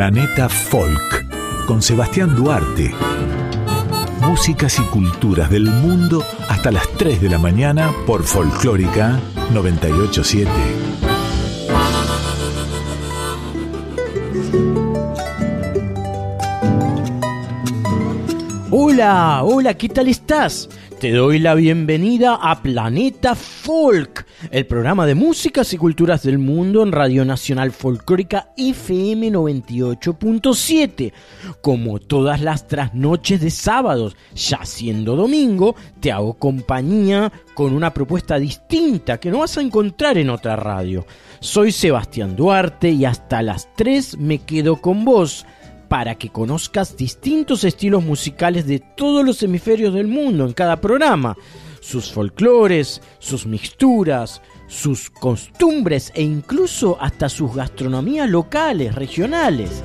Planeta 0.00 0.48
Folk 0.48 1.26
con 1.66 1.82
Sebastián 1.82 2.34
Duarte. 2.34 2.90
Músicas 4.22 4.78
y 4.78 4.82
culturas 4.84 5.50
del 5.50 5.64
mundo 5.64 6.24
hasta 6.48 6.70
las 6.70 6.88
3 6.96 7.20
de 7.20 7.28
la 7.28 7.36
mañana 7.36 7.92
por 8.06 8.22
Folclórica 8.22 9.20
987. 9.52 10.50
Hola, 18.70 19.42
hola, 19.44 19.74
¿qué 19.74 19.90
tal 19.90 20.08
estás? 20.08 20.70
Te 21.00 21.12
doy 21.12 21.38
la 21.38 21.54
bienvenida 21.54 22.34
a 22.34 22.60
Planeta 22.60 23.34
Folk, 23.34 24.26
el 24.50 24.66
programa 24.66 25.06
de 25.06 25.14
músicas 25.14 25.72
y 25.72 25.78
culturas 25.78 26.24
del 26.24 26.38
mundo 26.38 26.82
en 26.82 26.92
Radio 26.92 27.24
Nacional 27.24 27.72
Folclórica 27.72 28.52
FM 28.58 29.30
98.7. 29.30 31.14
Como 31.62 32.00
todas 32.00 32.42
las 32.42 32.68
trasnoches 32.68 33.40
de 33.40 33.48
sábados, 33.48 34.14
ya 34.34 34.66
siendo 34.66 35.16
domingo, 35.16 35.74
te 36.00 36.12
hago 36.12 36.34
compañía 36.34 37.32
con 37.54 37.72
una 37.72 37.94
propuesta 37.94 38.38
distinta 38.38 39.18
que 39.18 39.30
no 39.30 39.38
vas 39.38 39.56
a 39.56 39.62
encontrar 39.62 40.18
en 40.18 40.28
otra 40.28 40.54
radio. 40.54 41.06
Soy 41.40 41.72
Sebastián 41.72 42.36
Duarte 42.36 42.90
y 42.90 43.06
hasta 43.06 43.40
las 43.40 43.74
3 43.74 44.18
me 44.18 44.40
quedo 44.40 44.76
con 44.76 45.06
vos 45.06 45.46
para 45.90 46.14
que 46.14 46.28
conozcas 46.28 46.96
distintos 46.96 47.64
estilos 47.64 48.04
musicales 48.04 48.64
de 48.64 48.78
todos 48.78 49.24
los 49.24 49.42
hemisferios 49.42 49.92
del 49.92 50.06
mundo 50.06 50.46
en 50.46 50.52
cada 50.52 50.80
programa, 50.80 51.36
sus 51.80 52.12
folclores, 52.12 53.02
sus 53.18 53.44
mixturas, 53.44 54.40
sus 54.68 55.10
costumbres 55.10 56.12
e 56.14 56.22
incluso 56.22 56.96
hasta 57.00 57.28
sus 57.28 57.56
gastronomías 57.56 58.30
locales, 58.30 58.94
regionales. 58.94 59.82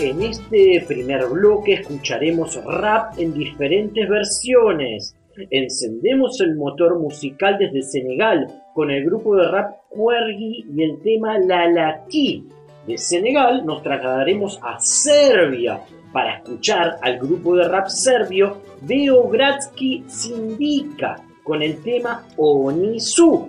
En 0.00 0.22
este 0.22 0.82
primer 0.88 1.26
bloque 1.26 1.74
escucharemos 1.74 2.58
rap 2.64 3.18
en 3.18 3.34
diferentes 3.34 4.08
versiones. 4.08 5.14
Encendemos 5.50 6.40
el 6.40 6.56
motor 6.56 6.98
musical 6.98 7.58
desde 7.58 7.82
Senegal 7.82 8.46
con 8.72 8.90
el 8.90 9.04
grupo 9.04 9.36
de 9.36 9.48
rap 9.48 9.76
Cuergi 9.90 10.64
y 10.74 10.82
el 10.82 11.02
tema 11.02 11.38
La 11.38 11.68
Laki. 11.68 12.53
De 12.86 12.98
Senegal 12.98 13.64
nos 13.64 13.82
trasladaremos 13.82 14.60
a 14.62 14.78
Serbia 14.78 15.80
para 16.12 16.36
escuchar 16.36 16.98
al 17.00 17.18
grupo 17.18 17.56
de 17.56 17.66
rap 17.66 17.88
serbio 17.88 18.58
Beogradski 18.82 20.04
Sindika 20.06 21.16
con 21.42 21.62
el 21.62 21.82
tema 21.82 22.26
Onisu. 22.36 23.48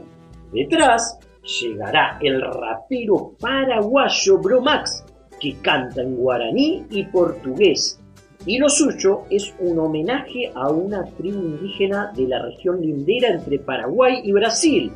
Detrás 0.54 1.20
llegará 1.44 2.18
el 2.22 2.42
rapero 2.42 3.34
paraguayo 3.40 4.38
Bromax 4.40 5.04
que 5.40 5.58
canta 5.62 6.02
en 6.02 6.16
guaraní 6.16 6.86
y 6.90 7.04
portugués. 7.04 8.00
Y 8.46 8.58
lo 8.58 8.70
suyo 8.70 9.24
es 9.30 9.54
un 9.60 9.80
homenaje 9.80 10.52
a 10.56 10.70
una 10.70 11.04
tribu 11.04 11.40
indígena 11.40 12.14
de 12.16 12.28
la 12.28 12.42
región 12.42 12.80
lindera 12.80 13.30
entre 13.30 13.60
Paraguay 13.60 14.22
y 14.24 14.32
Brasil. 14.32 14.92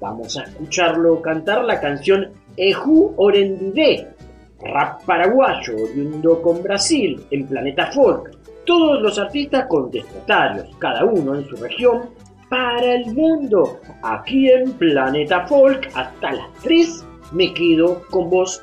Vamos 0.00 0.36
a 0.36 0.42
escucharlo 0.42 1.22
cantar 1.22 1.64
la 1.64 1.80
canción 1.80 2.32
Eju 2.58 3.14
Orendide, 3.16 4.08
rap 4.60 5.04
paraguayo 5.04 5.76
oriundo 5.84 6.42
con 6.42 6.60
Brasil 6.62 7.24
en 7.30 7.46
Planeta 7.46 7.92
Folk. 7.92 8.36
Todos 8.66 9.00
los 9.00 9.18
artistas 9.18 9.66
contestatarios, 9.68 10.68
cada 10.78 11.04
uno 11.04 11.36
en 11.36 11.46
su 11.46 11.56
región, 11.56 12.10
para 12.50 12.94
el 12.94 13.14
mundo. 13.14 13.78
Aquí 14.02 14.50
en 14.50 14.72
Planeta 14.72 15.46
Folk, 15.46 15.88
hasta 15.94 16.32
las 16.32 16.52
3 16.64 17.06
me 17.32 17.54
quedo 17.54 18.02
con 18.10 18.28
vos 18.28 18.62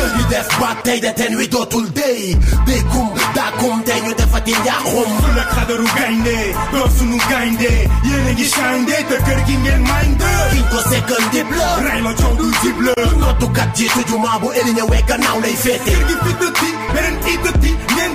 Girl, 0.00 0.16
you 0.16 0.26
deaf 0.32 0.48
bad 0.56 0.80
day 0.80 0.96
we 1.36 1.46
do 1.46 1.60
all 1.60 1.86
day 1.92 2.32
They 2.64 2.80
come, 2.88 3.12
da 3.36 3.52
come, 3.60 3.84
then 3.84 4.00
you 4.08 4.14
deaf 4.16 4.32
at 4.32 4.48
in 4.48 4.56
ya 4.64 4.80
home 4.80 5.12
Zulak 5.20 5.48
kadaru 5.52 5.88
gainde, 5.92 6.36
dosu 6.72 7.04
nu 7.04 7.18
gainde 7.28 7.72
Yene 8.08 8.32
gi 8.38 8.46
shinde, 8.48 8.96
te 9.08 9.16
kırgin 9.26 9.60
gen 9.60 9.82
minde 9.84 10.30
Finko 10.52 10.80
second 10.88 11.26
dibla, 11.32 11.68
raylo 11.84 12.12
çoğdu 12.16 12.46
dibla 12.62 12.94
to 13.40 13.46
cut 13.52 13.80
you 13.80 13.88
to 13.88 14.02
you 14.10 14.18
mabu 14.18 14.48
eline 14.52 14.84
weka 14.90 15.16
now 15.20 15.36
lay 15.40 15.56
fete. 15.64 15.92
Kırgin 15.92 16.18
fit 16.24 16.38
the 16.40 16.48
tea, 16.60 16.74
beren 16.94 17.16
eat 17.32 17.40
the 17.44 17.52
tea, 17.60 17.76
nen 17.96 18.10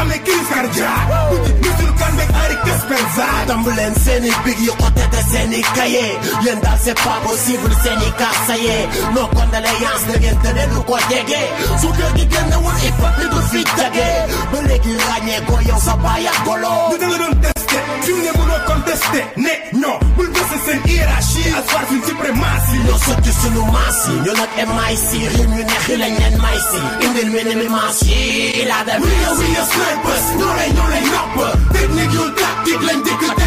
Ame 0.00 0.16
dit 0.24 1.97
kan 2.00 2.12
beeg 2.18 2.30
ari 2.42 2.56
kespenza 2.66 3.26
damb 3.48 3.66
leen 3.76 3.94
seeni 4.04 4.30
big 4.44 4.58
yi 4.66 4.70
xotete 4.80 5.20
seeni 5.32 5.60
kaye 5.76 6.04
yéen 6.44 6.60
daal 6.64 6.78
c'est 6.84 6.94
pas 7.04 7.18
possible 7.26 7.70
seeni 7.82 8.08
kaasaye 8.20 8.76
nos 9.14 9.28
condoléances 9.36 10.04
na 10.08 10.14
ngeen 10.22 10.38
tëne 10.44 10.64
du 10.72 10.80
ko 10.88 10.96
jege 11.10 11.42
su 11.80 11.88
kër 11.98 12.10
gi 12.16 12.24
génnewul 12.32 12.76
il 12.88 12.92
faut 12.98 13.14
ni 13.20 13.26
du 13.34 13.40
fi 13.50 13.60
jage 13.78 14.08
ba 14.52 14.58
léegi 14.68 14.92
ràññee 15.08 15.40
ko 15.48 15.54
yow 15.68 15.80
sa 15.86 15.94
baay 16.04 16.26
ak 16.32 16.38
golo 16.46 16.74
conteste. 17.68 18.04
Cine 18.04 18.30
mă 18.36 18.44
nu 18.50 18.56
conteste. 18.70 19.20
Ne, 19.44 19.54
no. 19.82 19.92
Bulbese 20.16 20.56
sen 20.66 20.80
ierarhie. 20.94 21.50
Ați 21.58 21.68
faci 21.74 21.90
în 21.96 22.00
supremații 22.08 22.80
Eu 22.90 22.98
sunt 23.04 23.20
de 23.26 23.32
sunu 23.40 23.62
masi. 23.74 24.12
Eu 24.28 24.34
lot 24.38 24.52
e 24.62 24.64
mai 24.78 24.94
si 25.06 25.18
Him 25.34 25.50
eu 25.58 25.64
ne 25.70 25.76
hile 25.86 26.08
nen 26.18 26.34
mai 26.44 26.58
si 26.68 26.80
Indil 27.04 27.28
mine 27.34 27.54
mi 27.60 27.68
masi. 27.76 28.16
La 28.70 28.78
de 28.86 28.94
We 29.04 29.14
are 29.28 29.36
we 29.40 29.48
are 29.60 29.68
snipers. 29.72 30.24
Nu 30.40 30.48
le 30.58 30.66
nu 30.76 30.84
le 30.92 31.00
noapă 31.12 31.46
Tehnic 31.74 32.10
eu 32.20 32.28
tactic 32.40 32.80
Len 32.88 33.00
de 33.06 33.12
cât 33.20 33.38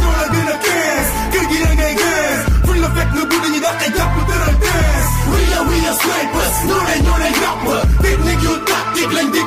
Nu 0.00 0.08
le 0.18 0.26
bine 0.34 0.54
kes 0.64 1.06
Că 1.32 1.40
ne 1.80 1.90
gâs 2.00 2.40
Prin 2.66 2.80
la 2.84 2.90
fec 2.96 3.08
nu 3.16 3.22
dacă 3.66 3.86
ia 3.98 4.06
cu 4.14 4.20
tărăl 4.28 4.56
des 4.62 5.06
We 5.32 5.42
are 5.58 5.64
we 5.68 5.78
are 5.90 5.98
snipers. 6.02 6.56
Nu 6.68 6.76
le 6.88 6.96
nu 7.06 7.14
le 7.22 7.30
noapă 7.40 7.74
Tehnic 8.02 8.40
eu 8.48 8.56
tactic 8.68 9.08
Len 9.16 9.28
de 9.34 9.42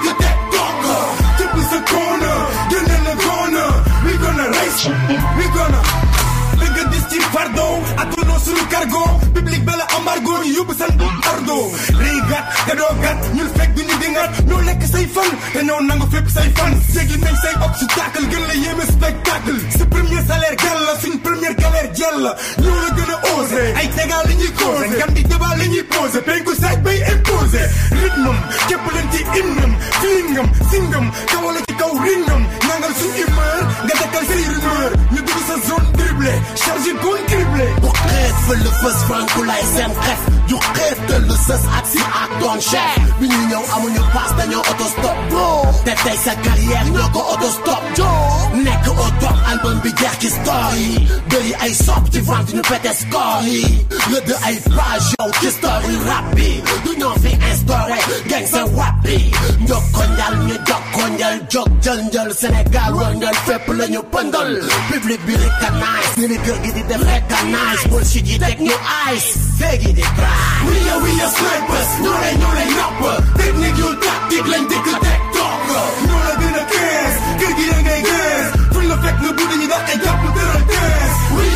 gotta 8.72 8.88
go 8.88 9.51
bala 9.72 9.86
embargo 9.98 10.32
ñu 10.44 10.50
yóbbu 10.58 10.74
seen 10.80 10.94
ardo. 11.32 11.58
Rëy 12.02 12.20
gat 12.30 12.46
te 12.68 12.74
doo 12.80 12.94
gat 13.04 13.20
ñun 13.36 13.50
fekk 13.58 13.76
ñu 13.88 13.96
dingat. 14.02 14.32
Ñoo 14.48 14.62
lekk 14.68 14.82
say 14.94 15.06
fan 15.16 15.32
te 15.54 15.60
say 16.36 16.50
fan. 16.58 16.74
Nañ 17.24 17.36
say 17.44 17.56
gën 18.32 18.44
la 18.80 18.86
spectacle. 18.94 19.58
Premier 19.92 20.22
salaire 20.28 20.56
la 20.88 20.94
suñ 21.02 21.16
galère 21.62 21.90
la. 22.26 22.32
La 22.64 22.72
ay 23.80 23.88
li 24.40 24.48
causé. 24.60 24.98
Li 25.72 25.84
posé. 25.84 26.20
Bay 26.84 27.00
leen 28.96 29.08
ci 29.14 29.20
singam 30.72 31.06
ci 31.68 31.74
kaw 31.82 31.94
ringam. 32.06 32.42
Nangal 32.68 32.94
suñ 33.00 33.12
humeur 33.22 33.62
nga 33.86 33.94
dekkal 34.02 34.26
say 34.32 34.44
rumeur. 34.52 34.92
Ñu 35.14 35.20
dugg 35.28 35.42
sa 35.48 35.56
zone 35.68 35.88
dribblé 35.98 36.34
chargé 36.56 36.92
franku 39.08 39.44
lay 39.44 39.61
seen 39.76 39.92
xef 40.04 40.20
ju 40.50 40.58
xeet 40.76 40.98
tëll 41.08 41.30
sës 41.46 41.64
ak 41.78 41.86
si 41.92 42.02
ak 42.24 42.32
doon 42.42 42.60
chef 42.70 42.96
bi 43.20 43.28
ñu 43.32 43.40
ñëw 43.52 43.64
amuñu 43.76 44.02
paas 44.14 44.32
dañoo 44.38 44.64
autostop 44.72 45.18
bro. 45.30 45.48
Te 45.86 45.94
tey 46.04 46.18
sa 46.26 46.34
carrière 46.46 46.88
ñoo 46.94 47.08
ko 47.14 47.22
autostop 47.34 47.84
jo 47.98 48.10
nekk 48.66 48.86
au 48.92 49.10
top 49.22 49.38
album 49.52 49.78
bi 49.84 49.90
jeex 50.00 50.16
ci 50.22 50.30
story. 50.38 50.88
Bëri 51.30 51.54
ay 51.64 51.74
sop 51.86 52.04
ci 52.12 52.20
vente 52.28 52.54
ñu 52.56 52.62
pété 52.70 52.92
score 53.02 53.44
yi 53.48 53.62
rëdd 54.12 54.30
ay 54.48 54.56
page 54.76 55.08
yow 55.20 55.32
ci 55.42 55.50
story 55.58 55.94
rap 56.10 56.26
bi 56.36 56.50
du 56.86 56.92
fi 57.24 57.32
instauré 57.52 58.00
gang 58.30 58.46
sa 58.54 58.62
rap 58.78 58.96
bi 59.06 59.18
njokko 59.66 60.02
njal 60.16 60.36
ñu 60.48 60.56
jokko 60.68 61.04
njal 61.18 61.36
jog 61.52 61.70
jël 61.84 62.00
njël 62.10 62.30
Sénégal 62.42 62.94
war 62.96 63.14
njël 63.16 63.36
la 63.78 63.88
recognize. 67.12 67.88
Bullshit 67.90 68.28
yi 68.28 68.38
ice 69.16 69.51
féegi 69.60 69.92
di 69.94 70.02
cry 70.02 70.50
we 70.68 70.76
are 70.92 71.00
we 71.04 71.12
are 71.26 71.32
snipers. 71.38 71.90
Ñoo 72.04 72.18
lay 72.24 72.36
ñoo 72.42 72.54
lay 72.58 72.70
napp 72.80 73.02
technique 73.38 73.78
yu 73.82 73.90
tactique 74.06 74.48
lañ 74.54 74.64
dikk 74.72 74.88
teg 75.06 75.20
toog 75.36 75.60
ñoo 76.08 76.22
la 76.28 76.34
gën 76.42 76.56
a 76.62 76.64
kees 76.72 77.14
kër 77.40 77.52
gi 77.58 77.66
da 77.72 77.78
ngay 77.86 78.02
gees 78.10 78.48
fuñ 78.74 78.86
la 78.92 78.96
fekk 79.04 79.18
nga 79.22 79.32
buddi 79.38 79.56
ñu 79.62 79.68
daqay 79.74 79.98
jàpp 80.04 80.24
tëral 80.36 80.62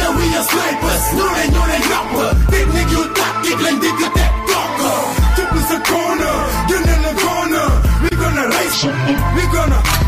are 0.05 0.13
we 0.17 0.25
are 0.39 0.45
snipers. 0.51 1.03
Ñoo 1.17 1.29
lay 1.35 1.47
ñoo 1.53 1.65
lay 1.71 1.81
napp 1.91 2.13
technique 2.53 2.91
yu 2.95 3.01
tactique 3.17 3.61
lañ 3.65 3.75
dikk 3.83 4.01
teg 4.17 4.31
toog 4.49 4.79
jëpp 5.35 5.53
sa 5.69 5.77
corner 5.89 6.37
génne 6.69 6.95
la 7.05 7.11
corner. 7.23 7.69
We 8.03 8.09
gonna 8.21 8.43
race 8.55 8.83
we 9.35 9.43
gonna 9.55 10.04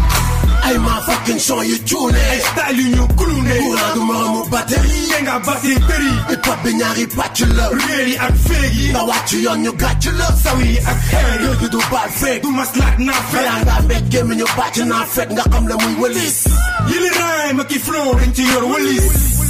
son 1.40 1.62
yu 1.64 1.78
cuune 1.86 2.16
ay 2.32 2.40
style 2.40 2.82
yu 2.82 2.96
ñu 2.96 3.08
kulune 3.16 3.54
courant 3.60 3.94
du 3.94 4.00
moromu 4.02 4.50
batterie. 4.50 5.08
Te 5.10 5.22
nga 5.24 5.40
basi 5.40 5.74
tëri 5.88 6.12
hip 6.30 6.46
hop 6.46 6.64
bi 6.64 6.74
ñaari 6.76 7.08
pàcc 7.08 7.40
la 7.56 7.70
réer 7.70 8.08
yi 8.10 8.16
ak 8.18 8.34
féeg 8.48 8.74
yi 8.76 8.90
nga 8.92 9.04
wàcc 9.04 9.32
yoon 9.44 9.58
ñu 9.64 9.72
gàcc 9.78 10.06
la 10.20 10.28
saw 10.44 10.60
yi 10.62 10.78
ak 10.78 10.98
xeer 11.10 11.56
gi 11.60 11.70
du 11.70 11.78
baal 11.92 12.10
feeg 12.20 12.42
du 12.42 12.50
maslaak 12.52 13.00
naa 13.00 13.22
fekk 13.32 13.44
balaa 13.44 13.60
ngaa 13.64 13.82
mbéj 13.86 14.04
gémmiñu 14.12 14.46
bàcc 14.58 14.78
naa 14.86 15.06
nga 15.32 15.44
xam 15.52 15.68
la 15.68 15.76
muy 15.76 15.96
wëlis 16.02 16.38
yi 16.90 16.98
li 17.04 17.10
raay 17.20 17.54
ma 17.54 17.64
ki 17.64 17.80
flow 17.80 18.16
dañ 18.20 18.32
ci 18.36 18.44
yor 18.44 18.64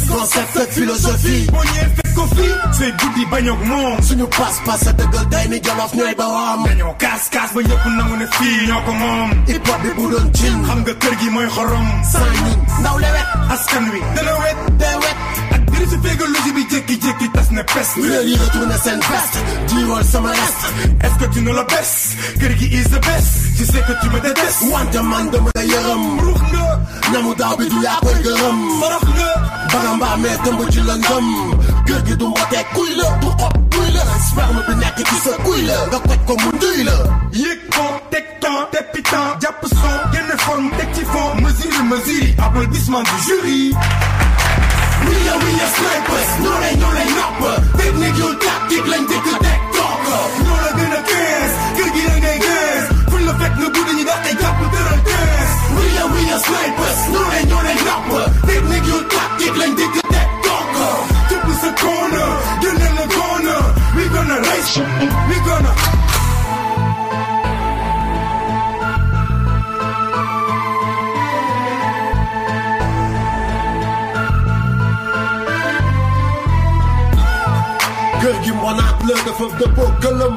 concept 0.07 0.55
ak 0.57 0.69
philosophie. 0.71 1.45
Boo 1.51 1.63
ñëwee 1.63 1.91
fekk 1.97 2.13
ko 2.15 2.23
fii 2.35 2.53
say 2.77 2.91
guddi 2.99 3.23
bañoog 3.31 3.61
moom 3.67 3.97
suñu 4.07 4.27
pas-pas 4.27 4.87
a 4.89 4.91
dëggal 4.93 5.25
day 5.29 5.45
ni 5.49 5.59
jolof 5.61 5.93
ñooy 5.93 6.15
ba 6.15 6.27
waam 6.27 6.63
dañoo 6.65 6.95
kaas 6.99 7.23
kaas 7.33 7.51
ba 7.53 7.61
ñëpp 7.61 7.85
nangu 7.97 8.15
ne 8.17 8.27
fii 8.37 8.67
ñoo 8.67 8.81
ko 8.85 8.91
moom 8.93 9.29
hip 9.47 9.67
hop 9.67 9.81
bi 9.83 9.89
bu 9.97 10.03
doon 10.11 10.27
cin 10.33 10.55
xam 10.67 10.79
nga 10.81 10.93
kër 11.07 11.15
gi 11.21 11.29
mooy 11.29 11.47
xorom. 11.55 11.87
Sans 12.11 12.27
ñun 12.35 12.57
ndaw 12.81 12.97
lewet 13.03 13.27
askan 13.53 13.85
wi. 13.91 13.99
Dana 14.15 14.33
wet 14.43 14.57
day 14.81 14.95
wet. 15.03 15.17
Ak 15.55 15.61
diri 15.71 15.85
si 15.91 15.97
féegalogie 16.03 16.51
bi 16.57 16.63
jékki-jékki 16.71 17.27
tas 17.35 17.49
ne 17.55 17.63
pes. 17.73 17.89
Réer 18.03 18.23
yi 18.29 18.35
retourné 18.43 18.77
seen 18.83 18.99
veste 19.09 19.39
jiiwal 19.69 20.03
sama 20.03 20.29
reste 20.39 20.65
est-ce 21.05 21.17
que 21.19 21.27
tu 21.33 21.41
ne 21.41 21.51
le 21.59 21.63
baisses 21.71 22.15
kër 22.39 22.53
gi 22.59 22.67
is 22.79 22.87
the 22.95 22.99
best. 23.07 23.31
Je 23.57 23.63
sais 23.65 23.83
que 23.87 23.93
tu 24.01 24.07
me 24.09 24.19
détestes. 24.19 24.63
Wante 24.71 24.99
man 25.11 25.29
dama 25.31 25.49
la 25.55 25.63
yërëm. 25.63 26.03
Ruux 26.23 26.41
nga. 26.51 26.65
Ñamu 27.11 27.31
daaw 27.39 27.55
bi 27.57 27.65
du 27.71 27.79
yaa 27.87 27.99
koy 28.03 28.17
gërëm. 28.25 28.57
Forox 28.81 29.05
nga. 29.15 29.31
Baga 29.71 29.91
mbaa 29.95 30.17
mee 30.17 30.37
tëmb 30.43 30.59
ci 30.71 30.81
la 30.89 30.95
ngëm 30.97 31.27
gi 31.87 32.15
du 32.17 32.27
mbotee 32.27 32.63
kuy 32.75 32.89
la 32.99 33.07
du 33.21 33.29
xob 33.39 33.53
kuy 33.73 33.87
la 33.95 34.03
sperme 34.27 34.61
bi 34.67 34.73
nekk 34.81 34.97
ci 35.09 35.17
la 35.67 35.77
nga 35.89 35.99
koj 36.07 36.19
ko 36.27 36.33
mu 36.41 36.49
nduy 36.57 36.79
la 36.87 36.97
yëg 37.43 37.59
ko 37.75 37.85
teg 38.11 38.25
temps 38.41 38.65
teppi 38.71 39.01
temps 39.11 39.31
jàpp 39.41 39.61
son 39.79 39.95
génne 40.13 40.35
forme 40.45 40.69
teg 40.77 40.89
ci 40.95 41.03
fond. 41.11 41.31
Mesure 41.43 41.83
mesure 41.91 42.27
applaudissement 42.45 43.03
du 43.09 43.17
jury. 43.27 43.61
We 45.05 45.15
are 45.31 45.39
we 45.43 45.51
are 45.63 45.77
we 65.29 65.35
gonna 65.47 65.73
kër 78.21 78.35
gi 78.43 78.51
mbonaat 78.57 78.97
la 79.07 79.15
dafa 79.25 79.45
dëppoo 79.59 79.89
këlëm 80.03 80.35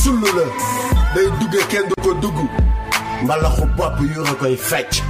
sull 0.00 0.20
la 0.36 0.44
day 1.14 1.28
dugge 1.40 1.62
kenn 1.72 1.88
du 1.90 1.96
ko 2.04 2.12
dugg 2.22 2.38
mbalaxu 3.24 3.64
bopp 3.76 4.00
yu 4.10 4.20
nga 4.24 4.34
koy 4.42 4.56
fecc 4.56 5.00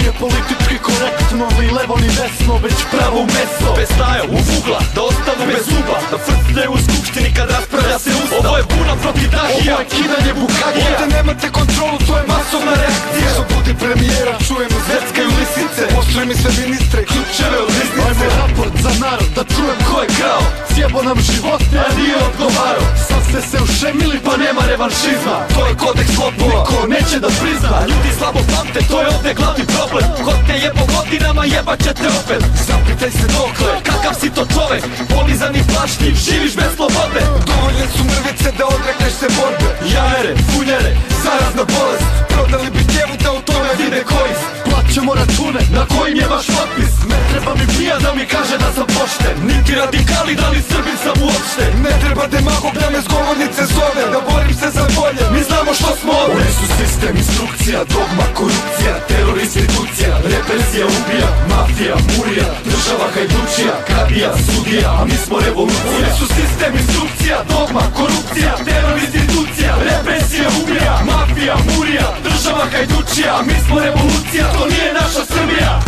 nije 0.00 0.12
politički 0.24 0.76
korektno 0.88 1.44
Ni 1.60 1.66
levo 1.78 1.96
ni 2.02 2.10
desno, 2.18 2.54
već 2.64 2.78
pravo 2.92 3.20
meso. 3.34 3.70
Bez 3.78 3.88
staja 3.96 4.22
u 4.34 4.36
ugla, 4.56 4.80
da 4.94 5.00
ostanu 5.10 5.44
bez 5.50 5.64
zuba 5.70 5.96
Da 6.10 6.18
frcne 6.26 6.64
u 6.74 6.76
skupštini 6.86 7.30
kad 7.36 7.46
raspravlja 7.54 7.98
se 8.04 8.10
ustav 8.22 8.40
Ovo 8.48 8.56
je 8.60 8.64
buna 8.72 8.94
protiv 9.02 9.28
dahija, 9.36 9.74
ovo 9.74 9.82
je 9.82 9.90
kidanje 9.94 10.32
bukagija 10.40 10.90
Ovdje 10.90 11.06
nemate 11.16 11.46
kontrolu, 11.58 11.96
to 12.06 12.12
je 12.18 12.24
masovna 12.32 12.74
reakcija. 12.82 13.28
Što 13.34 13.42
budi 13.52 13.72
premijera, 13.82 14.34
čujemo 14.46 14.78
zveckaju 14.86 15.30
lisice. 15.38 15.82
Pošli 15.96 16.22
mi 16.28 16.34
sve 16.42 16.52
ministre, 16.64 16.98
ključeve 17.10 17.56
od 17.64 17.70
riznice 17.78 18.06
Ajmo 18.08 18.26
raport 18.40 18.74
za 18.84 18.92
narod, 19.04 19.30
da 19.36 19.42
čujem 19.54 19.78
ko 19.88 19.96
je 20.04 20.08
krao. 20.16 20.44
Sjebo 20.72 20.98
nam 21.08 21.18
živote, 21.28 21.76
a 21.86 21.88
nije 21.98 22.16
odgovarao. 22.28 22.86
Sad 23.08 23.22
ste 23.28 23.40
se 23.50 23.58
ušemili, 23.66 24.16
pa 24.26 24.34
nema 24.44 24.62
revanšizma. 24.72 25.36
To 25.54 25.60
je 25.68 25.72
kodeks 25.82 26.14
lopova, 26.22 26.60
ko 26.70 26.78
neće 26.94 27.16
da 27.24 27.30
prizna. 27.40 27.78
Ljudi 27.90 28.10
slabo 28.18 28.40
pamte, 28.52 28.80
to 28.90 28.96
je 29.02 29.08
ovdje 29.16 29.32
glavni 29.40 29.64
problem 29.74 29.89
Ko 29.90 30.32
te 30.46 30.54
jebo 30.64 30.82
godinama, 30.94 31.44
jebat 31.44 31.78
će 31.84 31.92
te 31.94 32.08
opet. 32.20 32.42
Zapitaj 32.68 33.10
se 33.10 33.26
dokle, 33.38 33.72
kakav 33.82 34.14
si 34.20 34.30
to 34.30 34.46
čovek? 34.54 34.82
Polizan 35.14 35.56
i 35.56 35.62
plašljiv, 35.70 36.14
živiš 36.26 36.54
bez 36.56 36.70
slobode. 36.76 37.22
Dovoljne 37.50 37.86
su 37.94 38.02
mrvice 38.10 38.50
da 38.58 38.64
odrekneš 38.66 39.12
se 39.20 39.28
borbe. 39.36 39.68
Jajere, 39.94 40.34
funjere, 40.50 40.92
zarazna 41.24 41.64
bolest. 41.74 42.08
Prodali 42.28 42.70
bi 42.74 42.82
djevu 42.92 43.14
da 43.24 43.32
u 43.32 43.40
tome 43.40 43.70
vide 43.78 44.02
korist 44.04 44.59
Plaćamo 44.90 45.14
račune, 45.14 45.62
na 45.78 45.82
kojim 45.92 46.16
je 46.22 46.26
vaš 46.34 46.46
potpis? 46.56 46.94
Ne 47.10 47.18
treba 47.30 47.52
mi 47.58 47.66
pija 47.74 47.96
da 48.04 48.10
mi 48.18 48.24
kaže 48.34 48.56
da 48.62 48.68
sam 48.76 48.86
pošten 48.96 49.36
Niti 49.50 49.72
radikali, 49.82 50.32
da 50.40 50.46
li 50.52 50.60
srbin 50.70 50.98
sam 51.04 51.16
uopšte. 51.26 51.64
Ne 51.84 51.92
treba 52.02 52.24
demagog 52.34 52.74
da 52.80 52.86
me 52.92 53.00
s 53.04 53.06
govornice 53.14 53.62
zove 53.74 54.02
Da 54.14 54.20
borim 54.28 54.54
se 54.60 54.68
za 54.76 54.84
bolje, 54.96 55.24
mi 55.34 55.40
znamo 55.48 55.70
što 55.78 55.90
smo 56.00 56.12
ovdje 56.22 56.36
Oni 56.40 56.52
su 56.58 56.66
sistem, 56.78 57.14
instrukcija, 57.22 57.78
dogma, 57.94 58.26
korupcija 58.38 58.94
Teror, 59.08 59.36
institucija, 59.46 60.12
represija, 60.34 60.84
ubija 60.96 61.28
Mafija, 61.50 61.96
murija, 62.12 62.48
država, 62.70 63.06
hajdučija 63.14 63.74
Kadija, 63.88 64.30
sudija, 64.46 64.88
a 64.98 65.02
mi 65.08 65.16
smo 65.24 65.36
revolucija. 65.46 65.96
Oni 65.98 66.10
su 66.18 66.26
sistem, 66.38 66.72
instrukcija, 66.82 67.36
dogma, 67.52 67.84
korupcija 67.98 68.52
Teror, 68.68 68.96
institucija, 69.06 69.72
represija, 69.90 70.46
ubija 70.60 70.94
Mafija, 71.10 71.54
murija, 71.70 72.06
država, 72.26 72.64
hajdučija 72.72 73.30
A 73.38 73.42
mi 73.48 73.56
smo 73.64 73.76
revolucija, 73.86 74.44
to 74.54 74.62
nije 74.72 74.79
наша 74.92 75.24
семья? 75.26 75.80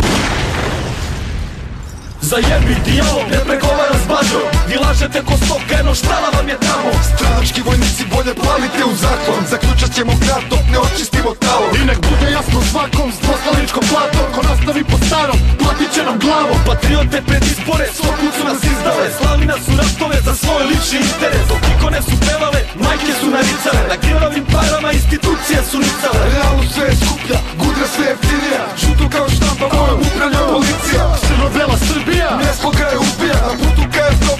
Zajebi 2.29 2.75
dijalog, 2.85 3.25
ne 3.31 3.39
pregovara 3.47 3.97
s 4.03 4.05
bađom 4.11 4.47
Vi 4.69 4.75
lažete 4.85 5.19
ko 5.27 5.33
stoka, 5.45 5.73
eno 5.79 5.93
štala 6.01 6.29
vam 6.35 6.47
je 6.49 6.57
tamo. 6.67 6.91
Stranački 7.11 7.61
vojnici 7.67 8.03
bolje 8.13 8.33
plavite 8.41 8.81
u 8.91 8.93
zaklon 9.03 9.43
Zaključat 9.51 9.91
ćemo 9.97 10.13
grad 10.23 10.43
dok 10.51 10.63
ne 10.73 10.77
očistimo 10.87 11.31
talo. 11.43 11.67
I 11.79 11.81
nek 11.89 11.99
bude 12.09 12.27
jasno 12.37 12.59
svakom 12.71 13.07
s 13.15 13.17
dvoslaničkom 13.23 13.83
platom. 13.91 14.25
Ko 14.35 14.39
nastavi 14.49 14.83
po 14.91 14.97
starom, 15.07 15.39
platit 15.61 15.89
će 15.95 16.01
nam 16.07 16.17
glavom. 16.23 16.59
Patriote 16.69 17.17
pred 17.27 17.43
izbore, 17.53 17.87
put 18.19 18.33
su 18.37 18.43
nas 18.49 18.61
izdale. 18.73 19.05
Slali 19.17 19.45
nas 19.51 19.63
u 19.71 19.73
ratove 19.79 20.17
za 20.27 20.33
svoj 20.41 20.63
lični 20.69 20.99
interes. 21.09 21.45
Dok 21.51 21.61
ikone 21.73 21.99
su 22.07 22.15
pevale, 22.25 22.59
majke 22.85 23.13
su 23.19 23.27
naricale. 23.35 23.81
Na 23.91 23.97
krvavim 24.03 24.45
parama 24.53 24.89
institucije 24.99 25.59
su 25.69 25.77
nicale. 25.85 26.23
Realno 26.35 26.63
sve 26.73 26.85
je 26.89 26.95
skuplja, 27.01 27.39
gudra 27.61 27.85
sve 27.93 28.05
jeftinija. 28.11 28.63
Žuto 28.81 29.05
kao 29.13 29.27
štampa, 29.35 29.65
kojom 29.73 29.99
upravlja 30.07 30.41
policija. 30.53 31.03
Crno-bela 31.25 31.77
Srbija, 31.87 32.12
Me 32.13 32.45
Ne 32.45 32.53
spokaj 32.53 32.95
upija, 32.97 33.33
a 33.33 33.49
puta 33.57 33.89
kaj 33.93 34.09
je 34.09 34.15
stop 34.21 34.39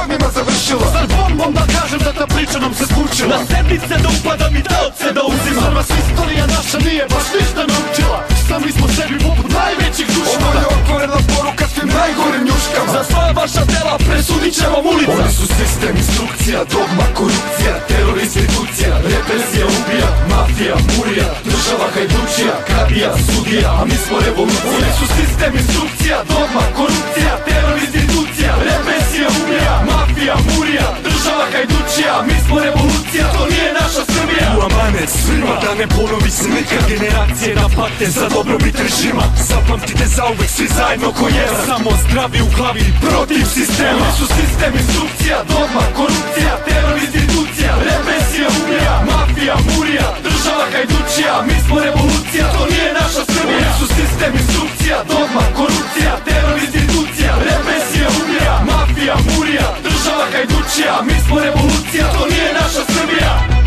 govnima 0.00 0.28
završila. 0.36 0.86
Zar 0.94 1.06
bombom 1.14 1.52
da 1.58 1.64
kažem 1.76 2.00
da 2.06 2.12
ta 2.18 2.26
priča 2.34 2.58
nam 2.64 2.72
se 2.78 2.84
skučila 2.92 3.36
Na 3.36 3.40
sedmice 3.50 3.94
da 4.04 4.08
upadam 4.16 4.54
i 4.60 4.62
taoce 4.68 5.08
da 5.16 5.22
uzimam. 5.32 5.64
Zar 5.64 5.74
vas 5.78 5.90
istorija 6.02 6.44
naša 6.56 6.78
nije 6.86 7.04
baš 7.12 7.26
ništa 7.36 7.62
naučila? 7.70 8.18
Sami 8.48 8.70
smo 8.76 8.86
sebi 8.96 9.16
poput 9.26 9.48
najvećih 9.60 10.06
dušmana. 10.16 10.60
Ovo 10.60 10.60
je 10.62 10.68
otvorena 10.78 11.18
poruka 11.32 11.64
svim 11.72 11.88
najgorim 11.98 12.42
njuškama. 12.48 12.90
Za 12.96 13.02
svoja 13.10 13.32
vaša 13.40 13.62
dela 13.72 13.94
presudit 14.06 14.52
će 14.58 14.66
vam 14.72 14.84
ulica. 14.92 15.12
Oni 15.20 15.32
su 15.38 15.46
sistem, 15.58 15.94
instrukcija, 16.02 16.58
dogma, 16.74 17.06
korupcija 17.18 17.74
Teror, 17.88 18.16
institucija, 18.26 18.92
represija, 19.14 19.64
ubija 19.76 20.08
Mafija, 20.30 20.76
murija, 20.94 21.28
država, 21.48 21.86
hajdučija 21.94 22.54
Kadija, 22.70 23.10
sudija, 23.28 23.68
a 23.80 23.82
mi 23.88 23.96
smo 24.04 24.16
revolucija. 24.26 24.72
Oni 24.78 24.90
su 24.98 25.06
sistem, 25.18 25.52
instrukcija, 25.62 26.16
dogma, 26.32 26.64
korupcija 26.78 27.32
Teror, 27.46 27.76
institucija, 27.86 28.50
represija, 28.70 29.28
ubija 29.40 29.74
Mafija, 29.86 29.99
murija, 30.18 30.86
država, 31.04 31.44
hajdučija 31.52 32.14
mi 32.26 32.36
smo 32.44 32.56
revolucija, 32.66 33.24
to 33.34 33.42
nije 33.52 33.68
naša 33.80 34.02
Srbija. 34.12 34.46
U 34.58 34.60
amanet 34.68 35.10
svima 35.22 35.54
da 35.64 35.70
ne 35.80 35.86
ponovi 35.96 36.30
se 36.30 36.48
nikad 36.58 36.82
Generacije 36.92 37.54
da 37.54 37.66
pate 37.76 38.06
za 38.18 38.26
dobrobit 38.36 38.76
režima. 38.84 39.24
Zapamtite 39.50 40.06
zauvek 40.16 40.50
svi 40.56 40.66
zajedno 40.78 41.08
ko 41.18 41.24
jeva 41.36 41.60
Samo 41.66 41.90
zdravi 42.04 42.40
u 42.46 42.48
glavi 42.56 42.84
protiv 43.06 43.44
sistema. 43.56 44.04
Oni 44.06 44.12
su 44.18 44.26
sistem, 44.38 44.72
instrukcija, 44.82 45.38
dogma, 45.52 45.84
korupcija 45.98 46.52
Teror, 46.66 46.98
institucija, 47.06 47.72
represija, 47.90 48.48
ubija 48.58 48.94
Mafija, 49.10 49.56
murija, 49.68 50.08
država, 50.26 50.64
hajdučija 50.72 51.34
mi 51.46 51.56
smo 51.64 51.76
revolucija, 51.86 52.44
to 52.54 52.62
nije 52.72 52.88
naša 53.00 53.22
Srbija. 53.32 53.58
Oni 53.60 53.72
su 53.80 53.86
sistem, 53.98 54.32
instrukcija 54.42 54.96
Dogma, 55.10 55.44
korupcija, 55.58 56.12
teror 56.26 56.56
institucija. 56.66 57.30
Represija, 57.50 58.06
umira, 58.20 58.56
mafija, 58.70 59.16
murija 59.30 59.89
Država 60.30 60.46
kajdučija, 60.46 61.02
mi 61.02 61.12
smo 61.26 61.40
revolucija 61.40 62.12
To 62.12 62.26
nije 62.26 62.52
naša 62.54 62.84
Srbija 62.84 63.60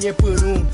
escolher 0.00 0.14
por 0.14 0.44
um. 0.44 0.66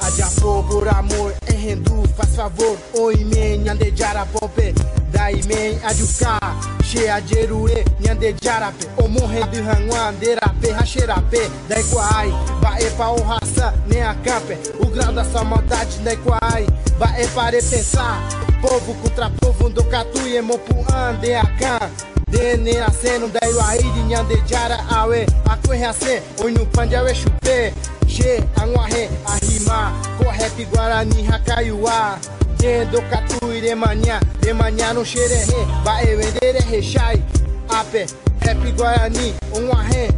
Adiapô 0.00 0.62
por 0.64 0.88
amor, 0.88 1.34
em 1.52 1.56
rendu, 1.56 2.04
faz 2.16 2.34
favor, 2.36 2.78
oi 2.94 3.16
men, 3.24 3.68
ande 3.68 3.92
jarapope, 3.96 4.72
dai 5.10 5.40
men, 5.46 5.78
adjuca, 5.84 6.38
che 6.82 7.08
adjerue, 7.08 7.84
nyande 8.00 8.34
jarape, 8.40 8.86
o 8.98 9.08
morre 9.08 9.42
de 9.50 9.60
ranguan, 9.60 10.14
derape, 10.20 10.70
racherape, 10.70 11.50
dai 11.68 11.82
quai, 11.84 12.30
vai 12.60 12.88
pa 12.90 13.10
o 13.10 13.22
raça, 13.22 13.74
nem 13.88 14.02
a 14.02 14.14
campe, 14.14 14.56
o 14.78 14.86
grau 14.86 15.12
da 15.12 15.24
sua 15.24 15.42
maldade, 15.42 15.98
dai 15.98 16.16
quai, 16.18 16.66
vai 16.98 17.26
para 17.28 17.58
pensar, 17.58 18.28
povo 18.62 18.94
contra 19.02 19.30
povo, 19.40 19.68
do 19.70 19.82
catu 19.84 20.26
e 20.26 20.40
mopu 20.40 20.84
ande 20.94 21.34
a 21.34 21.44
can, 21.58 21.90
Dene 22.28 22.78
aceno, 22.78 23.28
dai 23.28 23.52
o 23.52 23.60
aí 23.60 23.82
de 23.82 24.02
nyande 24.02 24.42
jara, 24.46 24.78
awe, 24.90 25.26
a 25.48 25.56
corre 25.56 25.84
acen, 25.84 26.22
oi 26.42 26.52
no 26.52 26.66
pandia, 26.66 27.02
we 27.02 27.14
chupé, 27.14 27.72
G, 28.16 28.42
Anguaré, 28.56 29.10
Arrimá, 29.26 29.92
Correp, 30.16 30.70
Guarani, 30.72 31.28
Racaiuá. 31.28 32.18
Endo, 32.62 33.00
Catu, 33.10 33.52
Iremanhá, 33.52 34.18
Emanhá 34.44 34.94
no 34.94 35.04
Xererê, 35.04 35.64
Bae, 35.84 36.16
Vendere, 36.16 36.60
Rechai, 36.70 37.22
Ape, 37.68 38.06
Rep, 38.40 38.76
Guarani, 38.76 39.34
Onguaré, 39.52 40.08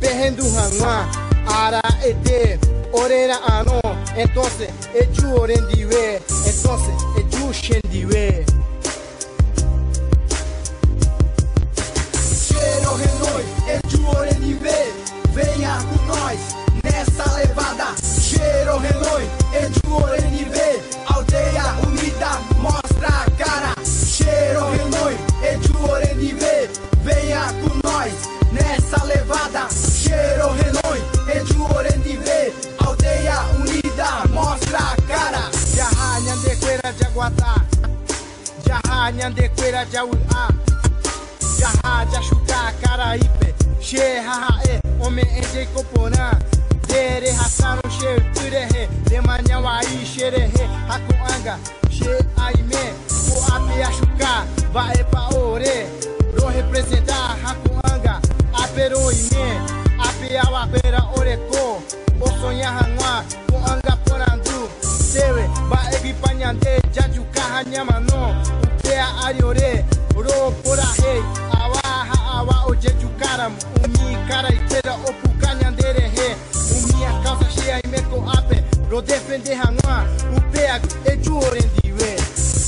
Perrendo, 0.00 0.44
Ranguá, 0.54 1.10
Ara, 1.46 1.82
Ede, 2.02 2.58
Orena, 2.92 3.40
Anon, 3.48 3.80
entonces, 4.16 4.70
Eju, 4.94 5.34
Orendiwe, 5.34 6.22
entonces, 6.46 6.94
Eju, 7.18 7.52
Xendiwe. 7.52 8.46
Gabriel 18.78 19.00
Renon, 19.00 19.22
Edu 19.52 19.96
Orenive, 19.96 20.82
aldeia 21.06 21.64
unida, 21.84 22.30
mostra 22.58 23.08
a 23.08 23.30
cara. 23.32 23.74
Cheiro 23.84 24.70
Renoi, 24.70 25.16
Edu 25.42 25.90
Orenive, 25.90 26.70
venha 27.02 27.52
com 27.54 27.88
nós 27.88 28.12
nessa 28.52 29.02
levada. 29.04 29.68
Cheiro 29.70 30.52
Renoi, 30.52 31.02
Edu 31.34 31.64
Orenive, 31.74 32.54
aldeia 32.78 33.40
unida, 33.58 34.28
mostra 34.30 34.78
a 34.78 34.96
cara. 35.08 35.50
Jarranha 35.74 36.36
de 36.36 36.56
Queira 36.56 36.92
de 36.92 37.04
Aguatá, 37.04 37.64
arranha 38.70 39.30
de 39.30 39.48
Queira 39.48 39.84
de 39.86 39.96
Auá, 39.96 40.10
ah. 40.34 40.48
arranha 41.84 42.06
de 42.06 42.16
Achucá, 42.16 42.72
Caraípe, 42.80 43.54
Xerra, 43.80 44.60
Homem 45.00 45.26
em 45.26 45.66
Coporã 45.74 46.30
tere 46.88 47.30
Hassan 47.32 47.78
Shir 47.90 48.20
Turehe. 48.34 48.88
I 49.70 49.84
Sherehe 50.04 50.66
Hakuanga 50.88 51.58
She 51.90 52.08
Aime. 52.36 52.94
Koapiachuca 53.08 54.46
Vai 54.72 55.04
pa 55.10 55.28
Ore. 55.36 55.86
Pro 56.32 56.48
representar 56.48 57.36
Hakuanga 57.44 58.20
Aperoime 58.52 59.60
Apiawabera 59.98 61.02
Oreco 61.16 61.82
Osonyahanwa 62.20 63.24
Koanga 63.50 63.96
Porandu. 64.04 64.68
Sewe 64.80 65.48
Baebi 65.70 66.12
Panyande 66.20 66.80
Jajukaha 66.92 67.64
Nyamano 67.64 68.44
Upea 68.78 69.06
Ariore 69.26 69.84
Ro 70.14 70.50
Porahei 70.62 71.22
Awaha 71.52 72.38
Awa 72.38 72.64
Ojejukaram 72.66 73.52
Umi 73.84 74.16
caraiteira 74.28 74.94
Opu 74.94 75.27
Ea 77.68 77.80
imeko 77.84 78.24
ape 78.30 78.64
Rodefende 78.90 79.54
hanoa 79.54 80.06
Upeak 80.36 80.82
etxu 81.04 81.36
orendi 81.38 81.80
dibe 81.84 82.16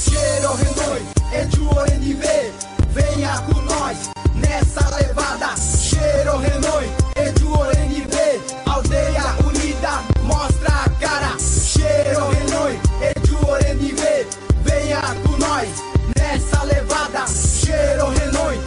Cheiro 0.05 0.53
Renoi, 0.61 1.03
etxu 1.33 1.69
orendi 1.79 2.07
dibe 2.07 2.53
Venha 2.95 3.41
com 3.47 3.63
nós 3.63 4.11
nessa 4.35 4.85
levada 4.97 5.57
Cheiro 5.57 6.37
Renoi, 6.37 6.91
etxu 7.17 7.51
orendi 7.51 7.95
dibe 7.95 8.41
Aldeia 8.67 9.25
unida, 9.47 10.03
mostra 10.23 10.85
a 10.85 10.91
cara 11.01 11.33
Cheiro 11.39 12.29
Renoi, 12.29 12.79
etxu 13.01 13.39
orendi 13.49 13.87
dibe 13.87 14.27
Venha 14.65 15.01
com 15.25 15.37
nós 15.39 15.69
nessa 16.15 16.63
levada 16.65 17.25
Cheiro 17.27 18.11
Renoi, 18.11 18.61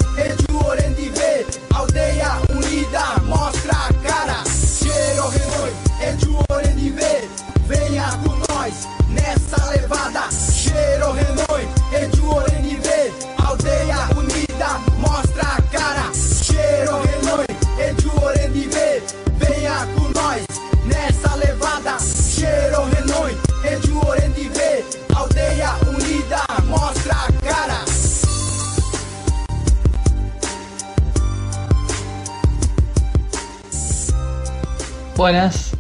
Buenas, 35.16 35.72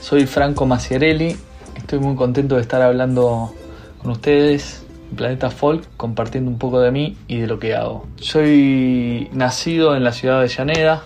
soy 0.00 0.26
Franco 0.26 0.64
Maciarelli. 0.64 1.36
Estoy 1.74 1.98
muy 1.98 2.14
contento 2.14 2.54
de 2.54 2.60
estar 2.60 2.80
hablando 2.80 3.52
con 4.00 4.12
ustedes 4.12 4.84
en 5.10 5.16
Planeta 5.16 5.50
Folk, 5.50 5.84
compartiendo 5.96 6.50
un 6.50 6.58
poco 6.58 6.78
de 6.78 6.92
mí 6.92 7.16
y 7.26 7.38
de 7.40 7.46
lo 7.46 7.58
que 7.58 7.74
hago. 7.74 8.06
Soy 8.20 9.30
nacido 9.32 9.96
en 9.96 10.04
la 10.04 10.12
ciudad 10.12 10.42
de 10.42 10.48
Llaneda, 10.48 11.02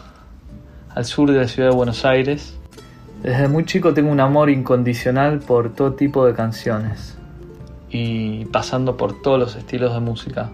al 0.94 1.04
sur 1.06 1.30
de 1.30 1.38
la 1.38 1.48
ciudad 1.48 1.70
de 1.70 1.74
Buenos 1.74 2.04
Aires. 2.04 2.58
Desde 3.22 3.46
muy 3.46 3.64
chico 3.64 3.94
tengo 3.94 4.10
un 4.10 4.18
amor 4.18 4.50
incondicional 4.50 5.38
por 5.38 5.72
todo 5.74 5.92
tipo 5.92 6.26
de 6.26 6.34
canciones 6.34 7.16
y 7.88 8.46
pasando 8.46 8.96
por 8.96 9.22
todos 9.22 9.38
los 9.38 9.54
estilos 9.54 9.94
de 9.94 10.00
música. 10.00 10.50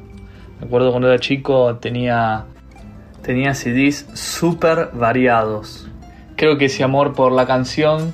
Me 0.61 0.67
acuerdo 0.67 0.91
cuando 0.91 1.09
era 1.09 1.19
chico 1.19 1.77
tenía, 1.77 2.45
tenía 3.23 3.55
CDs 3.55 4.07
súper 4.13 4.91
variados. 4.93 5.89
Creo 6.37 6.59
que 6.59 6.67
ese 6.67 6.85
amor 6.85 7.15
por 7.15 7.33
la 7.33 7.47
canción 7.47 8.13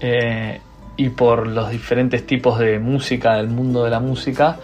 eh, 0.00 0.62
y 0.96 1.10
por 1.10 1.46
los 1.46 1.70
diferentes 1.70 2.26
tipos 2.26 2.58
de 2.58 2.78
música, 2.78 3.34
del 3.34 3.48
mundo 3.48 3.84
de 3.84 3.90
la 3.90 4.00
música, 4.00 4.56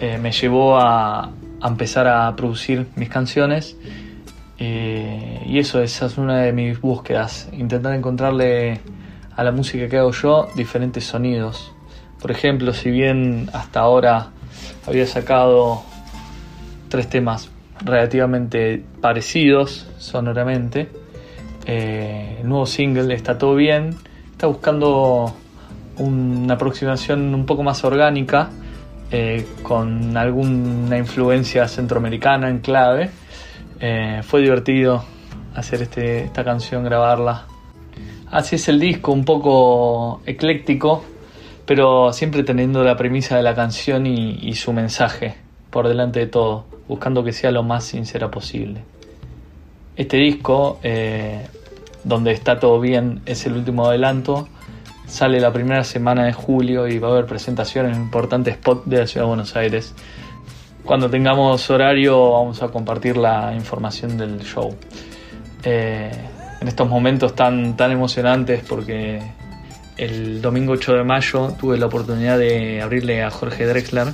eh, 0.00 0.16
me 0.16 0.32
llevó 0.32 0.78
a, 0.78 1.24
a 1.60 1.68
empezar 1.68 2.08
a 2.08 2.34
producir 2.34 2.86
mis 2.96 3.10
canciones 3.10 3.76
eh, 4.58 5.42
y 5.46 5.58
eso, 5.58 5.82
esa 5.82 6.06
es 6.06 6.18
una 6.18 6.40
de 6.42 6.52
mis 6.52 6.80
búsquedas, 6.80 7.48
intentar 7.52 7.94
encontrarle 7.94 8.80
a 9.34 9.44
la 9.44 9.52
música 9.52 9.88
que 9.88 9.98
hago 9.98 10.12
yo 10.12 10.48
diferentes 10.56 11.04
sonidos. 11.04 11.72
Por 12.20 12.30
ejemplo, 12.30 12.72
si 12.72 12.90
bien 12.90 13.50
hasta 13.52 13.80
ahora 13.80 14.30
había 14.86 15.06
sacado 15.06 15.82
tres 16.88 17.08
temas 17.08 17.50
relativamente 17.84 18.82
parecidos 19.00 19.86
sonoramente. 19.98 20.88
Eh, 21.66 22.38
el 22.40 22.48
nuevo 22.48 22.66
single 22.66 23.12
está 23.14 23.38
todo 23.38 23.54
bien, 23.54 23.96
está 24.30 24.46
buscando 24.46 25.34
una 25.98 26.54
aproximación 26.54 27.34
un 27.34 27.46
poco 27.46 27.62
más 27.62 27.84
orgánica, 27.84 28.50
eh, 29.10 29.46
con 29.62 30.16
alguna 30.16 30.98
influencia 30.98 31.68
centroamericana 31.68 32.48
en 32.48 32.58
clave. 32.58 33.10
Eh, 33.80 34.20
fue 34.22 34.40
divertido 34.40 35.04
hacer 35.54 35.82
este, 35.82 36.24
esta 36.24 36.44
canción, 36.44 36.84
grabarla. 36.84 37.46
Así 38.30 38.56
es 38.56 38.68
el 38.68 38.80
disco, 38.80 39.12
un 39.12 39.24
poco 39.24 40.20
ecléctico, 40.26 41.04
pero 41.64 42.12
siempre 42.12 42.42
teniendo 42.42 42.82
la 42.84 42.96
premisa 42.96 43.36
de 43.36 43.42
la 43.42 43.54
canción 43.54 44.06
y, 44.06 44.54
su 44.54 44.72
mensaje 44.72 45.36
por 45.70 45.88
delante 45.88 46.20
de 46.20 46.26
todo, 46.26 46.64
buscando 46.88 47.22
que 47.22 47.32
sea 47.32 47.50
lo 47.50 47.62
más 47.62 47.84
sincera 47.84 48.30
posible. 48.30 48.82
Este 49.96 50.16
disco, 50.16 50.78
eh, 50.82 51.46
donde 52.04 52.32
está 52.32 52.58
todo 52.58 52.80
bien, 52.80 53.22
es 53.26 53.46
el 53.46 53.54
último 53.54 53.86
adelanto. 53.86 54.48
Sale 55.06 55.40
la 55.40 55.52
primera 55.52 55.84
semana 55.84 56.24
de 56.24 56.32
julio 56.32 56.88
y 56.88 56.98
va 56.98 57.08
a 57.08 57.12
haber 57.12 57.26
presentaciones 57.26 57.96
en 57.96 58.02
importantes 58.02 58.54
spots 58.54 58.88
de 58.88 58.98
la 58.98 59.06
ciudad 59.06 59.24
de 59.24 59.28
Buenos 59.28 59.56
Aires. 59.56 59.94
Cuando 60.86 61.10
tengamos 61.10 61.68
horario 61.68 62.30
vamos 62.30 62.62
a 62.62 62.68
compartir 62.68 63.16
la 63.16 63.52
información 63.52 64.16
del 64.16 64.40
show. 64.42 64.72
Eh, 65.64 66.12
en 66.60 66.68
estos 66.68 66.88
momentos 66.88 67.34
tan, 67.34 67.76
tan 67.76 67.90
emocionantes 67.90 68.62
porque 68.62 69.20
el 69.96 70.40
domingo 70.40 70.74
8 70.74 70.94
de 70.94 71.02
mayo 71.02 71.52
tuve 71.58 71.76
la 71.76 71.86
oportunidad 71.86 72.38
de 72.38 72.80
abrirle 72.80 73.24
a 73.24 73.30
Jorge 73.32 73.66
Drexler 73.66 74.12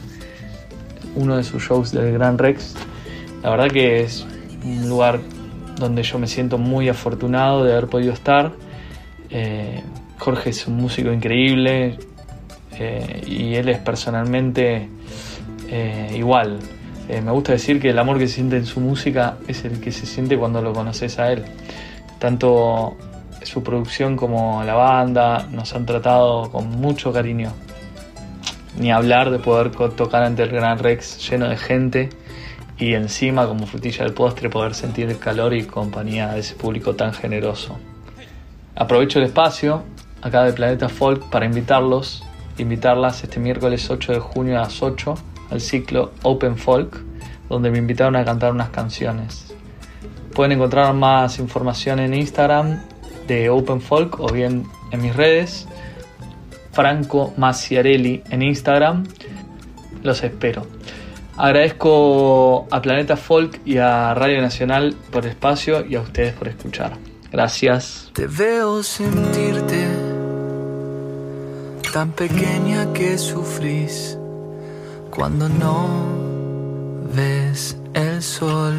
uno 1.14 1.36
de 1.36 1.44
sus 1.44 1.62
shows 1.62 1.92
del 1.92 2.10
Gran 2.14 2.38
Rex. 2.38 2.74
La 3.42 3.50
verdad 3.50 3.68
que 3.68 4.00
es 4.00 4.26
un 4.64 4.88
lugar 4.88 5.20
donde 5.78 6.02
yo 6.02 6.18
me 6.18 6.26
siento 6.26 6.56
muy 6.56 6.88
afortunado 6.88 7.64
de 7.64 7.72
haber 7.72 7.88
podido 7.88 8.14
estar. 8.14 8.50
Eh, 9.28 9.82
Jorge 10.18 10.48
es 10.48 10.66
un 10.66 10.76
músico 10.76 11.12
increíble 11.12 11.98
eh, 12.78 13.24
y 13.26 13.56
él 13.56 13.68
es 13.68 13.78
personalmente 13.78 14.88
eh, 15.72 16.12
igual. 16.14 16.58
me 17.08 17.30
gusta 17.32 17.52
decir 17.52 17.80
que 17.80 17.90
el 17.90 17.98
amor 17.98 18.18
que 18.18 18.28
se 18.28 18.34
siente 18.34 18.58
en 18.58 18.66
su 18.66 18.78
música 18.80 19.38
es 19.48 19.64
el 19.64 19.80
que 19.80 19.90
se 19.90 20.06
siente 20.06 20.38
cuando 20.38 20.60
lo 20.60 20.72
conoces 20.72 21.18
a 21.18 21.32
él. 21.32 21.44
Tanto 22.18 22.96
su 23.42 23.62
producción 23.62 24.16
como 24.16 24.62
la 24.64 24.74
banda 24.74 25.48
nos 25.50 25.74
han 25.74 25.86
tratado 25.86 26.50
con 26.50 26.68
mucho 26.68 27.12
cariño. 27.12 27.52
Ni 28.78 28.92
hablar 28.92 29.30
de 29.30 29.38
poder 29.38 29.70
tocar 29.70 30.22
ante 30.22 30.42
el 30.42 30.50
Gran 30.50 30.78
Rex 30.78 31.28
lleno 31.28 31.48
de 31.48 31.56
gente 31.56 32.10
y 32.78 32.94
encima 32.94 33.46
como 33.46 33.66
frutilla 33.66 34.04
del 34.04 34.14
postre 34.14 34.50
poder 34.50 34.74
sentir 34.74 35.08
el 35.08 35.18
calor 35.18 35.54
y 35.54 35.64
compañía 35.64 36.28
de 36.28 36.40
ese 36.40 36.54
público 36.54 36.94
tan 36.94 37.12
generoso. 37.12 37.78
Aprovecho 38.74 39.18
el 39.18 39.26
espacio 39.26 39.84
acá 40.22 40.44
de 40.44 40.52
Planeta 40.52 40.88
Folk 40.88 41.30
para 41.30 41.46
invitarlos, 41.46 42.24
invitarlas 42.58 43.22
este 43.24 43.40
miércoles 43.40 43.90
8 43.90 44.12
de 44.12 44.18
junio 44.20 44.58
a 44.58 44.62
las 44.62 44.82
8 44.82 45.14
al 45.52 45.60
ciclo 45.60 46.12
Open 46.22 46.56
Folk, 46.56 46.98
donde 47.48 47.70
me 47.70 47.78
invitaron 47.78 48.16
a 48.16 48.24
cantar 48.24 48.52
unas 48.52 48.70
canciones. 48.70 49.54
Pueden 50.34 50.52
encontrar 50.52 50.92
más 50.94 51.38
información 51.38 52.00
en 52.00 52.14
Instagram 52.14 52.80
de 53.28 53.50
Open 53.50 53.80
Folk 53.80 54.18
o 54.18 54.32
bien 54.32 54.66
en 54.90 55.02
mis 55.02 55.14
redes. 55.14 55.68
Franco 56.72 57.34
Maciarelli 57.36 58.22
en 58.30 58.42
Instagram. 58.42 59.04
Los 60.02 60.24
espero. 60.24 60.66
Agradezco 61.36 62.66
a 62.70 62.80
Planeta 62.80 63.16
Folk 63.16 63.60
y 63.66 63.76
a 63.76 64.14
Radio 64.14 64.40
Nacional 64.40 64.96
por 65.10 65.24
el 65.24 65.32
espacio 65.32 65.84
y 65.86 65.96
a 65.96 66.00
ustedes 66.00 66.32
por 66.32 66.48
escuchar. 66.48 66.96
Gracias. 67.30 68.10
Te 68.14 68.26
veo 68.26 68.82
sentirte 68.82 69.86
tan 71.92 72.12
pequeña 72.12 72.90
que 72.94 73.18
sufrís 73.18 74.18
cuando 75.14 75.46
no 75.46 75.88
ves 77.14 77.76
el 77.92 78.22
sol. 78.22 78.76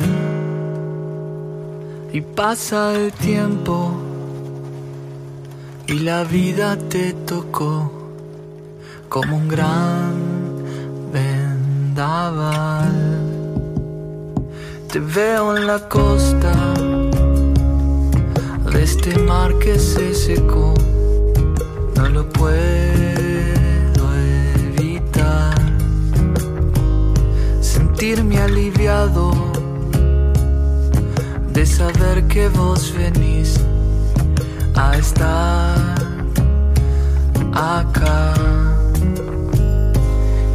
Y 2.11 2.21
pasa 2.21 2.95
el 2.95 3.11
tiempo 3.13 3.91
y 5.87 5.99
la 5.99 6.23
vida 6.23 6.77
te 6.89 7.13
tocó 7.13 7.91
como 9.09 9.37
un 9.37 9.47
gran 9.47 10.13
vendaval. 11.13 12.91
Te 14.91 14.99
veo 14.99 15.55
en 15.55 15.67
la 15.67 15.87
costa 15.87 16.53
de 18.71 18.83
este 18.83 19.19
mar 19.19 19.57
que 19.59 19.77
se 19.77 20.13
secó, 20.15 20.73
no 21.95 22.09
lo 22.09 22.27
puedo 22.29 23.02
Sentirme 28.03 28.37
aliviado 28.37 29.31
de 31.53 31.65
saber 31.65 32.27
que 32.27 32.49
vos 32.49 32.93
venís 32.93 33.55
a 34.75 34.97
estar 34.97 35.95
acá. 37.53 38.33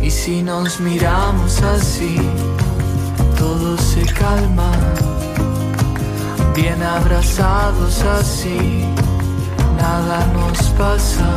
Y 0.03 0.11
si 0.11 0.43
nos 0.43 0.79
miramos 0.79 1.63
así, 1.63 2.19
todo 3.39 3.79
se 3.79 4.03
calma, 4.13 4.71
bien 6.55 6.83
abrazados 6.83 8.03
así, 8.21 8.85
nada 9.79 10.19
nos 10.35 10.59
pasa, 10.77 11.31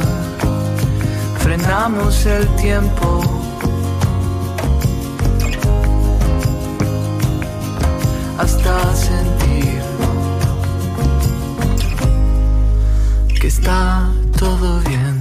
frenamos 1.39 2.25
el 2.25 2.45
tiempo. 2.57 3.40
Hasta 8.41 8.95
sentir 8.95 9.83
que 13.39 13.47
está 13.47 14.09
todo 14.35 14.79
bien. 14.89 15.19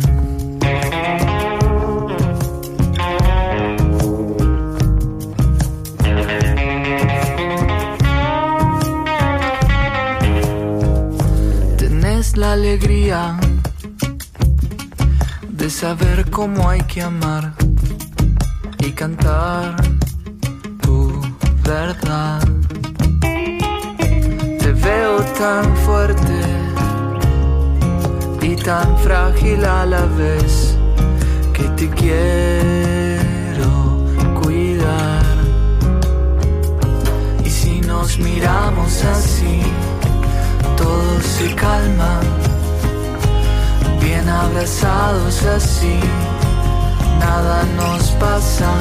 Tenés 11.77 12.39
la 12.39 12.53
alegría 12.53 13.39
de 15.47 15.69
saber 15.69 16.31
cómo 16.31 16.71
hay 16.71 16.81
que 16.85 17.03
amar 17.03 17.53
y 18.79 18.93
cantar 18.93 19.77
tu 20.81 21.21
verdad. 21.65 22.60
Veo 24.83 25.21
tan 25.38 25.77
fuerte 25.77 26.40
y 28.40 28.57
tan 28.57 28.97
frágil 28.99 29.62
a 29.64 29.85
la 29.85 30.07
vez 30.07 30.75
que 31.53 31.64
te 31.77 31.90
quiero 31.90 33.71
cuidar. 34.43 35.37
Y 37.45 37.51
si 37.51 37.81
nos 37.83 38.19
miramos 38.19 39.05
así, 39.05 39.61
todo 40.77 41.21
se 41.21 41.55
calma, 41.55 42.21
bien 44.01 44.27
abrazados 44.29 45.45
así, 45.45 46.01
nada 47.19 47.64
nos 47.77 48.11
pasa, 48.12 48.73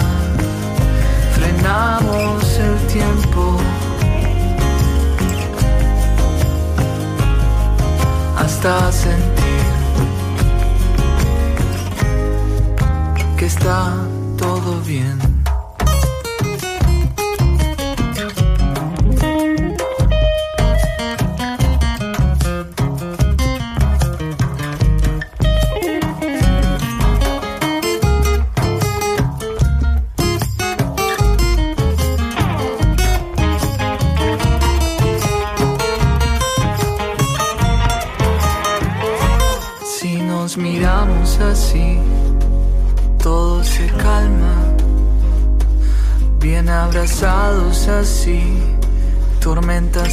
frenamos 1.36 2.58
el 2.58 2.78
tiempo. 2.88 3.58
Hasta 8.60 8.92
sentir 8.92 9.46
que 13.38 13.46
está 13.46 13.94
todo 14.38 14.82
bien. 14.82 15.29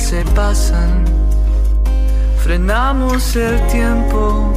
Se 0.08 0.24
pasan, 0.36 1.04
frenamos 2.44 3.34
el 3.34 3.66
tiempo. 3.66 4.52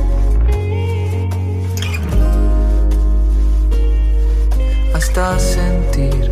Hasta 4.93 5.39
sentir. 5.39 6.31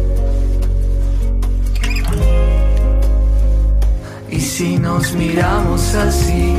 Y 4.30 4.40
si 4.40 4.78
nos 4.78 5.12
miramos 5.14 5.96
así, 5.96 6.56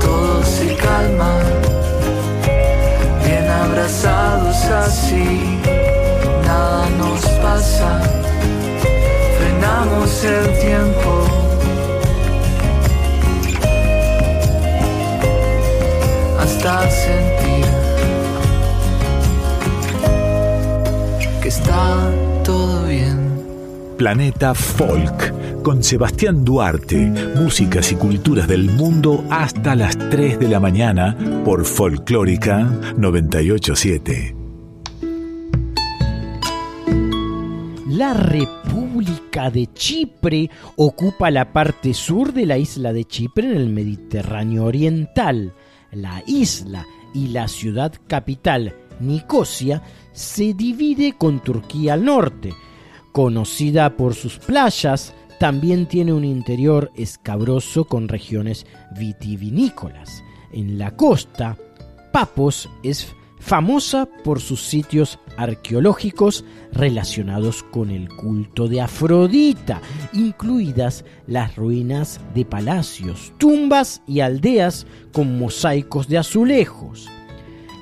todo 0.00 0.44
se 0.44 0.76
calma, 0.76 1.32
bien 3.24 3.48
abrazados 3.50 4.64
así 4.86 5.58
nada 6.46 6.88
nos 6.98 7.20
pasa, 7.42 8.00
frenamos 9.38 10.24
el 10.24 10.58
tiempo. 10.60 11.31
Hasta 16.64 16.88
sentir 16.90 17.64
que 21.42 21.48
está 21.48 22.08
todo 22.44 22.86
bien. 22.86 23.96
Planeta 23.98 24.54
Folk 24.54 25.62
con 25.64 25.82
Sebastián 25.82 26.44
Duarte, 26.44 26.98
músicas 27.34 27.90
y 27.90 27.96
culturas 27.96 28.46
del 28.46 28.70
mundo 28.70 29.24
hasta 29.28 29.74
las 29.74 29.98
3 29.98 30.38
de 30.38 30.48
la 30.48 30.60
mañana 30.60 31.18
por 31.44 31.64
Folclórica 31.64 32.60
987. 32.96 34.36
La 37.88 38.14
República 38.14 39.50
de 39.50 39.66
Chipre 39.74 40.48
ocupa 40.76 41.32
la 41.32 41.52
parte 41.52 41.92
sur 41.92 42.32
de 42.32 42.46
la 42.46 42.56
isla 42.56 42.92
de 42.92 43.04
Chipre 43.04 43.50
en 43.50 43.56
el 43.56 43.68
Mediterráneo 43.68 44.64
Oriental. 44.66 45.52
La 45.92 46.22
isla 46.26 46.86
y 47.14 47.28
la 47.28 47.48
ciudad 47.48 47.92
capital, 48.06 48.74
Nicosia, 48.98 49.82
se 50.12 50.54
divide 50.54 51.14
con 51.18 51.40
Turquía 51.40 51.94
al 51.94 52.04
norte. 52.04 52.54
Conocida 53.12 53.96
por 53.96 54.14
sus 54.14 54.38
playas, 54.38 55.14
también 55.38 55.86
tiene 55.86 56.12
un 56.12 56.24
interior 56.24 56.90
escabroso 56.96 57.84
con 57.84 58.08
regiones 58.08 58.66
vitivinícolas. 58.98 60.22
En 60.52 60.78
la 60.78 60.96
costa, 60.96 61.56
Papos 62.12 62.68
es 62.82 63.14
famosa 63.42 64.06
por 64.06 64.40
sus 64.40 64.62
sitios 64.62 65.18
arqueológicos 65.36 66.44
relacionados 66.72 67.64
con 67.64 67.90
el 67.90 68.08
culto 68.08 68.68
de 68.68 68.80
Afrodita, 68.80 69.82
incluidas 70.12 71.04
las 71.26 71.56
ruinas 71.56 72.20
de 72.34 72.44
palacios, 72.44 73.32
tumbas 73.38 74.00
y 74.06 74.20
aldeas 74.20 74.86
con 75.12 75.38
mosaicos 75.38 76.06
de 76.06 76.18
azulejos. 76.18 77.10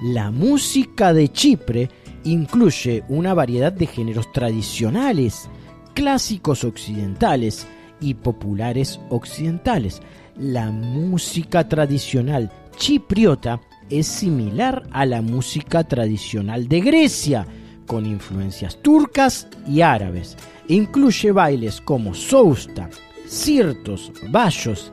La 0.03 0.31
música 0.31 1.13
de 1.13 1.29
Chipre 1.29 1.91
incluye 2.25 3.05
una 3.09 3.35
variedad 3.35 3.73
de 3.73 3.87
géneros 3.87 4.33
tradicionales, 4.33 5.51
clásicos 5.93 6.65
occidentales 6.65 7.67
y 8.01 8.15
populares 8.15 8.99
occidentales. 9.11 10.01
La 10.39 10.71
música 10.71 11.69
tradicional 11.69 12.51
chipriota 12.79 13.61
es 13.91 14.07
similar 14.07 14.85
a 14.93 15.05
la 15.05 15.23
música 15.23 15.85
tradicional 15.85 16.69
de 16.69 16.81
Grecia, 16.81 17.47
con 17.87 18.07
influencias 18.07 18.81
turcas 18.83 19.49
y 19.67 19.81
árabes. 19.81 20.37
incluye 20.69 21.33
bailes 21.33 21.81
como 21.81 22.15
sousta, 22.15 22.89
sirtos, 23.27 24.13
bayos, 24.29 24.93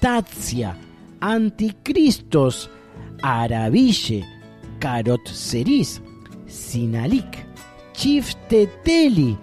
tatsia, 0.00 0.76
anticristos, 1.20 2.70
arabille, 3.22 4.24
carotseris, 4.78 6.00
sinalik, 6.46 7.44
chifteteli, 7.92 9.36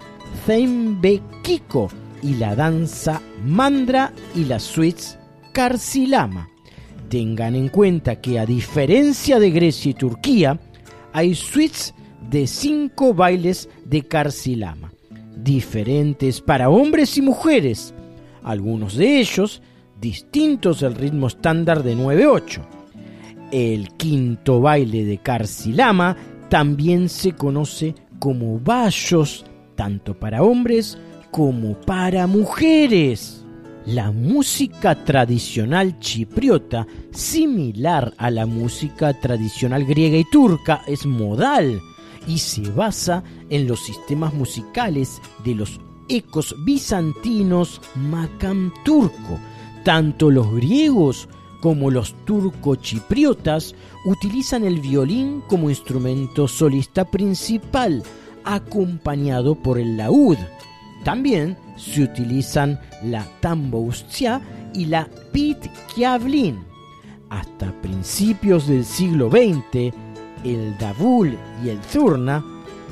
zembekiko 0.46 1.90
y 2.22 2.34
la 2.36 2.54
danza 2.54 3.20
mandra 3.44 4.12
y 4.34 4.44
las 4.44 4.62
suites 4.62 5.18
carcilama. 5.52 6.53
Tengan 7.08 7.54
en 7.54 7.68
cuenta 7.68 8.20
que 8.20 8.38
a 8.38 8.46
diferencia 8.46 9.38
de 9.38 9.50
Grecia 9.50 9.90
y 9.90 9.94
Turquía, 9.94 10.58
hay 11.12 11.34
suites 11.34 11.94
de 12.30 12.46
cinco 12.46 13.14
bailes 13.14 13.68
de 13.84 14.02
Carcilama, 14.02 14.92
diferentes 15.36 16.40
para 16.40 16.70
hombres 16.70 17.16
y 17.18 17.22
mujeres, 17.22 17.94
algunos 18.42 18.96
de 18.96 19.20
ellos 19.20 19.62
distintos 20.00 20.80
del 20.80 20.94
ritmo 20.94 21.28
estándar 21.28 21.82
de 21.82 21.96
9-8. 21.96 22.60
El 23.52 23.90
quinto 23.90 24.60
baile 24.60 25.04
de 25.04 25.18
Carcilama 25.18 26.16
también 26.48 27.08
se 27.08 27.32
conoce 27.32 27.94
como 28.18 28.58
bayos, 28.58 29.44
tanto 29.76 30.18
para 30.18 30.42
hombres 30.42 30.98
como 31.30 31.74
para 31.80 32.26
mujeres. 32.26 33.43
La 33.86 34.12
música 34.12 35.04
tradicional 35.04 35.98
chipriota, 35.98 36.86
similar 37.10 38.14
a 38.16 38.30
la 38.30 38.46
música 38.46 39.12
tradicional 39.20 39.84
griega 39.84 40.16
y 40.16 40.24
turca, 40.24 40.80
es 40.86 41.04
modal 41.04 41.82
y 42.26 42.38
se 42.38 42.62
basa 42.70 43.22
en 43.50 43.68
los 43.68 43.80
sistemas 43.80 44.32
musicales 44.32 45.20
de 45.44 45.54
los 45.54 45.80
ecos 46.08 46.54
bizantinos 46.64 47.82
macam 47.94 48.72
turco. 48.86 49.38
Tanto 49.84 50.30
los 50.30 50.50
griegos 50.54 51.28
como 51.60 51.90
los 51.90 52.14
turco-chipriotas 52.24 53.74
utilizan 54.06 54.64
el 54.64 54.80
violín 54.80 55.42
como 55.46 55.68
instrumento 55.68 56.48
solista 56.48 57.04
principal, 57.04 58.02
acompañado 58.44 59.54
por 59.54 59.78
el 59.78 59.98
laúd. 59.98 60.38
También 61.04 61.56
se 61.76 62.02
utilizan 62.02 62.80
la 63.02 63.24
tamboustia 63.40 64.40
y 64.72 64.86
la 64.86 65.06
pitkiavlin. 65.32 66.64
Hasta 67.28 67.72
principios 67.82 68.66
del 68.66 68.84
siglo 68.84 69.30
XX, 69.30 69.94
el 70.44 70.76
davul 70.78 71.36
y 71.64 71.68
el 71.68 71.78
zurna, 71.84 72.42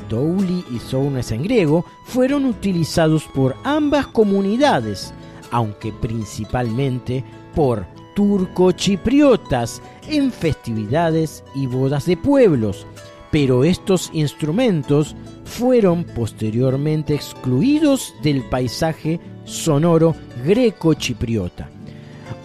douli 0.09 0.65
y 0.71 0.79
zounes 0.79 1.33
en 1.33 1.43
griego, 1.43 1.87
fueron 2.05 2.45
utilizados 2.45 3.25
por 3.35 3.57
ambas 3.65 4.07
comunidades, 4.09 5.15
aunque 5.51 5.93
principalmente 5.93 7.25
por 7.55 7.87
turco-chipriotas 8.15 9.81
en 10.09 10.33
festividades 10.33 11.45
y 11.55 11.67
bodas 11.67 12.05
de 12.05 12.17
pueblos. 12.17 12.87
Pero 13.31 13.65
estos 13.65 14.11
instrumentos 14.13 15.17
fueron 15.53 16.05
posteriormente 16.05 17.15
excluidos 17.15 18.15
del 18.23 18.43
paisaje 18.49 19.21
sonoro 19.45 20.17
greco-chipriota. 20.47 21.69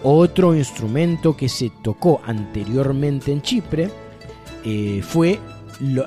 Otro 0.02 0.54
instrumento 0.54 1.34
que 1.34 1.48
se 1.48 1.72
tocó 1.82 2.20
anteriormente 2.26 3.32
en 3.32 3.40
Chipre 3.40 3.90
eh, 4.62 5.00
fue 5.02 5.38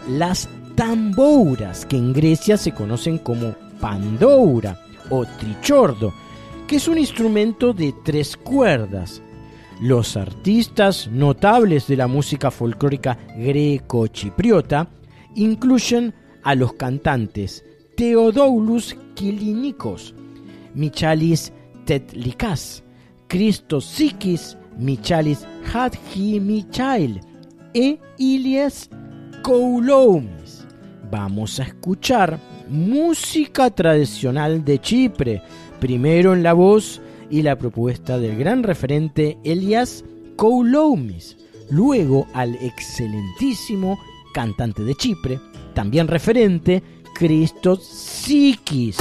las 0.07 0.47
tambouras, 0.75 1.87
que 1.87 1.97
en 1.97 2.13
Grecia 2.13 2.55
se 2.55 2.71
conocen 2.71 3.17
como 3.17 3.55
pandoura 3.79 4.79
o 5.09 5.25
trichordo, 5.25 6.13
que 6.67 6.75
es 6.75 6.87
un 6.87 6.99
instrumento 6.99 7.73
de 7.73 7.95
tres 8.05 8.37
cuerdas. 8.37 9.23
Los 9.81 10.15
artistas 10.15 11.07
notables 11.07 11.87
de 11.87 11.97
la 11.97 12.07
música 12.07 12.51
folclórica 12.51 13.17
greco-chipriota 13.35 14.87
incluyen 15.35 16.13
a 16.43 16.55
los 16.55 16.73
cantantes 16.73 17.63
Theodoulos 17.95 18.95
Kilinikos, 19.15 20.15
Michalis 20.73 21.51
Tetlikas, 21.85 22.83
Christos 23.27 23.85
Sikis, 23.85 24.57
Michalis 24.77 25.45
Hadji 25.71 26.39
Michail 26.39 27.21
e 27.73 27.99
Ilias 28.17 28.89
Kouloumis. 29.43 30.65
Vamos 31.11 31.59
a 31.59 31.63
escuchar 31.63 32.39
música 32.69 33.69
tradicional 33.69 34.63
de 34.63 34.79
Chipre, 34.79 35.41
primero 35.79 36.33
en 36.33 36.43
la 36.43 36.53
voz 36.53 37.01
y 37.29 37.41
la 37.41 37.57
propuesta 37.57 38.17
del 38.17 38.37
gran 38.37 38.63
referente 38.63 39.37
Elias 39.43 40.03
Kouloumis, 40.37 41.37
luego 41.69 42.27
al 42.33 42.55
excelentísimo 42.55 43.99
cantante 44.33 44.83
de 44.83 44.95
Chipre, 44.95 45.39
también 45.73 46.07
referente, 46.07 46.83
Cristo 47.13 47.75
Psiquis, 47.77 48.97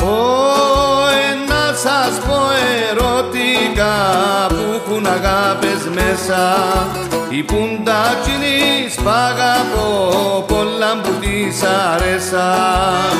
oh, 0.00 1.08
en 1.12 1.46
masas 1.48 2.20
poerótica 2.20 3.88
pujuna 4.48 5.16
gapez 5.18 5.86
mesa. 5.90 7.13
Η 7.36 7.42
πουντάτσινη 7.42 8.88
σπάγα 8.90 9.54
πολλά 10.48 11.00
που 11.02 11.10
της 11.20 11.62
αρέσαν 11.62 13.16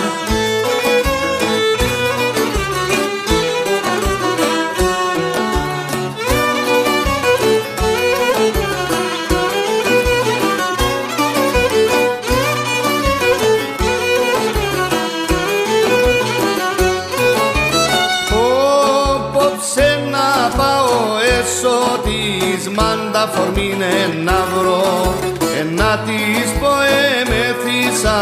μέσω 21.44 22.00
της 22.04 22.68
μάντα 22.68 23.28
φορμήνε 23.34 23.94
να 24.24 24.46
βρω 24.54 25.14
Ένα 25.60 25.98
της 25.98 26.52
ποεμεθύσα 26.60 28.18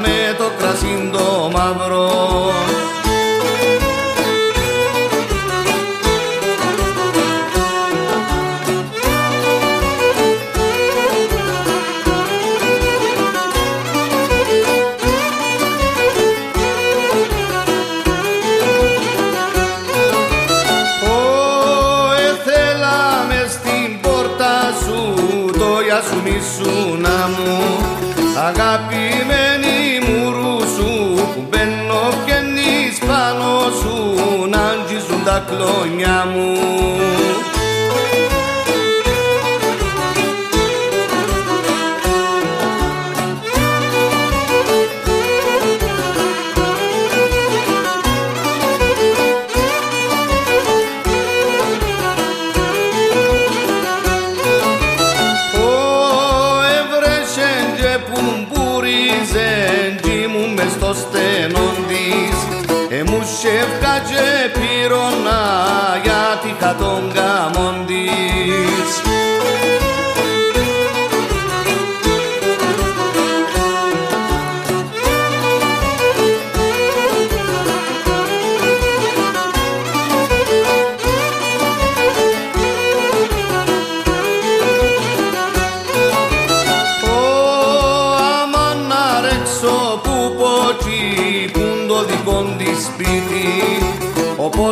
με 0.00 0.34
το 0.38 0.50
κρασίν 0.58 1.10
το 1.12 1.50
μαύρο. 1.52 2.08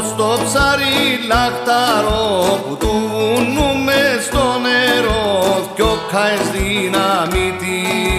στο 0.09 0.39
ψάρι 0.45 0.99
λαχταρό 1.29 2.61
που 2.69 2.77
του 2.77 2.93
βουνούμε 3.13 4.01
στο 4.27 4.45
νερό. 4.65 5.27
Πιο 5.75 5.99
χαείς 6.11 6.49
δυναμίτη 6.51 8.18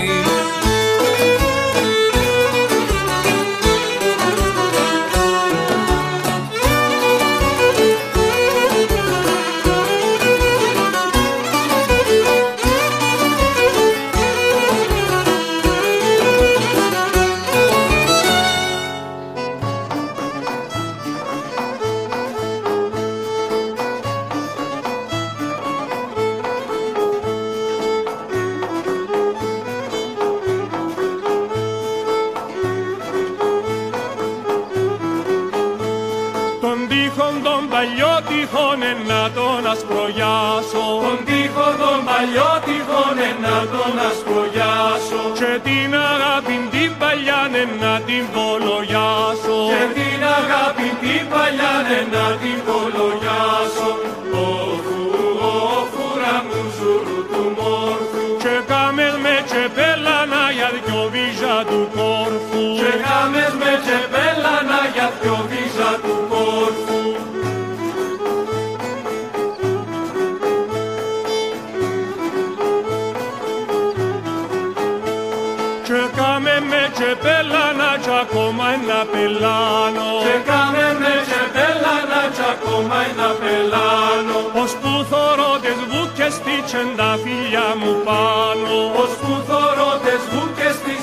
πελάνω. 79.40 80.08
Και 80.26 80.36
κάνε 80.50 80.88
με 81.02 81.14
και 81.30 81.42
πελάνα 81.54 82.22
κι 82.36 82.46
ακόμα 82.54 83.00
να 83.20 83.30
πελάνω. 83.42 84.38
Ως 84.62 84.72
που 84.82 84.92
θωρώ 85.10 85.52
τις 85.64 85.80
βούκες 85.92 86.34
τι 86.46 86.56
τα 87.00 87.12
φίλια 87.24 87.68
μου 87.80 87.94
πάνω. 88.08 88.74
Ως 89.02 89.12
που 89.22 89.34
θωρώ 89.48 89.92
τις 90.06 90.24
βούκες 90.32 90.76
τι 90.86 90.96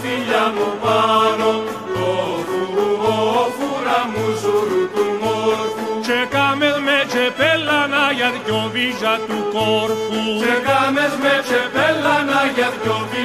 φίλια 0.00 0.44
μου 0.54 0.68
πάνω. 0.84 1.48
Μου 4.12 4.26
ζουρού 4.42 4.82
του 4.94 5.06
μόρφου. 5.22 5.86
Με 6.86 6.98
για 8.18 8.30
δυο 8.44 8.62
βίζα 8.72 9.14
του 9.28 9.38
κόρφου. 9.54 10.22
Με 10.42 10.54
να 12.30 12.40
για 12.54 12.68
δυο 12.82 12.98
βίζα 13.10 13.17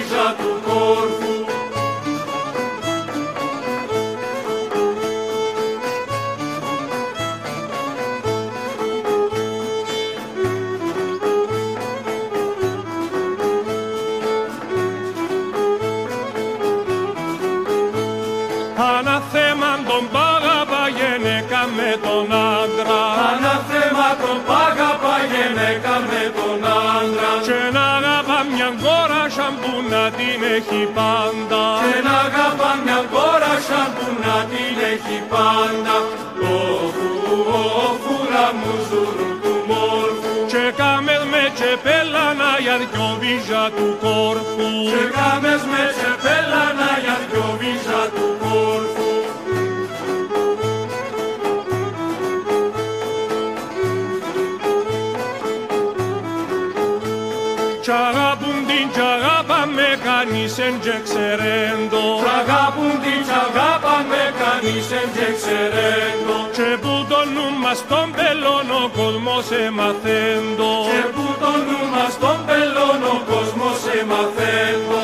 μας 67.73 67.85
τον 67.87 68.07
πελών 68.17 68.67
ο 68.81 68.83
κόσμος 68.99 69.45
εμαθέντο 69.65 70.71
Και 70.89 71.01
που 71.13 71.25
το 71.41 71.51
νου 71.65 71.81
μας 71.93 72.13
τον 72.23 72.39
πελών 72.47 73.01
ο 73.13 73.17
κόσμος 73.31 73.79
εμαθέντο 73.99 75.03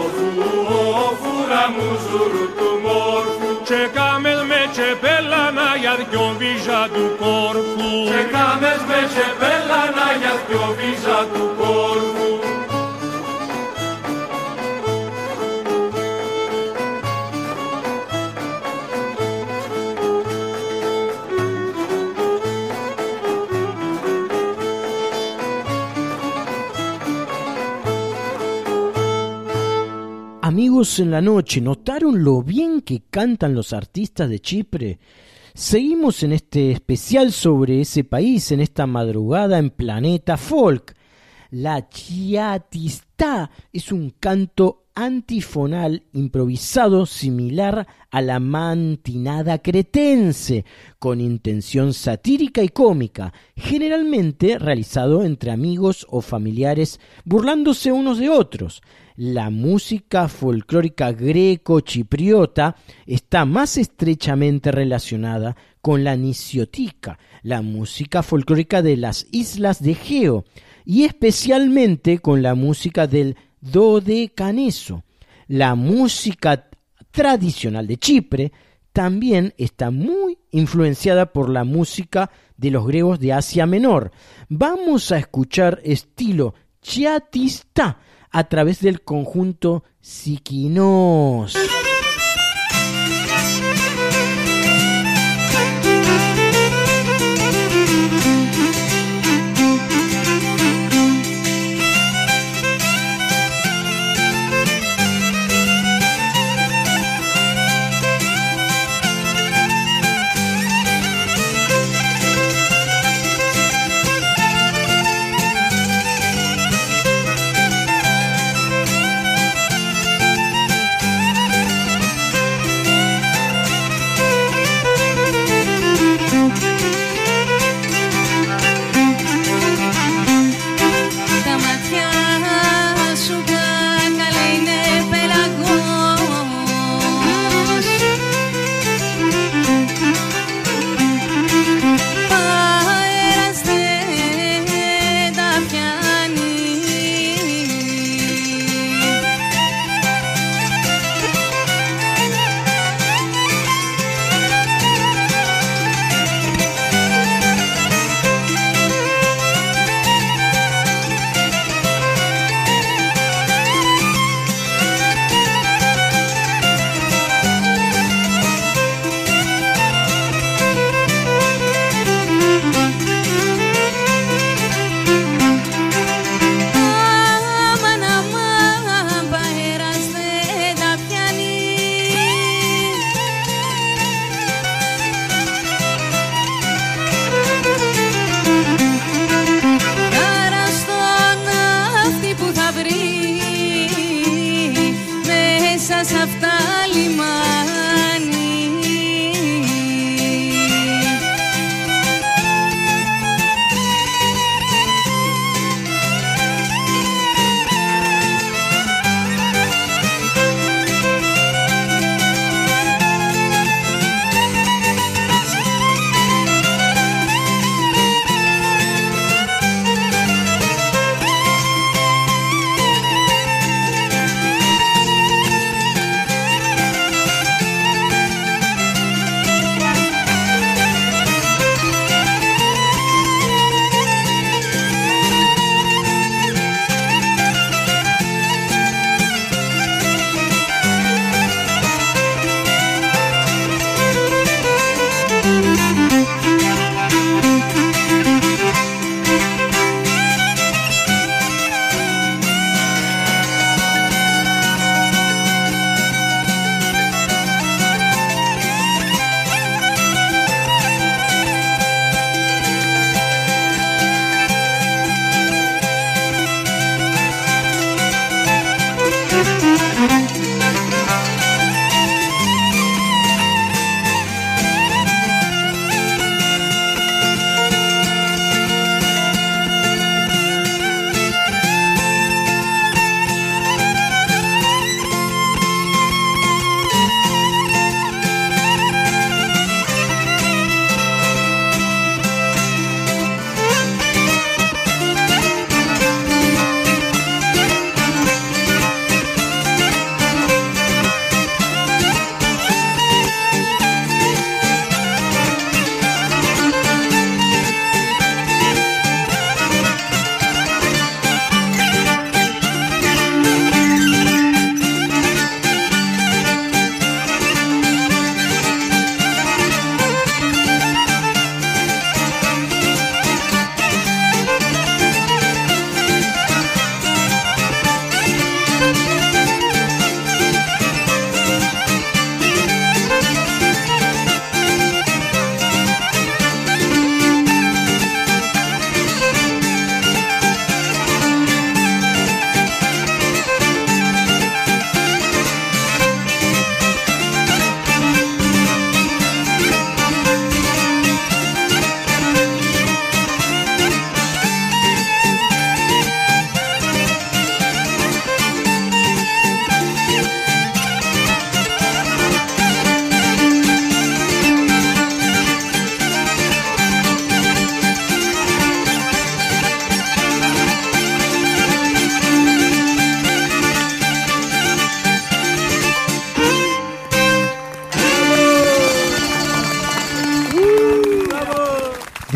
Όφου, 0.00 0.28
όφου, 1.06 1.32
ραμού 1.50 1.90
ζουρού 2.06 2.46
του 2.58 2.70
μόρφου 2.84 3.50
Και 3.68 3.80
κάμες 3.98 4.40
με 4.50 4.60
τσεπέλανα 4.72 5.68
για 5.82 5.94
δυο 6.10 6.26
βίζα 6.38 6.82
του 6.94 7.04
κόρφου 7.20 7.90
Και 8.10 8.20
κάμες 8.36 8.80
με 8.90 9.00
τσεπέλανα 9.10 10.06
για 10.20 10.34
δυο 10.46 10.66
βίζα 10.78 11.18
του 11.32 11.44
κόρφου 11.58 11.87
En 30.98 31.12
la 31.12 31.20
noche, 31.20 31.60
¿notaron 31.60 32.24
lo 32.24 32.42
bien 32.42 32.80
que 32.80 33.02
cantan 33.08 33.54
los 33.54 33.72
artistas 33.72 34.28
de 34.28 34.40
Chipre? 34.40 34.98
Seguimos 35.54 36.24
en 36.24 36.32
este 36.32 36.72
especial 36.72 37.30
sobre 37.30 37.82
ese 37.82 38.02
país, 38.02 38.50
en 38.50 38.60
esta 38.60 38.86
madrugada 38.86 39.58
en 39.58 39.70
Planeta 39.70 40.36
Folk. 40.36 40.96
La 41.50 41.88
chiatista 41.88 43.50
es 43.72 43.92
un 43.92 44.10
canto 44.18 44.86
antifonal 44.94 46.02
improvisado 46.12 47.06
similar 47.06 47.86
a 48.10 48.20
la 48.20 48.40
mantinada 48.40 49.58
cretense, 49.58 50.64
con 50.98 51.20
intención 51.20 51.94
satírica 51.94 52.64
y 52.64 52.70
cómica, 52.70 53.32
generalmente 53.54 54.58
realizado 54.58 55.22
entre 55.22 55.52
amigos 55.52 56.04
o 56.10 56.20
familiares 56.22 56.98
burlándose 57.24 57.92
unos 57.92 58.18
de 58.18 58.30
otros. 58.30 58.82
La 59.20 59.50
música 59.50 60.28
folclórica 60.28 61.10
greco-chipriota 61.10 62.76
está 63.04 63.44
más 63.44 63.76
estrechamente 63.76 64.70
relacionada 64.70 65.56
con 65.80 66.04
la 66.04 66.16
nisiotica, 66.16 67.18
la 67.42 67.60
música 67.60 68.22
folclórica 68.22 68.80
de 68.80 68.96
las 68.96 69.26
islas 69.32 69.82
de 69.82 69.90
Egeo, 69.90 70.44
y 70.84 71.02
especialmente 71.02 72.20
con 72.20 72.42
la 72.42 72.54
música 72.54 73.08
del 73.08 73.34
dodecaneso. 73.60 75.02
La 75.48 75.74
música 75.74 76.68
tradicional 77.10 77.88
de 77.88 77.96
Chipre 77.96 78.52
también 78.92 79.52
está 79.58 79.90
muy 79.90 80.38
influenciada 80.52 81.32
por 81.32 81.50
la 81.50 81.64
música 81.64 82.30
de 82.56 82.70
los 82.70 82.86
griegos 82.86 83.18
de 83.18 83.32
Asia 83.32 83.66
Menor. 83.66 84.12
Vamos 84.48 85.10
a 85.10 85.18
escuchar 85.18 85.80
estilo 85.82 86.54
chiatista 86.80 87.98
a 88.30 88.48
través 88.48 88.80
del 88.80 89.02
conjunto 89.02 89.84
Siquinos. 90.00 91.54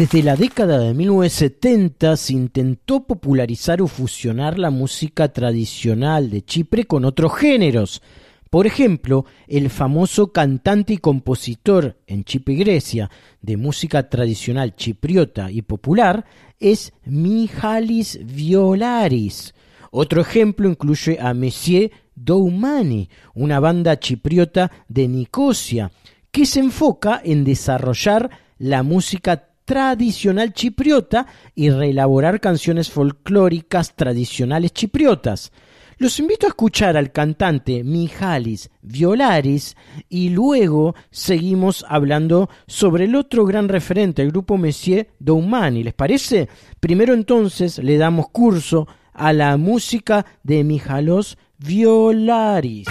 Desde 0.03 0.25
la 0.25 0.35
década 0.35 0.81
de 0.81 0.95
1970 0.95 2.17
se 2.17 2.33
intentó 2.33 3.05
popularizar 3.05 3.81
o 3.81 3.87
fusionar 3.87 4.59
la 4.59 4.71
música 4.71 5.33
tradicional 5.33 6.29
de 6.29 6.43
Chipre 6.43 6.87
con 6.87 7.05
otros 7.05 7.37
géneros. 7.37 8.03
Por 8.51 8.67
ejemplo, 8.67 9.27
el 9.47 9.71
famoso 9.71 10.33
cantante 10.33 10.95
y 10.95 10.97
compositor 10.97 12.01
en 12.09 12.25
Chipre 12.25 12.57
Grecia 12.57 13.11
de 13.43 13.57
música 13.57 14.09
tradicional 14.09 14.75
chipriota 14.75 15.53
y 15.53 15.63
popular 15.63 16.25
es 16.59 16.93
Mihalis 17.05 18.19
Violaris. 18.25 19.55
Otro 19.93 20.21
ejemplo 20.21 20.69
incluye 20.69 21.19
a 21.21 21.33
Messier 21.33 21.93
Doumani, 22.17 23.09
una 23.35 23.61
banda 23.61 24.01
chipriota 24.01 24.73
de 24.89 25.07
Nicosia, 25.07 25.93
que 26.33 26.45
se 26.45 26.59
enfoca 26.59 27.23
en 27.25 27.45
desarrollar 27.45 28.31
la 28.59 28.83
música 28.83 29.52
tradicional 29.73 30.53
chipriota 30.53 31.27
y 31.55 31.70
reelaborar 31.70 32.41
canciones 32.41 32.91
folclóricas 32.91 33.97
tradicionales 33.97 34.75
chipriotas. 34.75 35.51
Los 35.97 36.18
invito 36.18 36.45
a 36.45 36.51
escuchar 36.51 36.99
al 36.99 37.11
cantante 37.11 37.83
Mihalis 37.83 38.68
Violaris 38.83 39.75
y 40.11 40.29
luego 40.29 40.95
seguimos 41.11 41.87
hablando 41.89 42.51
sobre 42.66 43.05
el 43.05 43.14
otro 43.14 43.47
gran 43.47 43.70
referente, 43.70 44.20
el 44.20 44.31
grupo 44.31 44.59
Messier 44.59 45.09
Doumani. 45.18 45.83
¿Les 45.83 45.95
parece? 45.95 46.51
Primero 46.79 47.14
entonces 47.14 47.79
le 47.79 47.97
damos 47.97 48.29
curso 48.29 48.87
a 49.14 49.33
la 49.33 49.57
música 49.57 50.27
de 50.43 50.64
Mihalos 50.64 51.39
Violaris. 51.57 52.89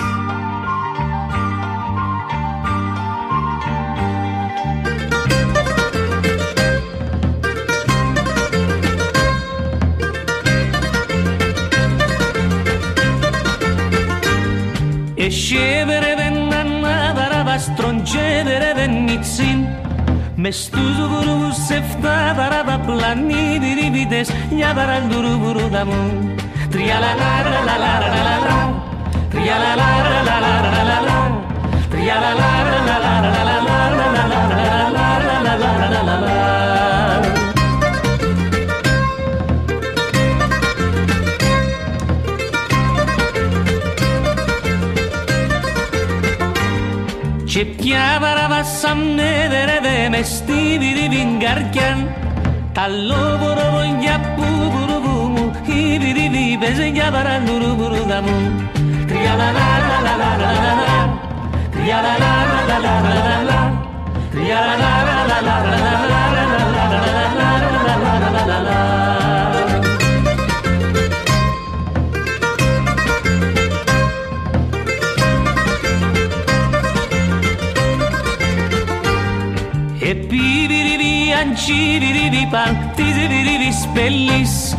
E 15.22 15.30
scevere 15.30 16.16
venna 16.16 16.64
navara 16.64 17.44
vastroncedere 17.44 18.74
vennizin 18.74 19.70
Mestuzu 20.36 21.06
buru 21.12 21.52
sefta 21.54 22.34
varava 22.34 22.80
plani 22.80 23.60
di 23.60 23.76
divides 23.76 24.34
Nia 24.50 24.74
vara 24.74 24.98
damu 25.70 26.02
Tria 26.72 26.98
la 27.00 27.12
Και 47.62 47.68
πια 47.68 48.18
παραβάσαμε 48.22 49.30
δερεδε 49.50 50.10
με 50.10 50.22
στη 50.24 50.78
βιριβιν 50.80 51.40
καρκιάν 51.40 52.16
Τα 52.74 52.88
λόβορο 52.88 53.72
βογιά 53.76 54.20
που 54.36 54.44
βουρουβού 54.74 55.30
μου 55.30 55.52
Η 55.66 55.98
βιριβι 56.00 56.58
παίζε 56.60 56.86
για 56.86 57.12
παρανουρού 57.12 57.76
βουρουδα 57.76 58.22
μου 58.22 58.70
Τριαλαλαλαλαλαλαλα 59.08 61.02
pibirivi 81.56 82.30
ancirivi 82.32 82.48
partisivi 82.48 83.72
spellis 83.72 84.76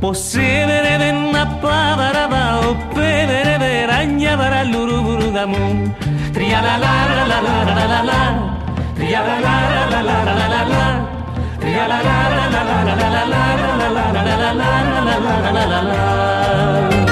Possevere 0.00 0.98
venna 0.98 1.46
pavarava 1.46 2.68
o 2.68 2.76
pevere 2.92 3.56
veragna 3.58 4.36
vara 4.36 4.62
l'uruburu 4.62 5.30
damu 5.30 5.92
Tria 6.32 6.60
la 6.60 6.76
la 6.76 6.94
la 7.14 7.24
la 7.26 7.40
la 7.40 7.64
la 7.64 7.86
la 7.86 8.02
la 8.02 8.20
Tria 8.94 9.22
la 9.22 9.38
la 9.40 9.56
la 9.70 9.86
la 9.88 10.00
la 10.02 10.22
la 10.24 10.46
la 10.46 10.62
la 10.64 10.84
Tria 11.58 11.86
la 11.86 12.02
la 12.02 12.18
la 12.34 12.48
la 12.50 12.62
la 12.62 12.84
la 12.84 13.06
la 13.06 13.24
la 13.24 13.46
la 13.46 13.74
la 13.76 14.12
la 14.12 14.22
la 14.22 14.34
la 14.34 14.52
la 14.52 14.72
la 14.76 15.16
la 15.16 15.42
la 15.52 15.64
la 15.64 15.80
la 15.82 15.96
Ce 16.86 17.05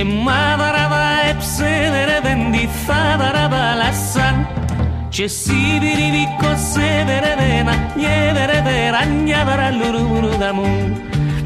Chemadara 0.00 0.84
epsedere 1.30 2.18
bendizadara 2.24 3.44
balazan 3.52 4.36
Chesibiribiko 5.10 6.52
zedere 6.72 7.32
dena 7.40 7.74
Yedere 8.04 8.60
dera 8.68 9.00
ñadara 9.04 9.68
luruburu 9.78 10.32
damu 10.40 10.64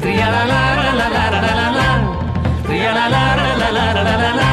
Rialalara 0.05 0.87
la 0.99 1.07
la 1.15 1.25
la 1.33 1.41
la 1.59 1.67
la 1.77 1.89
Rialalara 2.69 3.49
la 3.61 3.69
la 3.77 3.85
la 3.97 4.03
la 4.23 4.31
la 4.39 4.51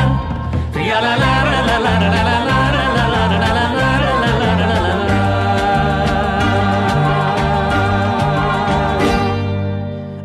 Rialalara 0.75 1.59
la 1.69 1.77
la 1.87 1.95
la 2.03 2.23
la 2.27 2.37
la 2.49 2.52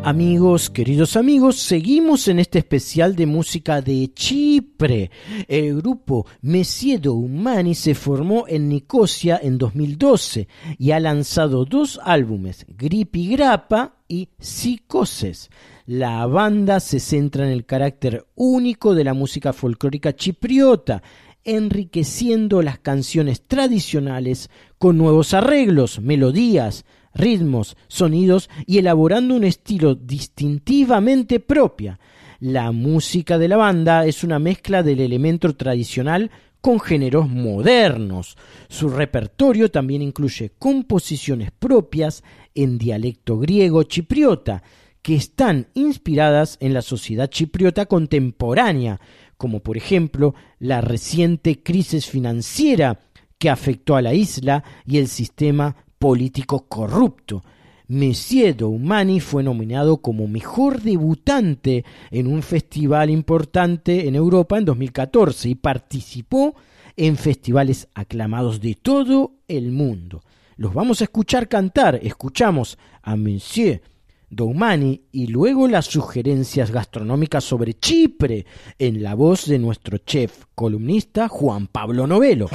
Amigos, 0.08 0.70
queridos 0.70 1.18
amigos, 1.18 1.56
seguimos 1.56 2.28
en 2.28 2.38
este 2.38 2.60
especial 2.60 3.14
de 3.14 3.26
música 3.26 3.82
de 3.82 4.10
Chipre. 4.14 5.10
El 5.46 5.82
grupo 5.82 6.24
Messier 6.40 7.10
Humani 7.10 7.74
se 7.74 7.94
formó 7.94 8.46
en 8.48 8.70
Nicosia 8.70 9.38
en 9.42 9.58
2012 9.58 10.48
y 10.78 10.92
ha 10.92 10.98
lanzado 10.98 11.66
dos 11.66 12.00
álbumes, 12.02 12.64
Gripi 12.70 13.28
Grappa 13.28 13.96
y 14.08 14.30
Psicoses. 14.40 15.50
La 15.84 16.24
banda 16.24 16.80
se 16.80 17.00
centra 17.00 17.44
en 17.44 17.52
el 17.52 17.66
carácter 17.66 18.28
único 18.34 18.94
de 18.94 19.04
la 19.04 19.12
música 19.12 19.52
folclórica 19.52 20.16
chipriota, 20.16 21.02
enriqueciendo 21.44 22.62
las 22.62 22.78
canciones 22.78 23.42
tradicionales 23.46 24.48
con 24.78 24.96
nuevos 24.96 25.34
arreglos, 25.34 26.00
melodías, 26.00 26.86
ritmos, 27.14 27.76
sonidos 27.88 28.50
y 28.66 28.78
elaborando 28.78 29.34
un 29.34 29.44
estilo 29.44 29.94
distintivamente 29.94 31.40
propia. 31.40 31.98
La 32.40 32.70
música 32.70 33.38
de 33.38 33.48
la 33.48 33.56
banda 33.56 34.06
es 34.06 34.22
una 34.22 34.38
mezcla 34.38 34.82
del 34.82 35.00
elemento 35.00 35.54
tradicional 35.56 36.30
con 36.60 36.80
géneros 36.80 37.28
modernos. 37.28 38.36
Su 38.68 38.88
repertorio 38.88 39.70
también 39.70 40.02
incluye 40.02 40.52
composiciones 40.58 41.50
propias 41.50 42.22
en 42.54 42.78
dialecto 42.78 43.38
griego 43.38 43.82
chipriota, 43.84 44.62
que 45.02 45.14
están 45.14 45.68
inspiradas 45.74 46.58
en 46.60 46.74
la 46.74 46.82
sociedad 46.82 47.30
chipriota 47.30 47.86
contemporánea, 47.86 49.00
como 49.36 49.60
por 49.60 49.76
ejemplo 49.76 50.34
la 50.58 50.80
reciente 50.80 51.62
crisis 51.62 52.06
financiera 52.06 53.00
que 53.38 53.50
afectó 53.50 53.96
a 53.96 54.02
la 54.02 54.14
isla 54.14 54.64
y 54.84 54.98
el 54.98 55.08
sistema 55.08 55.76
político 55.98 56.66
corrupto. 56.68 57.42
Messier 57.88 58.54
Doumani 58.54 59.18
fue 59.18 59.42
nominado 59.42 59.98
como 59.98 60.28
mejor 60.28 60.82
debutante 60.82 61.84
en 62.10 62.26
un 62.26 62.42
festival 62.42 63.08
importante 63.08 64.06
en 64.06 64.14
Europa 64.14 64.58
en 64.58 64.66
2014 64.66 65.48
y 65.48 65.54
participó 65.54 66.54
en 66.96 67.16
festivales 67.16 67.88
aclamados 67.94 68.60
de 68.60 68.74
todo 68.74 69.32
el 69.48 69.72
mundo. 69.72 70.22
Los 70.56 70.74
vamos 70.74 71.00
a 71.00 71.04
escuchar 71.04 71.48
cantar. 71.48 71.98
Escuchamos 72.02 72.76
a 73.02 73.16
Monsieur 73.16 73.80
Doumani 74.28 75.02
y 75.12 75.28
luego 75.28 75.68
las 75.68 75.86
sugerencias 75.86 76.70
gastronómicas 76.70 77.44
sobre 77.44 77.74
Chipre 77.74 78.44
en 78.78 79.02
la 79.02 79.14
voz 79.14 79.46
de 79.46 79.58
nuestro 79.58 79.98
chef 79.98 80.44
columnista 80.54 81.28
Juan 81.28 81.68
Pablo 81.68 82.06
Novelo. 82.06 82.50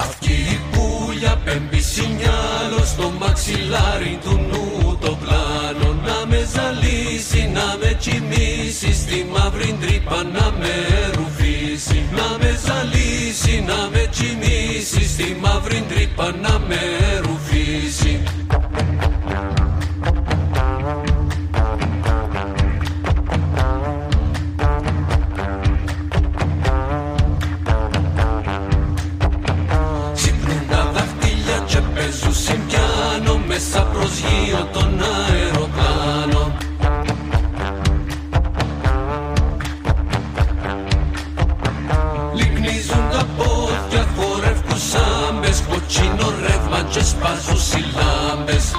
στο 2.86 3.12
μαξιλάρι 3.20 4.20
του 4.24 4.34
νου 4.50 4.98
το 5.02 5.18
πλάνο 5.22 5.94
να 6.06 6.26
με 6.30 6.48
ζαλίσει, 6.54 7.52
να 7.54 7.78
με 7.80 7.96
τσιμίσει 8.00 8.94
στη 8.94 9.28
μαύρη 9.34 9.78
τρύπα 9.82 10.24
να 10.24 10.52
με 10.60 10.74
ρουφήσει 11.16 12.04
να 12.16 12.38
με 12.40 12.60
ζαλίσει, 12.66 13.64
να 13.68 13.90
με 13.92 14.08
τσιμίσει 14.12 15.08
στη 15.08 15.38
μαύρη 15.42 15.84
τρύπα 15.90 16.36
να 16.42 16.60
με 16.68 16.80
ρουφήσει. 17.22 18.24
μέσα 33.64 33.86
προς 33.86 34.20
γύρω 34.20 34.68
τον 34.74 35.02
αεροπλάνο. 35.02 36.56
Λυκνίζουν 42.36 43.10
τα 43.12 43.26
πόδια, 43.38 44.08
χορεύκουν 44.18 44.78
σάμπες 44.78 45.64
Κοτσίνο 45.70 46.34
ρεύμα 46.42 46.84
και 46.90 47.04
σπάζουν 47.04 47.60
συλλάμπες. 47.60 48.72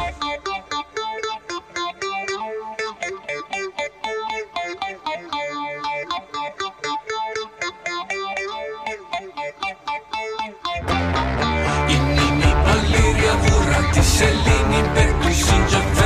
τη 13.93 14.03
σελήνη 14.03 14.81
Περπλήσιν 14.93 15.65
και 15.69 15.75
φεύγουμε 15.93 16.02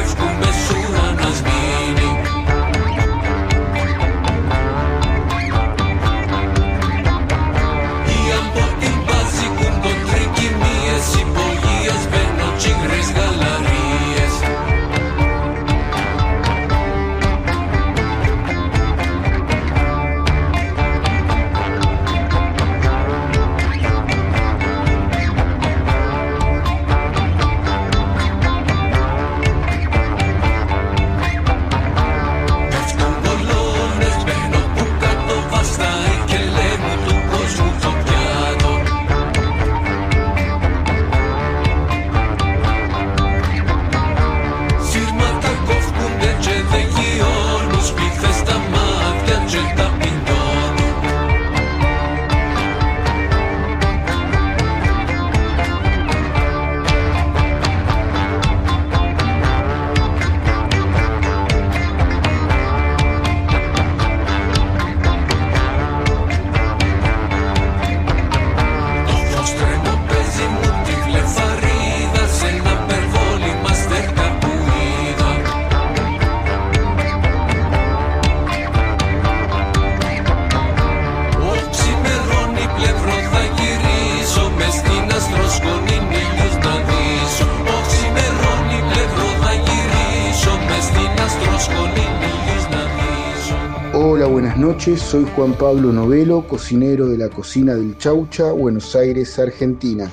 Soy 94.76 95.26
Juan 95.34 95.54
Pablo 95.54 95.92
Novelo, 95.92 96.46
cocinero 96.46 97.08
de 97.08 97.16
la 97.16 97.30
cocina 97.30 97.74
del 97.74 97.96
Chaucha, 97.96 98.52
Buenos 98.52 98.94
Aires, 98.94 99.38
Argentina. 99.38 100.10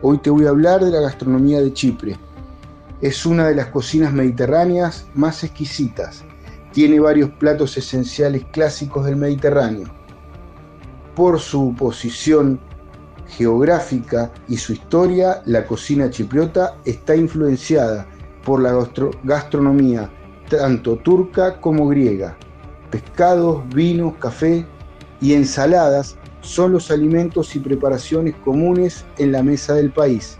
Hoy 0.00 0.16
te 0.16 0.30
voy 0.30 0.46
a 0.46 0.48
hablar 0.48 0.82
de 0.82 0.90
la 0.90 1.02
gastronomía 1.02 1.60
de 1.60 1.74
Chipre. 1.74 2.16
Es 3.02 3.26
una 3.26 3.46
de 3.46 3.54
las 3.54 3.66
cocinas 3.66 4.10
mediterráneas 4.14 5.06
más 5.14 5.44
exquisitas. 5.44 6.24
Tiene 6.72 7.00
varios 7.00 7.30
platos 7.32 7.76
esenciales 7.76 8.46
clásicos 8.50 9.04
del 9.04 9.16
Mediterráneo. 9.16 9.88
Por 11.14 11.38
su 11.38 11.74
posición 11.76 12.60
geográfica 13.28 14.32
y 14.48 14.56
su 14.56 14.72
historia, 14.72 15.42
la 15.44 15.66
cocina 15.66 16.08
chipriota 16.08 16.78
está 16.86 17.14
influenciada 17.14 18.06
por 18.42 18.62
la 18.62 18.72
gastro- 18.72 19.10
gastronomía 19.22 20.10
tanto 20.48 20.96
turca 20.96 21.60
como 21.60 21.86
griega. 21.88 22.38
Pescados, 22.92 23.66
vinos, 23.70 24.12
café 24.18 24.66
y 25.18 25.32
ensaladas 25.32 26.18
son 26.42 26.72
los 26.72 26.90
alimentos 26.90 27.56
y 27.56 27.58
preparaciones 27.58 28.34
comunes 28.44 29.06
en 29.16 29.32
la 29.32 29.42
mesa 29.42 29.72
del 29.72 29.90
país. 29.90 30.36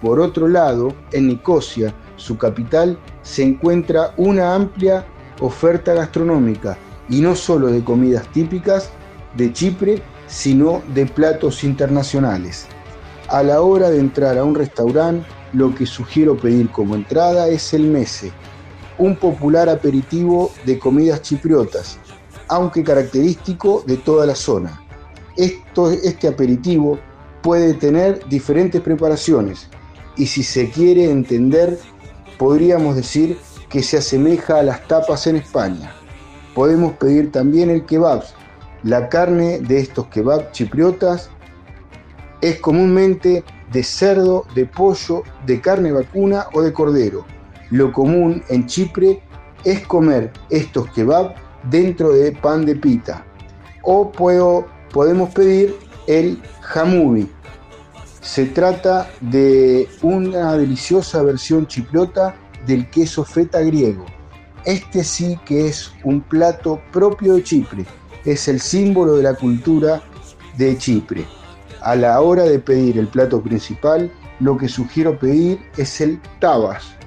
Por 0.00 0.18
otro 0.18 0.48
lado, 0.48 0.92
en 1.12 1.28
Nicosia, 1.28 1.94
su 2.16 2.36
capital, 2.36 2.98
se 3.22 3.44
encuentra 3.44 4.12
una 4.16 4.56
amplia 4.56 5.06
oferta 5.40 5.94
gastronómica 5.94 6.76
y 7.08 7.20
no 7.20 7.36
solo 7.36 7.68
de 7.68 7.84
comidas 7.84 8.26
típicas 8.32 8.90
de 9.36 9.52
Chipre, 9.52 10.02
sino 10.26 10.82
de 10.94 11.06
platos 11.06 11.62
internacionales. 11.62 12.66
A 13.28 13.44
la 13.44 13.60
hora 13.60 13.88
de 13.88 14.00
entrar 14.00 14.36
a 14.36 14.42
un 14.42 14.56
restaurante, 14.56 15.28
lo 15.52 15.72
que 15.76 15.86
sugiero 15.86 16.36
pedir 16.36 16.70
como 16.70 16.96
entrada 16.96 17.46
es 17.46 17.72
el 17.72 17.84
mese, 17.84 18.32
un 18.98 19.16
popular 19.16 19.68
aperitivo 19.68 20.50
de 20.66 20.78
comidas 20.78 21.22
chipriotas, 21.22 21.98
aunque 22.48 22.82
característico 22.82 23.82
de 23.86 23.96
toda 23.96 24.26
la 24.26 24.34
zona. 24.34 24.82
Este 25.36 26.28
aperitivo 26.28 26.98
puede 27.42 27.74
tener 27.74 28.26
diferentes 28.28 28.80
preparaciones 28.80 29.68
y 30.16 30.26
si 30.26 30.42
se 30.42 30.68
quiere 30.70 31.10
entender, 31.10 31.78
podríamos 32.38 32.96
decir 32.96 33.38
que 33.68 33.82
se 33.82 33.98
asemeja 33.98 34.58
a 34.58 34.62
las 34.62 34.86
tapas 34.88 35.26
en 35.28 35.36
España. 35.36 35.92
Podemos 36.54 36.94
pedir 36.94 37.30
también 37.30 37.70
el 37.70 37.86
kebab. 37.86 38.24
La 38.82 39.08
carne 39.08 39.60
de 39.60 39.78
estos 39.80 40.06
kebab 40.06 40.50
chipriotas 40.50 41.30
es 42.40 42.58
comúnmente 42.60 43.44
de 43.72 43.82
cerdo, 43.82 44.46
de 44.54 44.66
pollo, 44.66 45.22
de 45.46 45.60
carne 45.60 45.92
vacuna 45.92 46.46
o 46.52 46.62
de 46.62 46.72
cordero. 46.72 47.24
Lo 47.70 47.92
común 47.92 48.42
en 48.48 48.66
Chipre 48.66 49.20
es 49.64 49.86
comer 49.86 50.32
estos 50.50 50.90
kebab 50.92 51.34
dentro 51.70 52.12
de 52.12 52.32
pan 52.32 52.64
de 52.64 52.76
pita. 52.76 53.26
O 53.82 54.10
puedo, 54.10 54.66
podemos 54.92 55.30
pedir 55.30 55.76
el 56.06 56.40
jamubi. 56.62 57.28
Se 58.20 58.46
trata 58.46 59.10
de 59.20 59.88
una 60.02 60.54
deliciosa 60.54 61.22
versión 61.22 61.66
chipriota 61.66 62.34
del 62.66 62.88
queso 62.90 63.24
feta 63.24 63.60
griego. 63.60 64.04
Este 64.64 65.04
sí 65.04 65.38
que 65.44 65.68
es 65.68 65.92
un 66.04 66.20
plato 66.20 66.80
propio 66.92 67.34
de 67.34 67.42
Chipre. 67.42 67.86
Es 68.24 68.48
el 68.48 68.60
símbolo 68.60 69.16
de 69.16 69.22
la 69.22 69.34
cultura 69.34 70.02
de 70.56 70.76
Chipre. 70.76 71.24
A 71.80 71.94
la 71.94 72.20
hora 72.20 72.42
de 72.44 72.58
pedir 72.58 72.98
el 72.98 73.06
plato 73.06 73.40
principal, 73.40 74.10
lo 74.40 74.56
que 74.58 74.68
sugiero 74.68 75.18
pedir 75.18 75.60
es 75.76 76.00
el 76.00 76.20
tabas. 76.40 76.97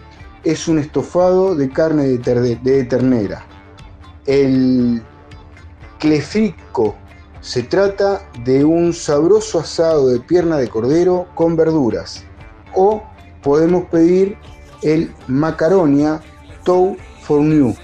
Es 0.43 0.67
un 0.67 0.79
estofado 0.79 1.55
de 1.55 1.69
carne 1.69 2.07
de, 2.07 2.83
ternera. 2.85 3.45
El 4.25 5.03
clefrico 5.99 6.95
se 7.41 7.61
trata 7.63 8.27
de 8.43 8.65
un 8.65 8.91
sabroso 8.91 9.59
asado 9.59 10.09
de 10.09 10.19
pierna 10.19 10.57
de 10.57 10.67
cordero 10.67 11.27
con 11.35 11.55
verduras. 11.55 12.23
O 12.73 13.03
podemos 13.43 13.85
pedir 13.85 14.35
el 14.81 15.13
macaronia 15.27 16.21
tou 16.63 16.97
fourneau. 17.21 17.75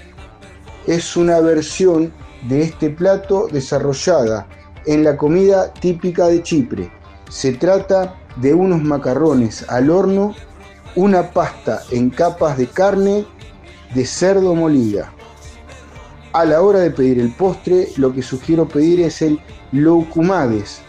Es 0.86 1.16
una 1.16 1.38
versión 1.40 2.12
de 2.48 2.62
este 2.62 2.90
plato 2.90 3.46
desarrollada 3.52 4.48
en 4.86 5.04
la 5.04 5.16
comida 5.16 5.72
típica 5.74 6.26
de 6.26 6.42
Chipre. 6.42 6.90
Se 7.28 7.52
trata 7.52 8.16
de 8.36 8.54
unos 8.54 8.82
macarrones 8.82 9.64
al 9.68 9.90
horno, 9.90 10.34
una 10.98 11.30
pasta 11.30 11.84
en 11.92 12.10
capas 12.10 12.58
de 12.58 12.66
carne 12.66 13.24
de 13.94 14.04
cerdo 14.04 14.56
molida. 14.56 15.12
A 16.32 16.44
la 16.44 16.60
hora 16.60 16.80
de 16.80 16.90
pedir 16.90 17.20
el 17.20 17.32
postre, 17.36 17.86
lo 17.98 18.12
que 18.12 18.20
sugiero 18.20 18.66
pedir 18.66 19.02
es 19.02 19.22
el 19.22 19.38
loucumades. 19.70 20.80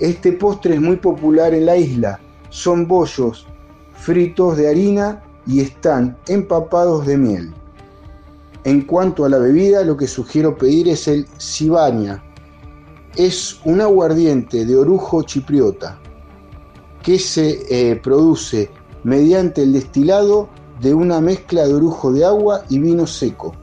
Este 0.00 0.32
postre 0.32 0.76
es 0.76 0.80
muy 0.80 0.96
popular 0.96 1.52
en 1.52 1.66
la 1.66 1.76
isla. 1.76 2.18
Son 2.48 2.88
bollos 2.88 3.46
fritos 3.92 4.56
de 4.56 4.70
harina 4.70 5.22
y 5.46 5.60
están 5.60 6.16
empapados 6.28 7.06
de 7.06 7.18
miel. 7.18 7.52
En 8.64 8.80
cuanto 8.86 9.26
a 9.26 9.28
la 9.28 9.36
bebida, 9.36 9.82
lo 9.82 9.98
que 9.98 10.06
sugiero 10.06 10.56
pedir 10.56 10.88
es 10.88 11.08
el 11.08 11.26
Sibania. 11.36 12.24
Es 13.16 13.60
un 13.66 13.82
aguardiente 13.82 14.64
de 14.64 14.76
orujo 14.76 15.24
chipriota 15.24 15.98
que 17.02 17.18
se 17.18 17.66
eh, 17.68 17.96
produce 17.96 18.70
mediante 19.06 19.62
el 19.62 19.72
destilado 19.72 20.48
de 20.80 20.92
una 20.92 21.20
mezcla 21.20 21.64
de 21.64 21.72
orujo 21.72 22.12
de 22.12 22.24
agua 22.24 22.62
y 22.68 22.80
vino 22.80 23.06
seco. 23.06 23.54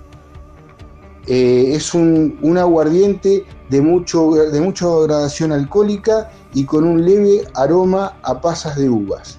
Eh, 1.28 1.74
es 1.74 1.94
un, 1.94 2.39
un 2.41 2.58
aguardiente 2.58 3.46
de, 3.70 3.82
mucho, 3.82 4.32
de 4.32 4.62
mucha 4.62 4.88
gradación 5.04 5.52
alcohólica 5.52 6.32
y 6.54 6.64
con 6.64 6.86
un 6.86 7.04
leve 7.04 7.46
aroma 7.56 8.14
a 8.24 8.39
pasas 8.39 8.78
de 8.78 8.89
uvas. 8.89 9.38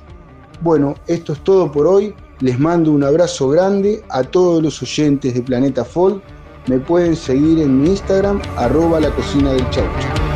Bueno, 0.60 0.94
esto 1.06 1.32
es 1.32 1.42
todo 1.42 1.72
por 1.72 1.86
hoy. 1.86 2.14
Les 2.40 2.60
mando 2.60 2.92
un 2.92 3.02
abrazo 3.02 3.48
grande 3.48 4.04
a 4.10 4.24
todos 4.24 4.62
los 4.62 4.82
oyentes 4.82 5.32
de 5.32 5.40
Planeta 5.40 5.86
Folk. 5.86 6.22
Me 6.66 6.80
pueden 6.80 7.16
seguir 7.16 7.60
en 7.60 7.80
mi 7.80 7.88
Instagram, 7.88 8.42
arroba 8.56 9.00
la 9.00 9.10
cocina 9.14 9.52
del 9.52 9.70
chaucha. 9.70 10.33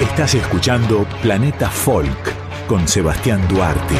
Estás 0.00 0.36
escuchando 0.36 1.04
Planeta 1.22 1.68
Folk 1.68 2.68
con 2.68 2.86
Sebastián 2.86 3.40
Duarte. 3.48 3.96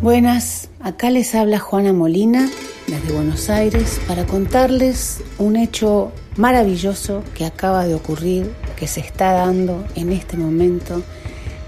Buenas, 0.00 0.68
acá 0.80 1.10
les 1.10 1.34
habla 1.34 1.58
Juana 1.58 1.92
Molina 1.92 2.48
desde 2.86 3.12
Buenos 3.12 3.50
Aires 3.50 4.00
para 4.06 4.24
contarles 4.24 5.24
un 5.38 5.56
hecho 5.56 6.12
maravilloso 6.36 7.24
que 7.34 7.44
acaba 7.44 7.86
de 7.86 7.96
ocurrir, 7.96 8.52
que 8.76 8.86
se 8.86 9.00
está 9.00 9.32
dando 9.32 9.84
en 9.96 10.12
este 10.12 10.36
momento, 10.36 11.02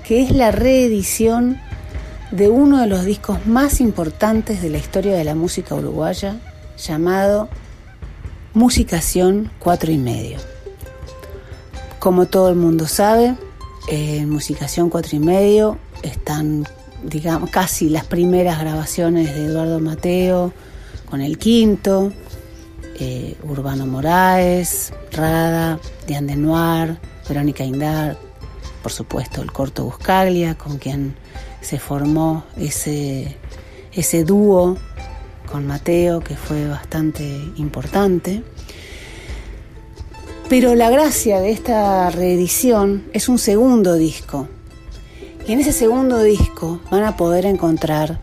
que 0.05 0.23
es 0.23 0.31
la 0.31 0.53
reedición 0.53 1.61
de 2.31 2.49
uno 2.49 2.81
de 2.81 2.87
los 2.87 3.05
discos 3.05 3.47
más 3.47 3.81
importantes 3.81 4.62
de 4.62 4.70
la 4.70 4.79
historia 4.79 5.16
de 5.16 5.24
la 5.24 5.35
música 5.35 5.74
uruguaya, 5.74 6.37
llamado 6.76 7.49
Musicación 8.55 9.51
4 9.59 9.93
y 9.93 9.99
medio. 9.99 10.39
Como 11.99 12.26
todo 12.26 12.49
el 12.49 12.57
mundo 12.57 12.87
sabe, 12.87 13.37
en 13.89 14.29
Musicación 14.31 14.91
4 14.91 15.16
y 15.16 15.20
medio 15.20 15.79
están 16.03 16.66
digamos, 17.03 17.51
casi 17.51 17.89
las 17.89 18.05
primeras 18.05 18.59
grabaciones 18.61 19.35
de 19.35 19.47
Eduardo 19.47 19.81
Mateo 19.81 20.53
con 21.09 21.20
el 21.20 21.39
quinto, 21.39 22.12
eh, 22.99 23.37
Urbano 23.45 23.87
Moraes, 23.87 24.93
Rada, 25.12 25.79
Diane 26.07 26.35
de 26.35 26.37
Noir, 26.37 26.99
Verónica 27.29 27.64
Indar, 27.64 28.18
por 28.83 28.93
supuesto 28.93 29.43
el 29.43 29.53
corto 29.53 29.85
Buscaglia, 29.85 30.57
con 30.57 30.79
quien 30.79 31.14
se 31.61 31.79
formó 31.79 32.45
ese, 32.57 33.37
ese 33.93 34.25
dúo 34.25 34.77
con 35.51 35.67
Mateo 35.67 36.21
que 36.21 36.37
fue 36.37 36.67
bastante 36.69 37.25
importante. 37.57 38.43
Pero 40.49 40.75
la 40.75 40.89
gracia 40.91 41.41
de 41.41 41.51
esta 41.51 42.09
reedición 42.11 43.05
es 43.13 43.29
un 43.29 43.39
segundo 43.39 43.95
disco, 43.95 44.49
y 45.47 45.53
en 45.53 45.61
ese 45.61 45.73
segundo 45.73 46.23
disco 46.23 46.81
van 46.91 47.05
a 47.05 47.17
poder 47.17 47.47
encontrar 47.47 48.21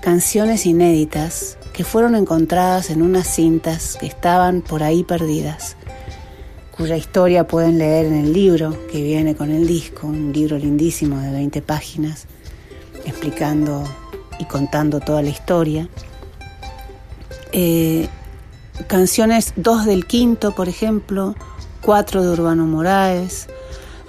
canciones 0.00 0.64
inéditas 0.64 1.58
que 1.72 1.84
fueron 1.84 2.14
encontradas 2.14 2.90
en 2.90 3.02
unas 3.02 3.26
cintas 3.26 3.96
que 4.00 4.06
estaban 4.06 4.62
por 4.62 4.82
ahí 4.82 5.04
perdidas, 5.04 5.76
cuya 6.76 6.96
historia 6.96 7.46
pueden 7.46 7.78
leer 7.78 8.06
en 8.06 8.14
el 8.14 8.32
libro 8.32 8.76
que 8.90 9.02
viene 9.02 9.34
con 9.34 9.50
el 9.50 9.66
disco, 9.66 10.06
un 10.06 10.32
libro 10.32 10.56
lindísimo 10.56 11.20
de 11.20 11.30
20 11.32 11.62
páginas, 11.62 12.26
explicando 13.04 13.84
y 14.38 14.44
contando 14.44 15.00
toda 15.00 15.22
la 15.22 15.30
historia. 15.30 15.88
Eh, 17.52 18.08
canciones, 18.86 19.54
dos 19.56 19.84
del 19.84 20.06
quinto, 20.06 20.54
por 20.54 20.68
ejemplo, 20.68 21.34
cuatro 21.80 22.22
de 22.22 22.30
Urbano 22.30 22.66
Moraes, 22.66 23.48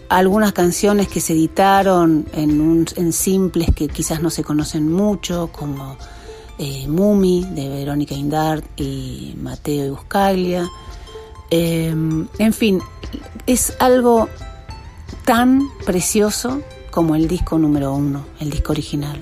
algunas 0.09 0.53
canciones 0.53 1.07
que 1.07 1.21
se 1.21 1.33
editaron 1.33 2.25
en, 2.33 2.85
en 2.95 3.13
simples 3.13 3.69
que 3.73 3.87
quizás 3.87 4.21
no 4.21 4.29
se 4.29 4.43
conocen 4.43 4.91
mucho, 4.91 5.49
como 5.51 5.97
eh, 6.57 6.87
Mumi 6.87 7.45
de 7.51 7.69
Verónica 7.69 8.15
Indart 8.15 8.65
y 8.79 9.33
Mateo 9.41 9.85
y 9.85 9.89
Buscaglia. 9.91 10.67
Em, 11.49 12.27
en 12.37 12.53
fin, 12.53 12.81
es 13.45 13.73
algo 13.79 14.27
tan 15.25 15.69
precioso 15.85 16.61
como 16.89 17.15
el 17.15 17.27
disco 17.27 17.57
número 17.57 17.93
uno, 17.93 18.25
el 18.39 18.49
disco 18.49 18.73
original. 18.73 19.19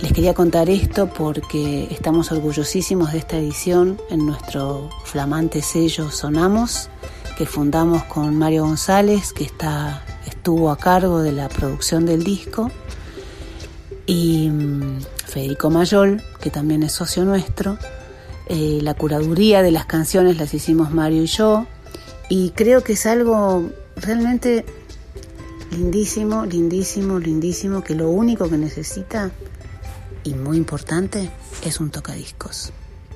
Les 0.00 0.12
quería 0.12 0.32
contar 0.32 0.70
esto 0.70 1.08
porque 1.08 1.88
estamos 1.90 2.30
orgullosísimos 2.30 3.12
de 3.12 3.18
esta 3.18 3.36
edición 3.36 4.00
en 4.10 4.26
nuestro 4.26 4.90
flamante 5.04 5.60
sello 5.60 6.10
Sonamos, 6.10 6.88
que 7.36 7.46
fundamos 7.46 8.04
con 8.04 8.36
Mario 8.36 8.62
González, 8.64 9.32
que 9.32 9.44
está 9.44 10.04
estuvo 10.26 10.70
a 10.70 10.78
cargo 10.78 11.20
de 11.20 11.32
la 11.32 11.48
producción 11.48 12.06
del 12.06 12.22
disco, 12.22 12.70
y 14.06 14.48
mm, 14.48 15.00
Federico 15.26 15.68
Mayol, 15.68 16.22
que 16.40 16.50
también 16.50 16.82
es 16.82 16.92
socio 16.92 17.24
nuestro. 17.24 17.76
Eh, 18.46 18.78
la 18.82 18.94
curaduría 18.94 19.62
de 19.62 19.72
las 19.72 19.84
canciones 19.86 20.38
las 20.38 20.54
hicimos 20.54 20.90
Mario 20.90 21.24
y 21.24 21.26
yo, 21.26 21.66
y 22.28 22.50
creo 22.50 22.82
que 22.82 22.94
es 22.94 23.04
algo 23.04 23.68
realmente 23.96 24.64
lindísimo, 25.70 26.44
lindísimo, 26.44 27.18
lindísimo, 27.18 27.82
que 27.82 27.94
lo 27.94 28.10
único 28.10 28.48
que 28.48 28.58
necesita, 28.58 29.30
y 30.24 30.34
muy 30.34 30.56
importante, 30.56 31.30
es 31.64 31.80
un 31.80 31.90
tocadiscos. 31.90 32.72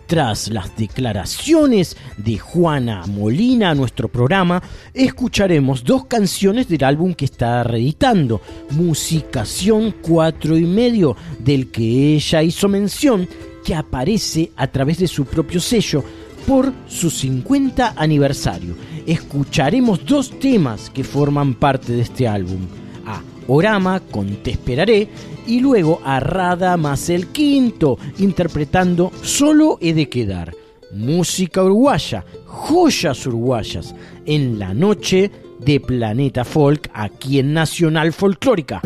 Tras 0.06 0.48
las 0.48 0.76
declaraciones 0.76 1.96
de 2.18 2.36
Juana 2.36 3.06
Molina 3.06 3.70
a 3.70 3.74
nuestro 3.74 4.08
programa, 4.08 4.62
escucharemos 4.92 5.84
dos 5.84 6.04
canciones 6.04 6.68
del 6.68 6.84
álbum 6.84 7.14
que 7.14 7.24
está 7.24 7.64
reeditando, 7.64 8.42
Musicación 8.70 9.94
4 10.02 10.58
y 10.58 10.66
medio, 10.66 11.16
del 11.38 11.70
que 11.70 12.16
ella 12.16 12.42
hizo 12.42 12.68
mención, 12.68 13.26
que 13.64 13.74
aparece 13.74 14.52
a 14.56 14.66
través 14.66 14.98
de 14.98 15.08
su 15.08 15.24
propio 15.24 15.60
sello 15.60 16.04
por 16.46 16.72
su 16.86 17.10
50 17.10 17.94
aniversario. 17.96 18.74
Escucharemos 19.06 20.04
dos 20.04 20.38
temas 20.38 20.90
que 20.90 21.04
forman 21.04 21.54
parte 21.54 21.92
de 21.92 22.02
este 22.02 22.28
álbum. 22.28 22.60
A 23.06 23.20
Orama 23.48 24.00
con 24.00 24.28
Te 24.36 24.52
Esperaré 24.52 25.08
y 25.46 25.60
luego 25.60 26.00
a 26.04 26.20
Rada 26.20 26.76
más 26.76 27.10
el 27.10 27.28
quinto, 27.28 27.98
interpretando 28.18 29.10
Solo 29.22 29.78
he 29.80 29.92
de 29.94 30.08
quedar. 30.08 30.54
Música 30.92 31.62
uruguaya, 31.64 32.24
joyas 32.44 33.26
uruguayas, 33.26 33.94
en 34.26 34.58
la 34.58 34.74
noche 34.74 35.30
de 35.58 35.80
Planeta 35.80 36.44
Folk 36.44 36.90
aquí 36.92 37.38
en 37.38 37.54
Nacional 37.54 38.12
Folclórica. 38.12 38.82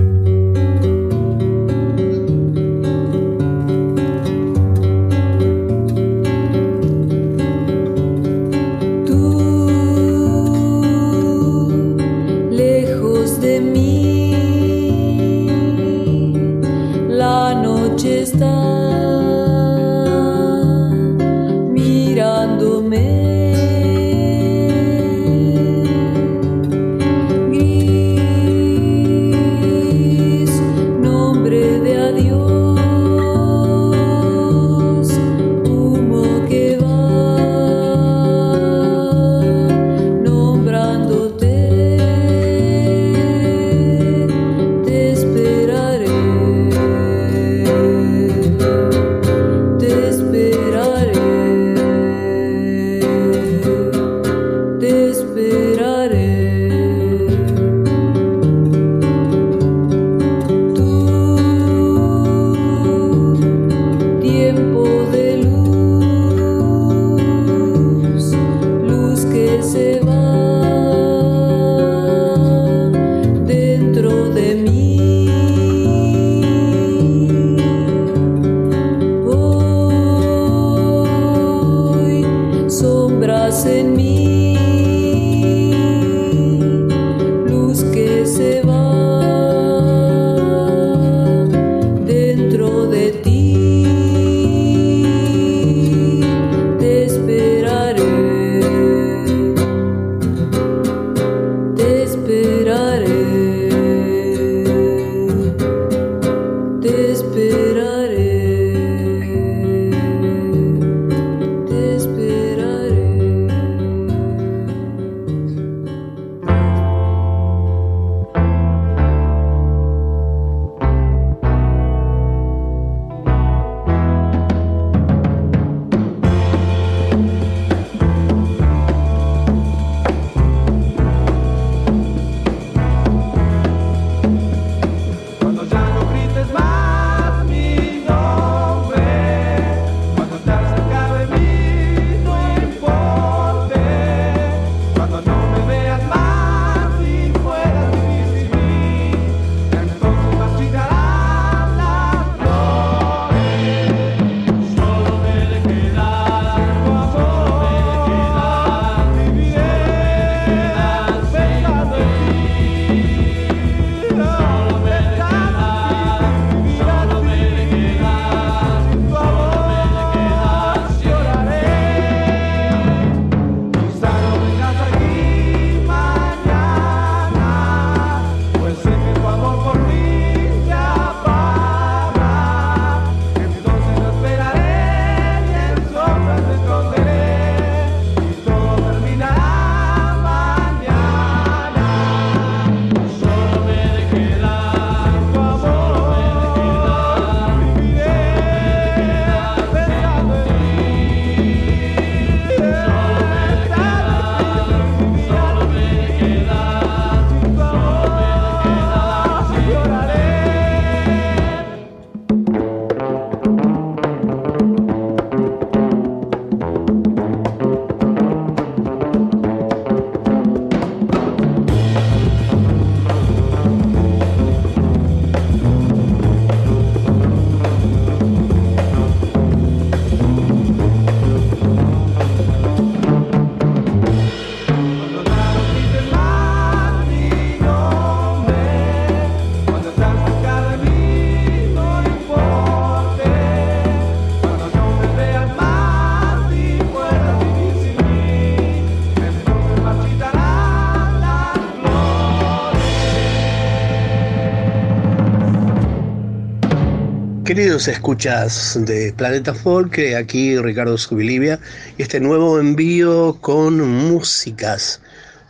Queridos 257.47 257.86
escuchas 257.86 258.76
de 258.86 259.12
Planeta 259.12 259.55
Folk, 259.55 260.01
aquí 260.18 260.59
Ricardo 260.59 260.99
Subilivia 260.99 261.61
y 261.97 262.03
este 262.03 262.18
nuevo 262.18 262.59
envío 262.59 263.38
con 263.40 263.80
músicas, 263.88 265.01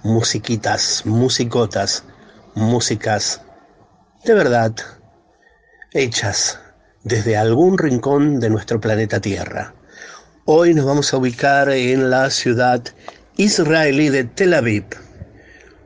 musiquitas, 0.02 1.06
musicotas, 1.06 2.04
músicas 2.54 3.40
de 4.26 4.34
verdad, 4.34 4.74
hechas 5.92 6.58
desde 7.02 7.34
algún 7.38 7.78
rincón 7.78 8.40
de 8.40 8.50
nuestro 8.50 8.78
planeta 8.78 9.18
Tierra. 9.18 9.72
Hoy 10.44 10.74
nos 10.74 10.84
vamos 10.84 11.14
a 11.14 11.16
ubicar 11.16 11.70
en 11.70 12.10
la 12.10 12.28
ciudad 12.28 12.82
israelí 13.38 14.10
de 14.10 14.24
Tel 14.24 14.52
Aviv, 14.52 14.84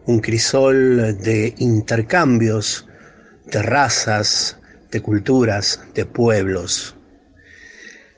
un 0.06 0.18
crisol 0.18 1.16
de 1.20 1.54
intercambios, 1.58 2.88
de 3.46 3.62
razas, 3.62 4.56
de 4.90 5.00
culturas, 5.00 5.80
de 5.94 6.04
pueblos. 6.06 6.96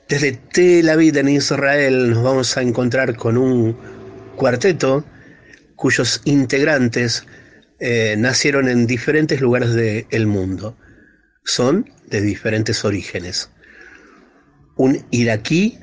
Desde 0.09 0.33
Tel 0.33 0.89
Aviv 0.89 1.17
en 1.17 1.29
Israel 1.29 2.11
nos 2.11 2.23
vamos 2.23 2.57
a 2.57 2.61
encontrar 2.61 3.15
con 3.15 3.37
un 3.37 3.77
cuarteto 4.35 5.05
cuyos 5.75 6.21
integrantes 6.25 7.25
eh, 7.79 8.15
nacieron 8.17 8.67
en 8.67 8.87
diferentes 8.87 9.41
lugares 9.41 9.73
del 9.73 10.27
mundo. 10.27 10.77
Son 11.43 11.89
de 12.07 12.21
diferentes 12.21 12.85
orígenes. 12.85 13.49
Un 14.75 15.05
iraquí, 15.11 15.79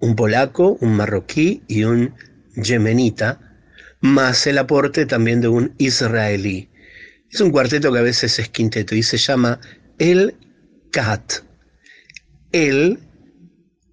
un 0.00 0.16
polaco, 0.16 0.76
un 0.80 0.96
marroquí 0.96 1.62
y 1.68 1.84
un 1.84 2.14
yemenita, 2.56 3.40
más 4.00 4.46
el 4.46 4.58
aporte 4.58 5.06
también 5.06 5.40
de 5.40 5.48
un 5.48 5.74
israelí. 5.78 6.70
Es 7.30 7.40
un 7.40 7.50
cuarteto 7.50 7.92
que 7.92 7.98
a 7.98 8.02
veces 8.02 8.38
es 8.38 8.48
quinteto 8.48 8.94
y 8.94 9.02
se 9.02 9.16
llama 9.16 9.60
El 10.02 10.34
Kat. 10.90 11.44
El 12.50 12.98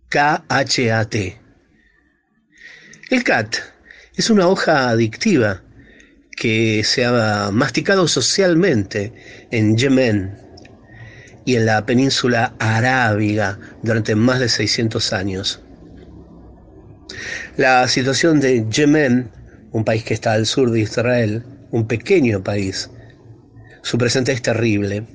K-H-A-T. 0.10 1.38
El 3.12 3.24
Kat 3.24 3.56
es 4.16 4.32
una 4.32 4.48
hoja 4.48 4.90
adictiva 4.90 5.62
que 6.36 6.84
se 6.84 7.06
ha 7.06 7.52
masticado 7.54 8.08
socialmente 8.08 9.14
en 9.52 9.78
Yemen 9.78 10.36
y 11.46 11.58
en 11.58 11.68
la 11.68 11.86
península 11.86 12.56
arábiga 12.58 13.60
durante 13.84 14.16
más 14.16 14.40
de 14.40 14.50
600 14.50 15.14
años. 15.14 15.62
La 17.56 17.88
situación 17.88 18.40
de 18.40 18.68
Yemen, 18.68 19.30
un 19.74 19.86
país 19.86 20.04
que 20.04 20.16
está 20.16 20.34
al 20.34 20.48
sur 20.48 20.72
de 20.72 20.80
Israel, 20.80 21.44
un 21.70 21.88
pequeño 21.88 22.44
país, 22.44 22.90
su 23.84 24.00
presente 24.00 24.32
es 24.32 24.42
terrible, 24.42 25.06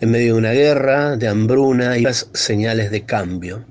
en 0.00 0.10
medio 0.10 0.34
de 0.34 0.38
una 0.38 0.52
guerra, 0.52 1.16
de 1.16 1.28
hambruna 1.28 1.98
y 1.98 2.02
las 2.02 2.28
señales 2.34 2.90
de 2.90 3.04
cambio. 3.04 3.64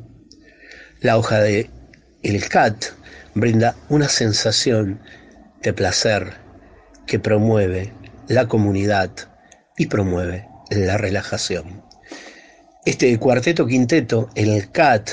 La 1.02 1.18
hoja 1.18 1.40
de 1.40 1.70
el 2.22 2.48
cat 2.48 2.86
brinda 3.36 3.76
una 3.90 4.08
sensación 4.08 5.02
de 5.62 5.74
placer, 5.74 6.34
que 7.06 7.20
promueve 7.20 7.94
la 8.28 8.48
comunidad 8.48 9.12
y 9.78 9.88
promueve 9.88 10.48
la 10.70 10.98
relajación. 10.98 11.84
Este 12.86 13.18
cuarteto 13.18 13.66
quinteto, 13.66 14.30
el 14.36 14.72
CAT 14.72 15.10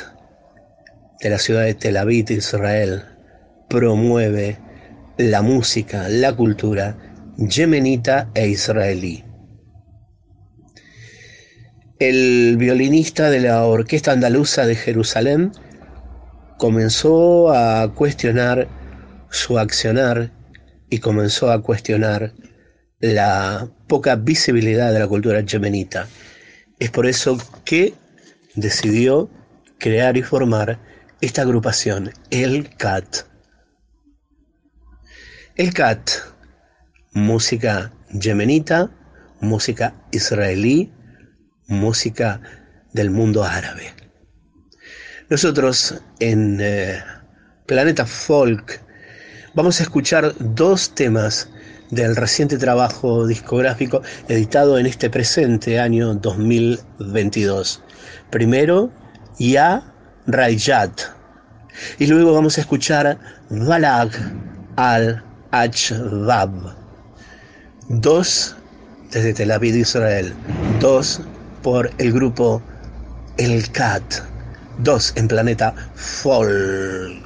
de 1.21 1.31
la 1.31 1.39
ciudad 1.39 1.65
de 1.65 1.75
Tel 1.75 1.97
Aviv, 1.97 2.31
Israel, 2.31 3.05
promueve 3.69 4.59
la 5.17 5.43
música, 5.43 6.09
la 6.09 6.35
cultura 6.35 6.97
yemenita 7.37 8.31
e 8.35 8.49
israelí. 8.49 9.30
El 12.01 12.57
violinista 12.57 13.29
de 13.29 13.41
la 13.41 13.63
Orquesta 13.67 14.13
Andaluza 14.13 14.65
de 14.65 14.75
Jerusalén 14.75 15.53
comenzó 16.57 17.53
a 17.53 17.93
cuestionar 17.95 18.69
su 19.31 19.59
accionar 19.59 20.33
y 20.89 21.01
comenzó 21.01 21.53
a 21.53 21.61
cuestionar 21.61 22.33
la 23.01 23.69
poca 23.87 24.17
visibilidad 24.17 24.95
de 24.95 24.99
la 24.99 25.09
cultura 25.09 25.43
yemenita. 25.43 26.09
Es 26.79 26.91
por 26.91 27.05
eso 27.05 27.37
que 27.67 27.93
decidió 28.55 29.29
crear 29.77 30.17
y 30.17 30.23
formar 30.23 30.79
esta 31.21 31.43
agrupación, 31.43 32.13
el 32.31 32.75
CAT. 32.79 33.27
El 35.55 35.75
CAT, 35.75 36.13
música 37.13 37.93
yemenita, 38.09 38.91
música 39.43 39.93
israelí, 40.13 40.91
música 41.71 42.41
del 42.93 43.11
mundo 43.11 43.45
árabe. 43.45 43.95
Nosotros 45.31 45.95
en 46.19 46.59
eh, 46.61 47.03
Planeta 47.67 48.05
Folk 48.05 48.81
vamos 49.55 49.81
a 49.81 49.85
escuchar 49.85 50.35
dos 50.39 50.95
temas 50.95 51.49
del 51.91 52.17
reciente 52.17 52.59
trabajo 52.59 53.27
discográfico 53.27 54.03
editado 54.29 54.79
en 54.79 54.87
este 54.87 55.09
presente 55.09 55.79
año 55.79 56.15
2022. 56.15 57.83
Primero, 58.31 58.93
Ya 59.39 59.83
Rayat. 60.27 61.01
Y 61.99 62.07
luego 62.07 62.33
vamos 62.35 62.59
a 62.59 62.63
escuchar 62.63 63.19
Balag 63.51 64.11
al 64.77 65.25
Achvab. 65.53 66.75
Dos 67.89 68.57
desde 69.11 69.35
Tel 69.35 69.51
Aviv, 69.51 69.77
Israel. 69.77 70.33
Dos 70.81 71.21
por 71.63 71.91
el 71.99 72.13
grupo 72.13 72.63
El 73.37 73.71
Cat. 73.73 74.15
Dos 74.79 75.13
en 75.17 75.29
Planeta 75.29 75.75
Folk. 75.95 77.20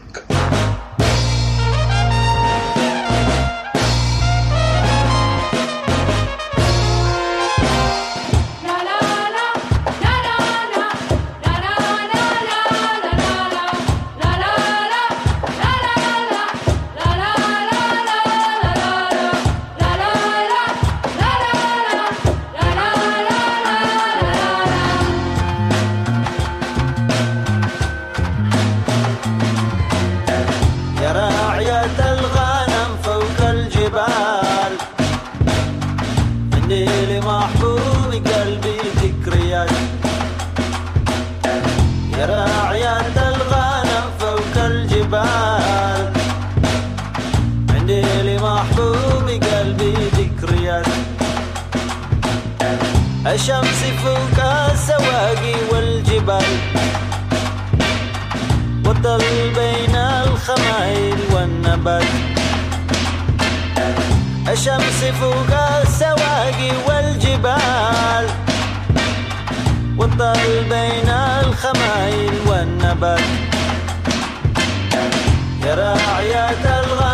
الشمس 53.45 53.83
فوق 54.05 54.45
السواقي 54.73 55.55
والجبال 55.73 56.45
والظل 58.87 59.51
بين 59.55 59.97
الخمايل 59.97 61.19
والنبات. 61.33 62.03
الشمس 64.49 65.05
فوق 65.21 65.53
السواقي 65.83 66.71
والجبال 66.89 68.27
والظل 69.99 70.65
بين 70.71 71.09
الخمايل 71.09 72.35
والنبات. 72.47 73.21
يا 75.65 75.75
راعيات 75.75 76.65
الغنم 76.67 77.14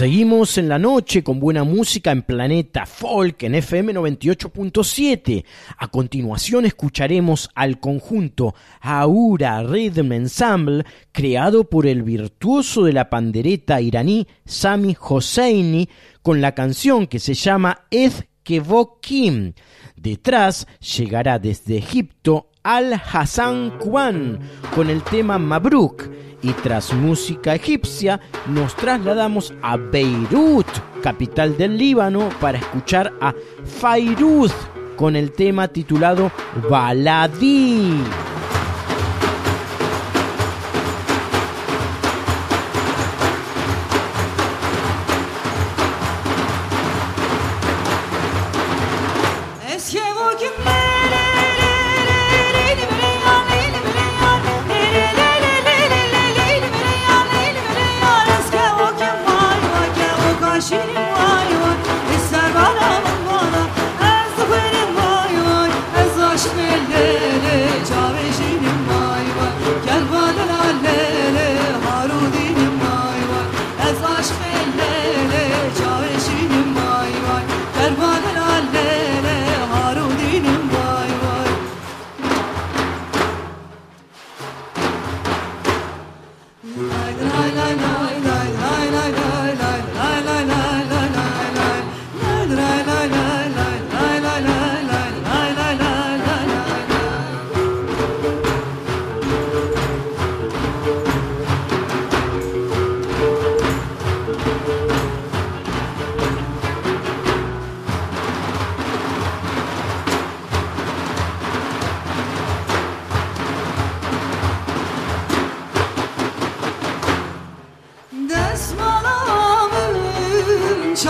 Seguimos 0.00 0.56
en 0.56 0.70
la 0.70 0.78
noche 0.78 1.22
con 1.22 1.40
buena 1.40 1.62
música 1.62 2.10
en 2.10 2.22
Planeta 2.22 2.86
Folk 2.86 3.42
en 3.42 3.54
FM 3.56 3.92
98.7. 3.92 5.44
A 5.76 5.88
continuación 5.88 6.64
escucharemos 6.64 7.50
al 7.54 7.80
conjunto 7.80 8.54
Aura 8.80 9.62
Rhythm 9.62 10.12
Ensemble 10.12 10.86
creado 11.12 11.68
por 11.68 11.86
el 11.86 12.02
virtuoso 12.02 12.82
de 12.82 12.94
la 12.94 13.10
pandereta 13.10 13.82
iraní 13.82 14.26
Sami 14.46 14.96
Hosseini 14.98 15.86
con 16.22 16.40
la 16.40 16.54
canción 16.54 17.06
que 17.06 17.18
se 17.18 17.34
llama 17.34 17.84
Ed 17.90 18.12
Kevokim. 18.42 19.52
Detrás 19.96 20.66
llegará 20.80 21.38
desde 21.38 21.76
Egipto 21.76 22.49
Al 22.62 22.92
Hassan 22.92 23.78
Kwan 23.78 24.38
con 24.74 24.90
el 24.90 25.02
tema 25.02 25.38
Mabruk 25.38 26.04
y 26.42 26.52
tras 26.52 26.92
música 26.92 27.54
egipcia 27.54 28.20
nos 28.48 28.76
trasladamos 28.76 29.54
a 29.62 29.78
Beirut, 29.78 30.66
capital 31.02 31.56
del 31.56 31.78
Líbano, 31.78 32.28
para 32.38 32.58
escuchar 32.58 33.14
a 33.22 33.34
Fairuz 33.64 34.52
con 34.96 35.16
el 35.16 35.32
tema 35.32 35.68
titulado 35.68 36.30
Baladi. 36.68 37.94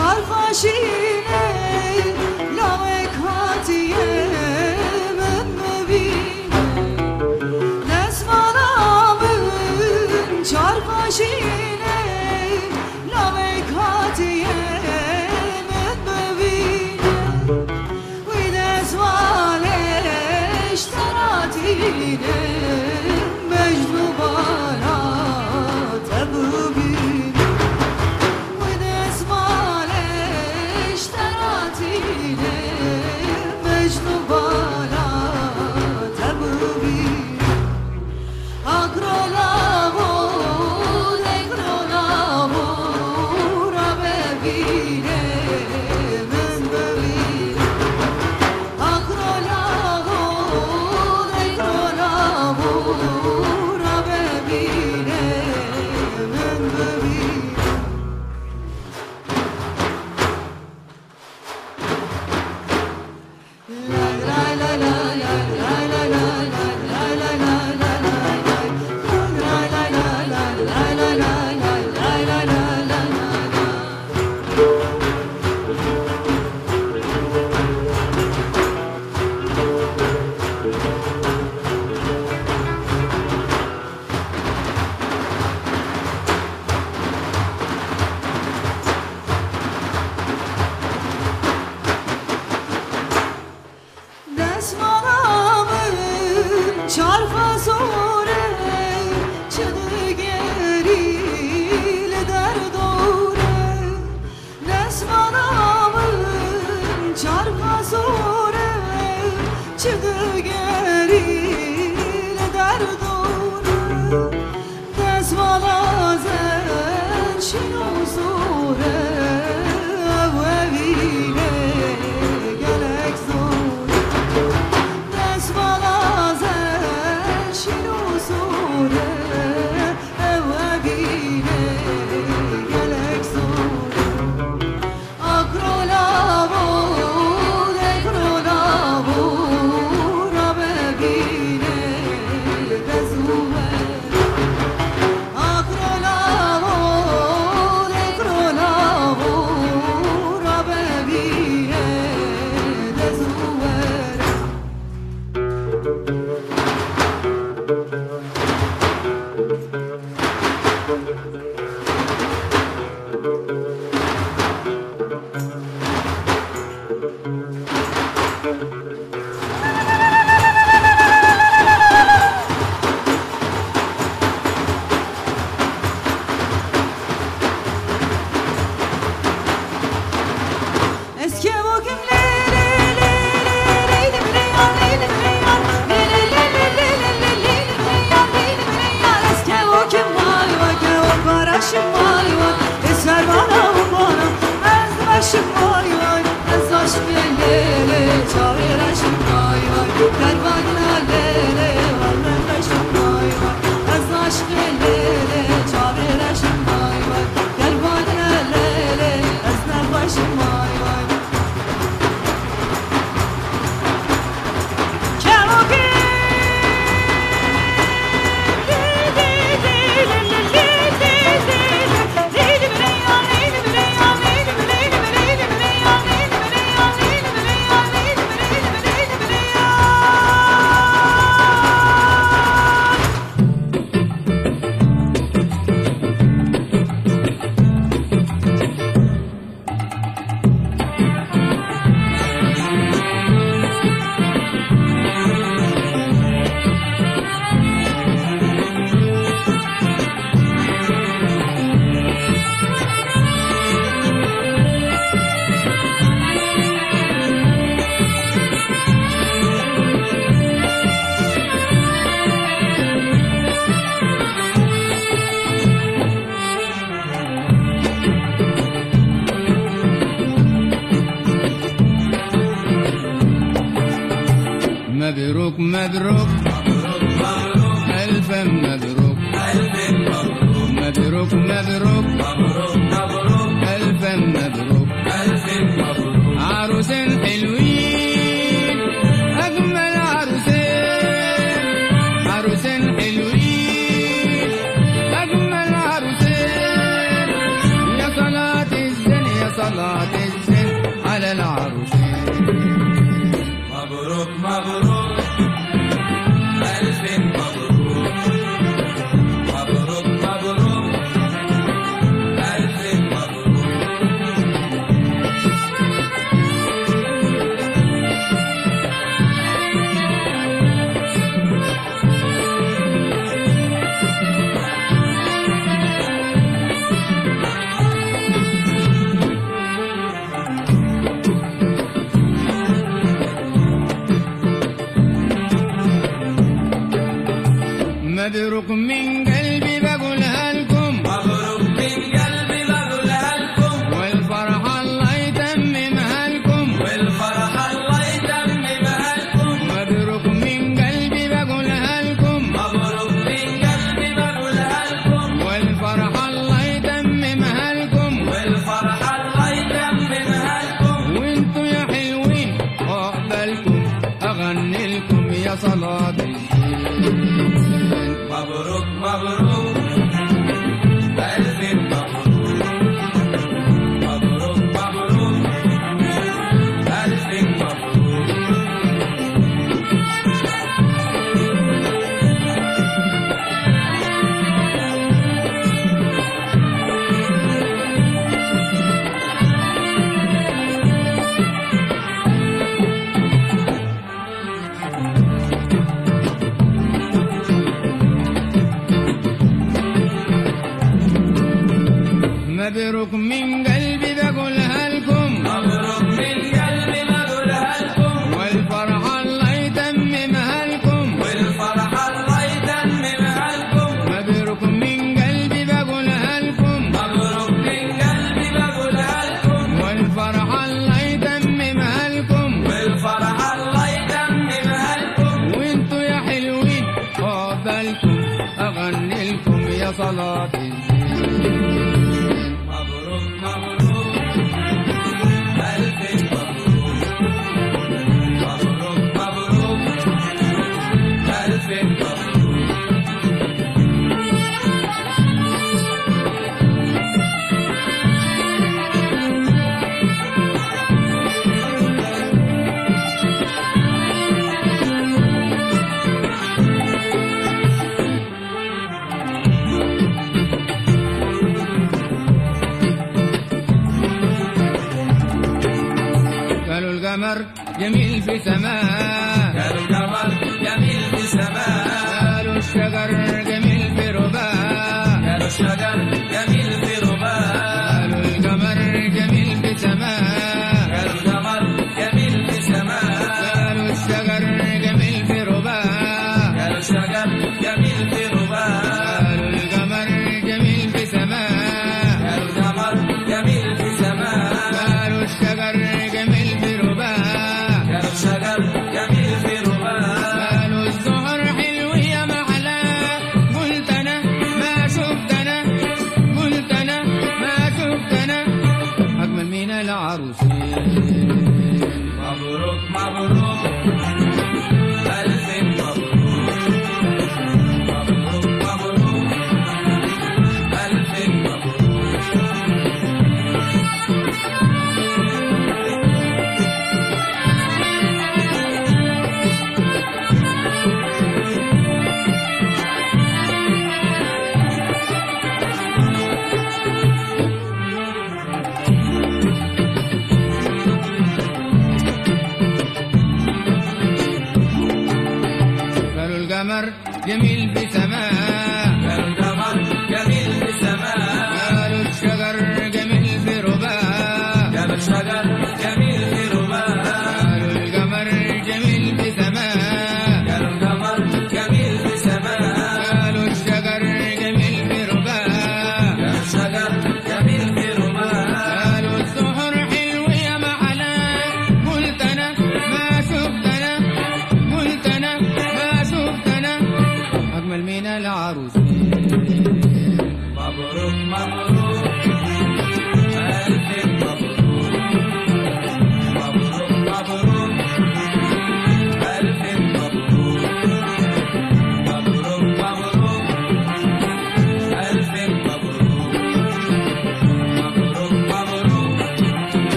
شايفة 0.00 0.52
شي 0.52 1.09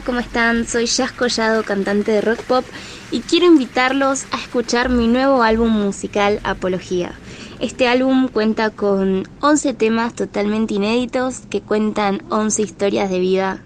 ¿cómo 0.00 0.18
están? 0.18 0.66
Soy 0.66 0.86
Jazz 0.86 1.12
Collado, 1.12 1.62
cantante 1.62 2.10
de 2.10 2.20
rock 2.20 2.42
pop, 2.42 2.64
y 3.12 3.20
quiero 3.20 3.46
invitarlos 3.46 4.24
a 4.32 4.38
escuchar 4.38 4.88
mi 4.88 5.06
nuevo 5.06 5.42
álbum 5.42 5.70
musical 5.70 6.40
Apología. 6.42 7.12
Este 7.60 7.86
álbum 7.86 8.28
cuenta 8.28 8.70
con 8.70 9.28
11 9.40 9.74
temas 9.74 10.14
totalmente 10.14 10.74
inéditos 10.74 11.42
que 11.48 11.60
cuentan 11.60 12.22
11 12.30 12.62
historias 12.62 13.08
de 13.08 13.20
vida 13.20 13.62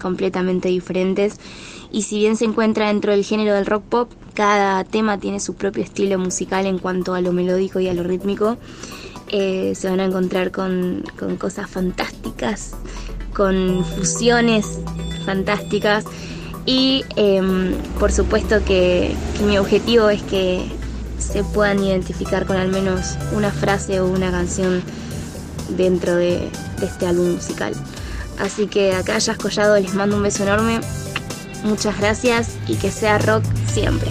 completamente 0.00 0.68
diferentes 0.68 1.40
y 1.90 2.02
si 2.02 2.18
bien 2.18 2.36
se 2.36 2.44
encuentra 2.44 2.88
dentro 2.88 3.10
del 3.10 3.24
género 3.24 3.54
del 3.54 3.66
rock 3.66 3.82
pop, 3.84 4.12
cada 4.34 4.84
tema 4.84 5.18
tiene 5.18 5.40
su 5.40 5.54
propio 5.54 5.82
estilo 5.82 6.16
musical 6.18 6.66
en 6.66 6.78
cuanto 6.78 7.14
a 7.14 7.20
lo 7.20 7.32
melódico 7.32 7.80
y 7.80 7.88
a 7.88 7.94
lo 7.94 8.04
rítmico. 8.04 8.56
Eh, 9.28 9.72
se 9.74 9.90
van 9.90 9.98
a 9.98 10.04
encontrar 10.04 10.52
con, 10.52 11.02
con 11.18 11.36
cosas 11.36 11.68
fantásticas, 11.68 12.76
con 13.32 13.84
fusiones 13.84 14.78
fantásticas 15.26 16.04
y 16.64 17.04
em, 17.16 17.74
por 18.00 18.10
supuesto 18.10 18.64
que, 18.64 19.14
mi 19.46 19.58
objetivo 19.58 20.08
es 20.08 20.22
que 20.22 20.66
se 21.18 21.44
puedan 21.44 21.82
identificar 21.82 22.46
con 22.46 22.56
al 22.56 22.68
menos 22.68 23.16
una 23.32 23.50
frase 23.50 24.00
o 24.00 24.06
una 24.06 24.30
canción 24.30 24.82
dentro 25.76 26.16
de, 26.16 26.48
este 26.82 27.06
álbum 27.06 27.34
musical. 27.34 27.74
Así 28.38 28.66
que 28.66 28.94
acá 28.94 29.18
Jazz 29.18 29.38
Collado 29.38 29.78
les 29.78 29.94
mando 29.94 30.16
un 30.16 30.22
beso 30.22 30.42
enorme, 30.42 30.80
muchas 31.64 31.98
gracias 31.98 32.56
y 32.66 32.76
que 32.76 32.90
sea 32.90 33.18
rock 33.18 33.44
siempre. 33.72 34.10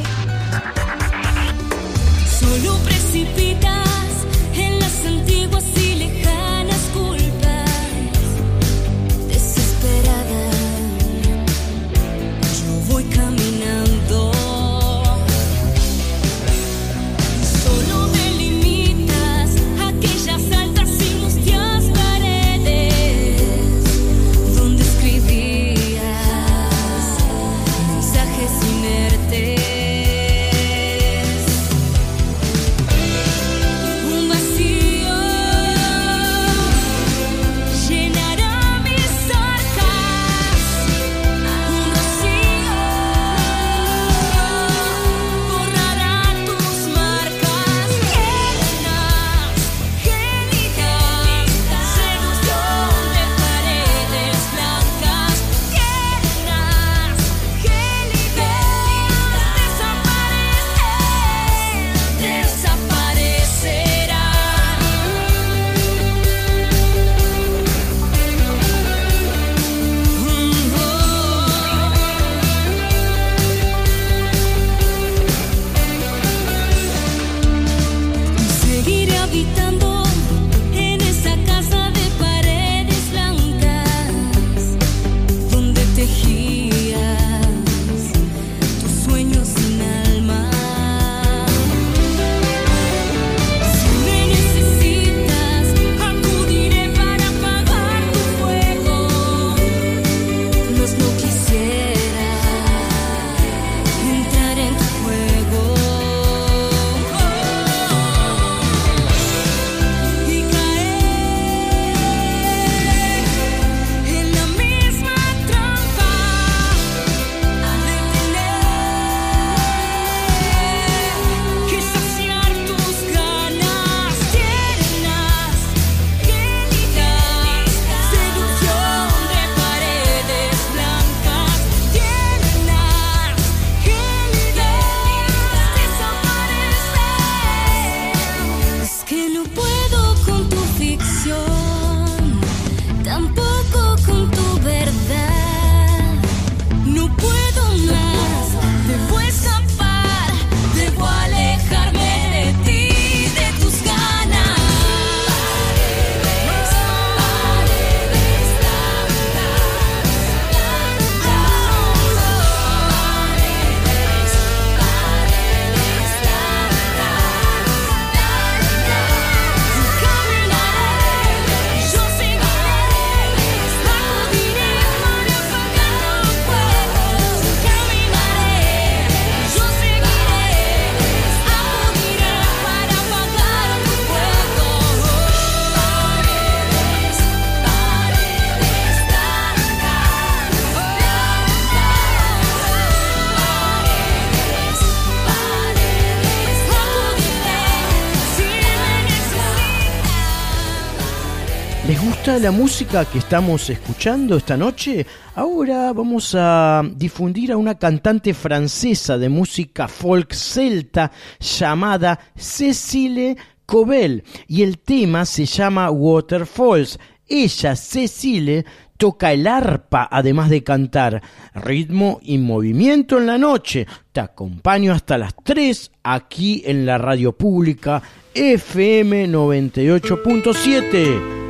¿Les 201.87 202.03
gusta 202.03 202.39
la 202.39 202.49
música 202.49 203.05
que 203.05 203.19
estamos 203.19 203.69
escuchando 203.69 204.37
esta 204.37 204.57
noche? 204.57 205.05
Ahora 205.35 205.93
vamos 205.93 206.35
a 206.35 206.81
difundir 206.95 207.51
a 207.51 207.57
una 207.57 207.77
cantante 207.77 208.33
francesa 208.33 209.19
de 209.19 209.29
música 209.29 209.87
folk 209.87 210.33
celta 210.33 211.11
llamada 211.39 212.19
Cecile 212.35 213.37
Cobel 213.67 214.23
y 214.47 214.63
el 214.63 214.79
tema 214.79 215.25
se 215.25 215.45
llama 215.45 215.91
Waterfalls. 215.91 216.97
Ella, 217.27 217.75
Cecile, 217.75 218.65
toca 218.97 219.31
el 219.31 219.45
arpa 219.45 220.09
además 220.11 220.49
de 220.49 220.63
cantar. 220.63 221.21
Ritmo 221.53 222.19
y 222.23 222.39
movimiento 222.39 223.19
en 223.19 223.27
la 223.27 223.37
noche. 223.37 223.85
Te 224.11 224.21
acompaño 224.21 224.91
hasta 224.91 225.19
las 225.19 225.35
3 225.43 225.91
aquí 226.01 226.63
en 226.65 226.87
la 226.87 226.97
radio 226.97 227.33
pública 227.33 228.01
FM 228.33 229.29
98.7. 229.29 231.44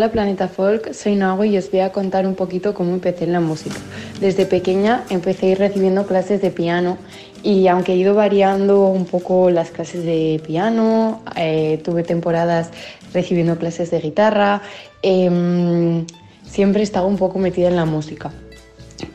Hola 0.00 0.12
Planeta 0.12 0.48
Folk, 0.48 0.94
soy 0.94 1.14
Nago 1.14 1.44
y 1.44 1.58
os 1.58 1.70
voy 1.70 1.80
a 1.80 1.92
contar 1.92 2.26
un 2.26 2.34
poquito 2.34 2.72
cómo 2.72 2.94
empecé 2.94 3.24
en 3.24 3.34
la 3.34 3.40
música. 3.40 3.76
Desde 4.18 4.46
pequeña 4.46 5.04
empecé 5.10 5.44
a 5.44 5.48
ir 5.50 5.58
recibiendo 5.58 6.06
clases 6.06 6.40
de 6.40 6.50
piano 6.50 6.96
y 7.42 7.66
aunque 7.66 7.92
he 7.92 7.96
ido 7.96 8.14
variando 8.14 8.86
un 8.86 9.04
poco 9.04 9.50
las 9.50 9.70
clases 9.70 10.02
de 10.06 10.40
piano, 10.42 11.22
eh, 11.36 11.82
tuve 11.84 12.02
temporadas 12.02 12.70
recibiendo 13.12 13.58
clases 13.58 13.90
de 13.90 14.00
guitarra, 14.00 14.62
em, 15.02 16.06
siempre 16.46 16.80
he 16.80 16.84
estado 16.84 17.06
un 17.06 17.18
poco 17.18 17.38
metida 17.38 17.68
en 17.68 17.76
la 17.76 17.84
música. 17.84 18.32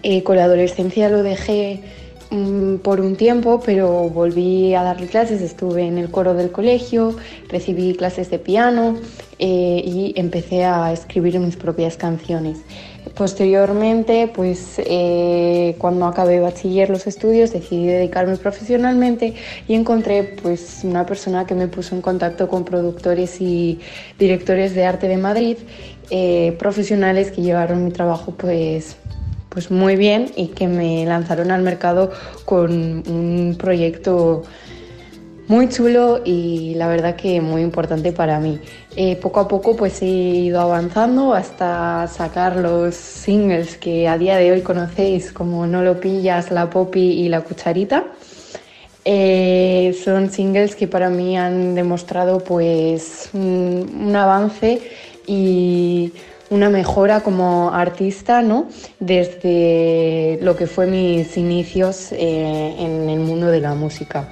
Eh, 0.03 0.21
con 0.21 0.35
la 0.35 0.43
adolescencia 0.43 1.09
lo 1.09 1.23
dejé 1.23 1.81
por 2.83 3.01
un 3.01 3.15
tiempo, 3.15 3.61
pero 3.65 4.09
volví 4.09 4.73
a 4.73 4.83
dar 4.83 4.97
clases, 5.07 5.41
estuve 5.41 5.85
en 5.85 5.97
el 5.97 6.09
coro 6.09 6.33
del 6.33 6.51
colegio, 6.51 7.15
recibí 7.49 7.95
clases 7.95 8.29
de 8.29 8.39
piano 8.39 8.97
eh, 9.39 9.81
y 9.85 10.13
empecé 10.15 10.63
a 10.63 10.91
escribir 10.93 11.39
mis 11.39 11.55
propias 11.55 11.97
canciones. 11.97 12.59
Posteriormente, 13.13 14.29
pues 14.33 14.75
eh, 14.77 15.75
cuando 15.77 16.05
acabé 16.05 16.39
bachiller 16.39 16.89
los 16.89 17.07
estudios, 17.07 17.53
decidí 17.53 17.85
dedicarme 17.85 18.35
profesionalmente 18.37 19.35
y 19.67 19.73
encontré 19.75 20.23
pues 20.23 20.81
una 20.83 21.05
persona 21.05 21.45
que 21.45 21.53
me 21.53 21.67
puso 21.67 21.95
en 21.95 22.01
contacto 22.01 22.47
con 22.47 22.65
productores 22.65 23.39
y 23.39 23.79
directores 24.17 24.73
de 24.73 24.85
arte 24.85 25.07
de 25.07 25.17
Madrid, 25.17 25.57
eh, 26.09 26.55
profesionales 26.57 27.31
que 27.31 27.41
llevaron 27.41 27.85
mi 27.85 27.91
trabajo 27.91 28.33
pues 28.37 28.97
pues 29.55 29.71
muy 29.71 29.95
bien 29.95 30.33
y 30.35 30.47
que 30.47 30.67
me 30.67 31.05
lanzaron 31.05 31.49
al 31.49 31.61
mercado 31.61 32.11
con 32.43 32.71
un 33.07 33.55
proyecto 33.57 34.43
muy 35.47 35.69
chulo 35.69 36.19
y 36.25 36.73
la 36.75 36.89
verdad 36.89 37.15
que 37.15 37.39
muy 37.39 37.61
importante 37.61 38.11
para 38.11 38.37
mí. 38.41 38.59
Eh, 38.97 39.15
poco 39.15 39.39
a 39.39 39.47
poco 39.47 39.77
pues 39.77 40.01
he 40.01 40.07
ido 40.07 40.59
avanzando 40.59 41.33
hasta 41.33 42.05
sacar 42.07 42.57
los 42.57 42.95
singles 42.95 43.77
que 43.77 44.09
a 44.09 44.17
día 44.17 44.35
de 44.35 44.51
hoy 44.51 44.59
conocéis 44.59 45.31
como 45.31 45.65
No 45.65 45.83
lo 45.83 46.01
pillas, 46.01 46.51
La 46.51 46.69
Popi 46.69 46.99
y 46.99 47.29
La 47.29 47.39
Cucharita. 47.39 48.07
Eh, 49.05 49.97
son 50.03 50.31
singles 50.31 50.75
que 50.75 50.89
para 50.89 51.09
mí 51.09 51.37
han 51.37 51.75
demostrado 51.75 52.39
pues 52.39 53.29
un, 53.31 54.03
un 54.05 54.15
avance 54.17 54.81
y 55.25 56.11
una 56.49 56.69
mejora 56.69 57.21
como 57.21 57.71
artista, 57.73 58.41
¿no? 58.41 58.67
Desde 58.99 60.39
lo 60.41 60.55
que 60.55 60.67
fue 60.67 60.85
mis 60.87 61.37
inicios 61.37 62.11
eh, 62.11 62.75
en 62.79 63.09
el 63.09 63.19
mundo 63.19 63.47
de 63.47 63.61
la 63.61 63.73
música. 63.73 64.29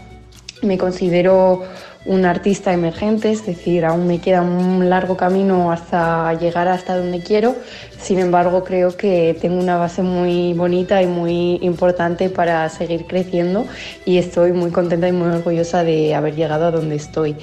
Me 0.62 0.78
considero 0.78 1.64
un 2.06 2.26
artista 2.26 2.74
emergente, 2.74 3.32
es 3.32 3.46
decir, 3.46 3.86
aún 3.86 4.08
me 4.08 4.20
queda 4.20 4.42
un 4.42 4.90
largo 4.90 5.16
camino 5.16 5.72
hasta 5.72 6.34
llegar 6.34 6.68
hasta 6.68 6.98
donde 6.98 7.22
quiero. 7.22 7.56
Sin 8.00 8.20
embargo, 8.20 8.64
creo 8.64 8.96
que 8.96 9.38
tengo 9.42 9.60
una 9.60 9.78
base 9.78 10.02
muy 10.02 10.54
bonita 10.54 11.02
y 11.02 11.08
muy 11.08 11.60
importante 11.62 12.30
para 12.30 12.68
seguir 12.70 13.06
creciendo 13.06 13.66
y 14.06 14.18
estoy 14.18 14.52
muy 14.52 14.72
contenta 14.72 15.08
y 15.08 15.14
muy 15.14 15.30
orgullosa 15.30 15.84
de 15.84 16.14
haber 16.14 16.36
llegado 16.36 16.66
a 16.66 16.72
donde 16.72 16.96
estoy. 16.96 17.36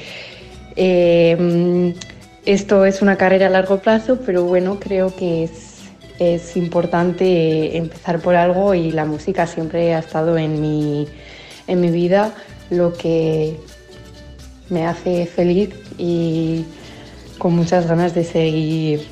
Eh, 0.77 1.95
esto 2.47 2.85
es 2.85 3.03
una 3.03 3.17
carrera 3.17 3.47
a 3.47 3.51
largo 3.51 3.79
plazo, 3.79 4.19
pero 4.25 4.45
bueno, 4.45 4.79
creo 4.81 5.15
que 5.15 5.45
es, 5.45 5.81
es 6.19 6.57
importante 6.57 7.77
empezar 7.77 8.21
por 8.21 8.35
algo 8.35 8.75
y 8.75 8.93
la 8.93 9.05
música 9.05 9.47
siempre 9.47 9.95
ha 9.95 9.99
estado 9.99 10.39
en 10.39 10.61
mi, 10.61 11.07
en 11.67 11.81
mi 11.81 11.91
vida, 11.91 12.35
lo 12.71 12.93
que 12.95 13.59
me 14.69 14.87
hace 14.87 15.27
feliz 15.27 15.71
y 15.99 16.65
con 17.39 17.55
muchas 17.55 17.87
ganas 17.87 18.15
de 18.15 18.25
seguir 18.25 19.07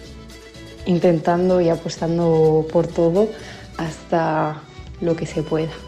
intentando 0.87 1.61
y 1.61 1.69
apostando 1.69 2.67
por 2.73 2.87
todo 2.87 3.29
hasta 3.77 4.63
lo 5.01 5.17
que 5.17 5.27
se 5.27 5.43
pueda. 5.43 5.88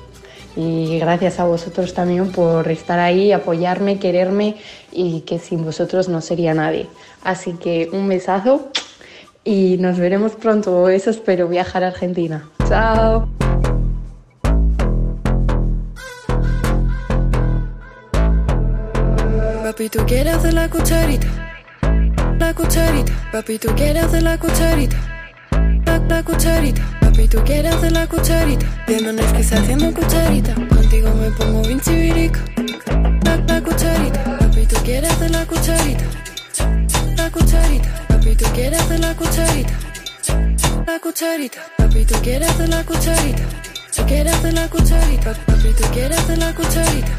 Y 0.57 0.99
gracias 0.99 1.39
a 1.39 1.45
vosotros 1.45 1.95
también 1.95 2.33
por 2.33 2.69
estar 2.69 2.99
ahí, 2.99 3.33
apoyarme, 3.33 3.99
quererme 3.99 4.57
y 4.93 5.21
que 5.21 5.39
sin 5.39 5.65
vosotros 5.65 6.09
no 6.09 6.21
sería 6.21 6.55
nadie. 6.55 6.87
Así 7.23 7.53
que 7.55 7.89
un 7.93 8.09
besazo 8.09 8.71
y 9.45 9.77
nos 9.79 9.99
veremos 9.99 10.33
pronto. 10.33 10.89
Eso 10.89 11.11
espero, 11.11 11.49
viajar 11.49 11.85
a 11.85 11.89
Argentina. 11.89 12.49
Chao. 12.69 13.29
Papi, 19.71 19.89
tú 19.89 20.05
quieres 20.05 20.35
hacer 20.35 20.55
la 20.55 20.69
cucharita. 20.69 21.29
La 22.39 22.53
cucharita. 22.55 23.13
Papi, 23.31 23.59
tú 23.59 23.69
quieres 23.77 24.03
hacer 24.03 24.23
la 24.25 24.37
cucharita. 24.37 24.97
La, 25.87 25.99
la 25.99 26.23
cucharita. 26.25 27.00
Papi, 27.11 27.27
tú 27.27 27.43
quieres 27.45 27.75
hacer 27.75 27.91
la 27.91 28.07
cucharita. 28.07 28.67
Viendo 28.87 29.13
Netflix 29.13 29.53
haciendo 29.53 29.93
cucharita. 29.93 30.55
Contigo 30.55 31.13
me 31.15 31.31
pongo 31.33 31.63
bien. 31.63 31.81
La, 33.49 33.61
cucharita. 33.61 34.39
Papi, 34.39 34.65
tú 34.67 34.77
quieres 34.85 35.11
hacer 35.11 35.31
la 35.33 35.45
cucharita. 35.45 36.05
La 37.17 37.31
cucharita. 37.33 38.07
Papi, 38.07 38.37
tú 38.37 38.45
quieres 38.55 38.81
hacer 38.81 39.01
la 39.01 39.15
cucharita. 39.17 39.73
La 40.87 41.01
cucharita. 41.01 41.61
Papi, 41.79 42.05
tú 42.05 42.15
quieres 42.23 42.49
hacer 42.49 42.69
la 42.69 42.85
cucharita. 42.85 43.43
Tú 43.97 44.07
quieres 44.07 44.33
hacer 44.35 44.55
la 44.55 44.69
cucharita. 44.69 45.35
Papi, 45.47 45.73
tú 45.73 45.85
quieres 45.93 46.17
hacer 46.19 46.39
la 46.39 46.55
cucharita. 46.55 47.13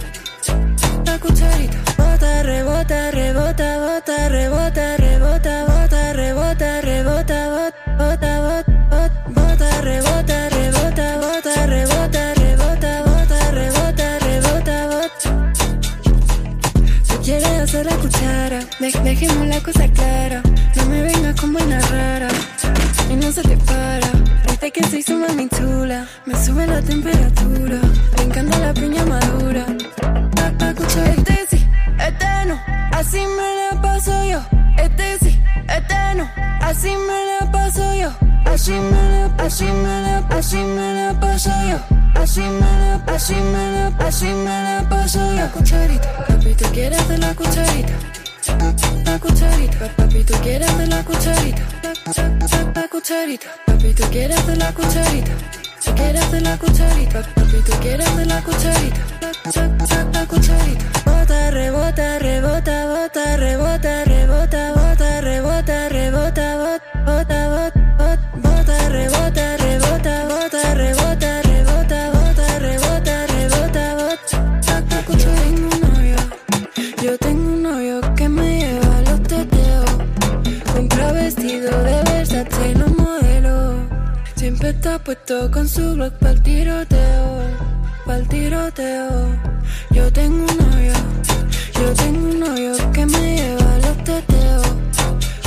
La 1.05 1.19
cucharita. 1.19 1.77
Bota, 1.97 2.43
rebota, 2.43 3.11
rebota, 3.11 3.77
bota, 3.79 4.29
rebota, 4.29 4.95
rebota, 4.97 5.65
bota, 5.65 6.13
rebota, 6.13 6.81
rebota, 6.81 7.49
bot- 7.51 7.97
bota, 7.97 8.39
bot- 8.39 8.70
hacer 18.21 19.47
la 19.47 19.61
cosa 19.61 19.87
clara. 19.91 20.41
No 20.75 20.85
me 20.85 21.01
vengas 21.01 21.39
con 21.39 21.53
buena 21.53 21.79
rara 21.79 22.50
y 23.11 23.15
no 23.15 23.31
se 23.31 23.41
te 23.41 23.57
para. 23.57 24.07
Desde 24.47 24.71
que 24.71 24.97
hizo 24.97 25.17
mami 25.17 25.47
chula, 25.49 26.07
me 26.25 26.35
sube 26.35 26.65
la 26.67 26.81
temperatura. 26.81 27.79
Me 28.17 28.23
encanta 28.23 28.57
la 28.59 28.73
piña 28.73 29.05
madura. 29.05 29.65
La 30.59 30.73
cuchara. 30.73 31.11
Este 31.11 31.47
sí, 31.49 31.67
este 31.99 32.45
no, 32.47 32.59
así 32.93 33.19
me 33.19 33.47
la 33.59 33.81
paso 33.81 34.11
yo. 34.23 34.41
Este 34.77 35.17
sí, 35.19 35.41
este 35.67 36.15
no, 36.15 36.29
así 36.61 36.91
me 37.07 37.19
la 37.29 37.51
paso 37.51 37.93
yo. 37.95 38.11
Así 38.45 38.71
me 38.71 39.01
la, 39.11 39.25
así 39.45 39.65
me 39.65 40.01
la, 40.01 40.17
así 40.37 40.57
me 40.57 40.93
la 40.93 41.19
paso 41.19 41.51
yo. 41.69 41.79
Así 42.15 42.41
me 42.41 42.59
la, 42.59 42.95
así 43.07 43.35
me 43.35 43.71
la, 43.71 43.87
así 44.07 44.25
me 44.25 44.63
la 44.63 44.87
paso 44.89 45.19
yo. 45.19 45.35
La 45.35 45.51
cucharita, 45.51 46.25
papi, 46.27 46.53
tú 46.55 46.65
quieres 46.71 46.99
hacer 46.99 47.19
la 47.19 47.33
cucharita. 47.33 48.20
La 48.61 49.17
cucharita, 49.17 49.89
papi, 49.97 50.23
tú 50.23 50.33
quieres 50.43 50.69
hacer 50.69 50.87
la 50.87 51.03
cucharita. 51.03 51.63
La, 51.83 52.23
la, 52.23 52.71
la 52.75 52.87
cucharita, 52.87 53.47
papi, 53.65 53.93
tú 53.95 54.03
quieres 54.11 54.37
hacer 54.37 54.57
la 54.57 54.71
cucharita. 54.71 55.31
Tú 55.83 55.95
quieres 55.95 56.21
hacer 56.23 56.41
la 56.43 56.57
cucharita, 56.57 57.21
papi, 57.33 57.57
tú 57.65 57.71
quieres 57.81 58.07
hacer 58.07 58.27
la 58.27 58.41
cucharita. 58.43 58.99
La, 59.55 59.67
la, 59.67 60.03
la 60.13 60.25
cucharita. 60.27 60.85
Bota, 61.05 61.49
rebota, 61.51 62.19
rebota, 62.19 62.85
bota, 62.85 63.37
rebota, 63.37 64.05
rebota, 64.05 64.73
bota, 64.73 65.21
rebota, 65.21 65.60
puesto 85.11 85.51
con 85.51 85.67
su 85.67 85.93
blog 85.95 86.13
para 86.19 86.31
el 86.31 86.41
tiroteo, 86.41 87.41
para 88.05 88.23
tiroteo. 88.29 89.27
Yo 89.89 90.09
tengo 90.13 90.45
un 90.49 90.57
novio, 90.57 90.93
yo 91.73 91.93
tengo 91.95 92.29
un 92.29 92.39
novio 92.39 92.91
que 92.93 93.05
me 93.05 93.35
lleva 93.35 93.73
a 93.73 93.77
los 93.79 93.97
teteos. 94.05 94.67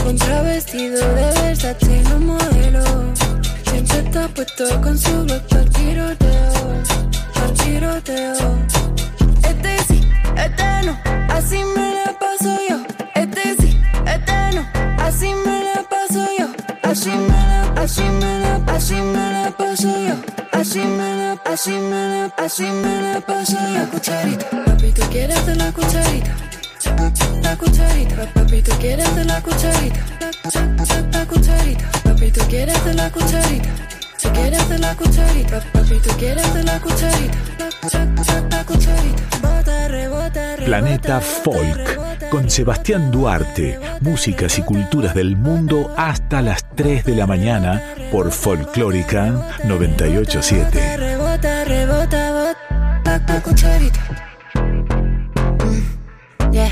Contra 0.03 0.43
vestido 0.43 0.99
de 1.15 1.25
Versace, 1.41 2.03
no 2.11 2.19
modelo. 2.19 2.85
Siempre 3.71 3.99
está 4.01 4.29
puesto 4.29 4.65
con 4.83 4.99
su 4.99 5.25
blog 5.25 5.43
para 5.49 5.63
el 5.63 5.71
tiroteo, 5.71 6.53
para 7.35 7.53
tiroteo. 7.55 8.59
Este 9.49 9.79
sí, 9.89 10.01
este 10.37 10.87
no, 10.87 10.95
así 11.31 11.61
me 11.75 11.95
la 11.95 12.19
paso 12.19 12.53
yo. 12.69 12.79
Este 13.15 13.57
sí, 13.59 13.81
este 14.15 14.57
no, 14.57 14.63
así 15.03 15.33
me 15.47 15.65
la 15.65 15.83
paso 15.89 16.23
yo. 16.39 16.49
Así 16.83 17.09
me 17.09 17.29
la, 17.29 17.83
así 17.83 18.03
me 18.03 18.44
así 18.85 19.01
me 19.01 19.31
la 19.33 19.51
paso 19.51 19.89
yo. 19.89 20.15
Así 20.53 20.79
me 20.79 21.17
la, 21.17 21.33
así 21.47 21.71
me 21.73 22.09
la, 22.11 22.25
así 22.37 22.65
me 22.65 23.01
la 23.01 23.21
paso 23.21 23.57
yo. 23.75 23.91
Cucharita, 23.91 24.51
papi, 24.67 24.93
tú 24.93 25.03
quieres 25.11 25.39
hacer 25.39 25.57
la 25.57 25.73
cucharita. 25.73 26.37
La 27.43 27.57
cucharita, 27.57 28.33
papi, 28.35 28.63
tú 28.63 28.73
quieres 28.79 29.09
hacer 29.09 29.27
la 29.27 29.41
cucharita. 29.41 30.01
La, 31.13 31.27
cucharita, 31.27 31.91
papi, 32.05 32.31
tú 32.31 32.41
quieres 32.49 32.77
hacer 32.77 32.95
la 32.95 33.11
cucharita. 33.11 33.94
Tú 34.35 34.41
quieres 34.41 34.61
hacer 34.61 34.81
la 34.81 34.95
cucharita, 34.97 35.61
papi, 35.73 35.99
tú 36.01 36.11
quieres 36.19 36.45
hacer 36.45 36.65
la 36.65 36.81
cucharita. 36.81 37.39
La, 37.93 38.05
la, 38.05 38.49
la 38.51 38.65
cucharita. 38.65 39.23
Bota, 39.41 39.89
rebota, 39.89 40.57
rebota. 40.57 40.65
Planeta 40.65 41.21
Folk 41.21 42.29
con 42.31 42.51
Sebastián 42.51 43.11
Duarte, 43.13 43.79
músicas 44.01 44.59
y 44.59 44.63
culturas 44.63 45.15
del 45.15 45.37
mundo 45.37 45.93
hasta 45.97 46.43
las 46.43 46.65
3 46.75 47.05
de 47.05 47.15
la 47.15 47.27
mañana 47.27 47.81
por 48.11 48.33
Folclórica 48.33 49.57
987. 49.65 50.97
Rebota, 50.97 51.65
rebota, 51.65 52.33
bot, 52.33 52.57
la, 53.07 53.19
la 53.19 53.41
cucharita. 53.43 54.01
Mm, 54.55 56.53
Yeah, 56.53 56.71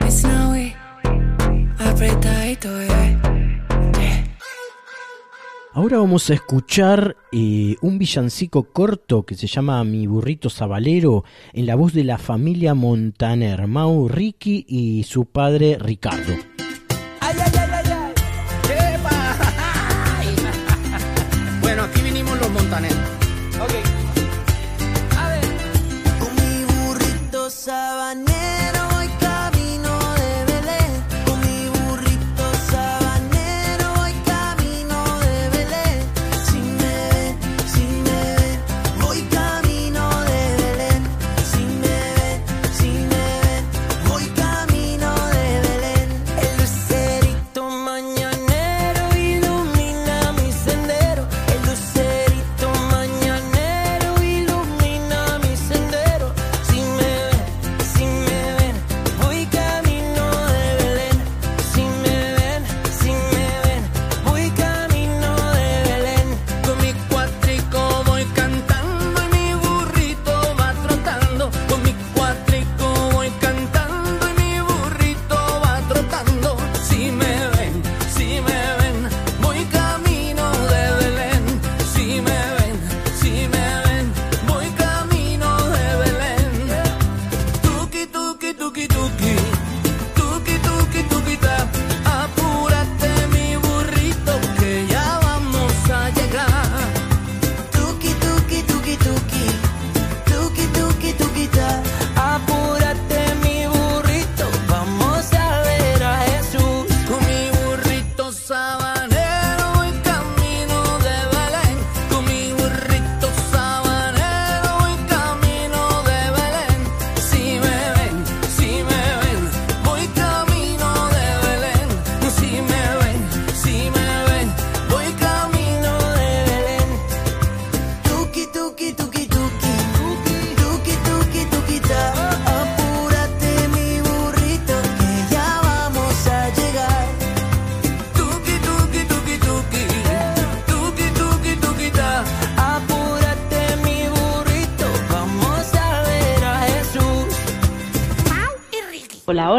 it's 0.00 0.20
snowy. 0.22 0.74
Apretadito, 1.78 2.68
bebé. 2.72 2.93
Ahora 5.76 5.98
vamos 5.98 6.30
a 6.30 6.34
escuchar 6.34 7.16
eh, 7.32 7.74
un 7.80 7.98
villancico 7.98 8.62
corto 8.62 9.24
que 9.24 9.34
se 9.34 9.48
llama 9.48 9.82
Mi 9.82 10.06
burrito 10.06 10.48
sabalero 10.48 11.24
en 11.52 11.66
la 11.66 11.74
voz 11.74 11.92
de 11.92 12.04
la 12.04 12.16
familia 12.16 12.74
Montaner, 12.74 13.66
Mau, 13.66 14.06
Ricky 14.06 14.64
y 14.68 15.02
su 15.02 15.26
padre 15.26 15.76
Ricardo. 15.80 16.32
¡Ay, 17.18 17.36
ay, 17.40 17.52
ay, 17.58 17.70
ay, 17.72 17.90
ay! 17.90 18.94
¡Epa! 18.94 19.36
¡Ay! 20.16 20.28
Bueno, 21.60 21.82
aquí 21.82 22.02
vinimos 22.02 22.38
los 22.38 22.50
montaneros. 22.52 22.98
Ok. 23.60 23.72
A 25.18 25.28
ver. 25.28 25.44
Con 26.20 26.34
mi 26.36 26.64
burrito 26.72 27.50
sabanero 27.50 28.33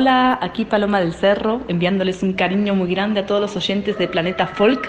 Hola, 0.05 0.37
aquí 0.39 0.65
Paloma 0.65 0.99
del 0.99 1.15
Cerro, 1.15 1.63
enviándoles 1.67 2.21
un 2.21 2.33
cariño 2.33 2.75
muy 2.75 2.91
grande 2.91 3.21
a 3.21 3.25
todos 3.25 3.41
los 3.41 3.55
oyentes 3.55 3.97
de 3.97 4.07
Planeta 4.07 4.45
Folk. 4.45 4.87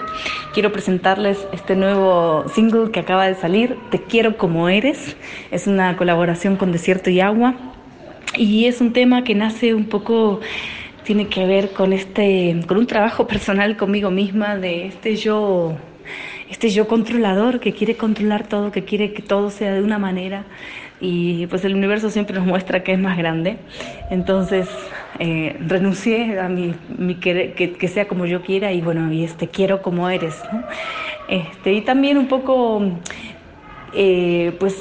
Quiero 0.53 0.71
presentarles 0.71 1.39
este 1.51 1.75
nuevo 1.75 2.45
single 2.53 2.91
que 2.91 2.99
acaba 2.99 3.25
de 3.25 3.33
salir, 3.33 3.79
Te 3.89 3.99
quiero 3.99 4.37
como 4.37 4.69
eres. 4.69 5.17
Es 5.49 5.65
una 5.65 5.97
colaboración 5.97 6.55
con 6.55 6.71
Desierto 6.71 7.09
y 7.09 7.19
Agua 7.19 7.55
y 8.35 8.65
es 8.65 8.79
un 8.79 8.93
tema 8.93 9.23
que 9.23 9.33
nace 9.33 9.73
un 9.73 9.85
poco 9.85 10.39
tiene 11.03 11.27
que 11.29 11.47
ver 11.47 11.71
con 11.71 11.93
este 11.93 12.55
con 12.67 12.77
un 12.77 12.85
trabajo 12.85 13.25
personal 13.33 13.75
conmigo 13.75 14.11
misma 14.11 14.55
de 14.55 14.85
este 14.85 15.15
yo 15.15 15.77
este 16.51 16.69
yo 16.69 16.87
controlador 16.87 17.59
que 17.59 17.73
quiere 17.73 17.97
controlar 17.97 18.47
todo, 18.47 18.71
que 18.71 18.83
quiere 18.85 19.13
que 19.13 19.23
todo 19.23 19.49
sea 19.49 19.73
de 19.73 19.81
una 19.81 19.97
manera 19.97 20.45
y 20.99 21.45
pues 21.47 21.63
el 21.65 21.75
universo 21.75 22.09
siempre 22.09 22.35
nos 22.35 22.45
muestra 22.45 22.83
que 22.83 22.93
es 22.93 22.99
más 22.99 23.17
grande. 23.17 23.57
Entonces 24.09 24.67
eh, 25.19 25.55
renuncié 25.59 26.39
a 26.39 26.49
mi, 26.49 26.73
querer, 27.15 27.53
que, 27.53 27.87
sea 27.87 28.07
como 28.07 28.25
yo 28.25 28.41
quiera 28.41 28.71
y 28.71 28.81
bueno, 28.81 29.11
y 29.11 29.23
este 29.23 29.47
quiero 29.47 29.81
como 29.81 30.09
eres. 30.09 30.41
Este, 31.27 31.73
y 31.73 31.81
también 31.81 32.17
un 32.17 32.27
poco, 32.27 32.81
eh, 33.93 34.55
pues 34.59 34.75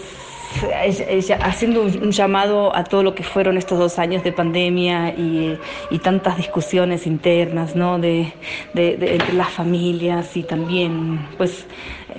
haciendo 1.40 1.82
un 1.82 2.12
llamado 2.12 2.74
a 2.74 2.84
todo 2.84 3.02
lo 3.02 3.14
que 3.14 3.22
fueron 3.22 3.56
estos 3.56 3.78
dos 3.78 3.98
años 3.98 4.22
de 4.24 4.32
pandemia 4.32 5.10
y, 5.10 5.58
tantas 6.02 6.36
discusiones 6.36 7.04
internas 7.06 7.74
¿no? 7.74 7.98
de, 7.98 8.32
entre 8.74 9.32
las 9.32 9.50
familias 9.50 10.36
y 10.36 10.44
también 10.44 11.26
pues 11.36 11.66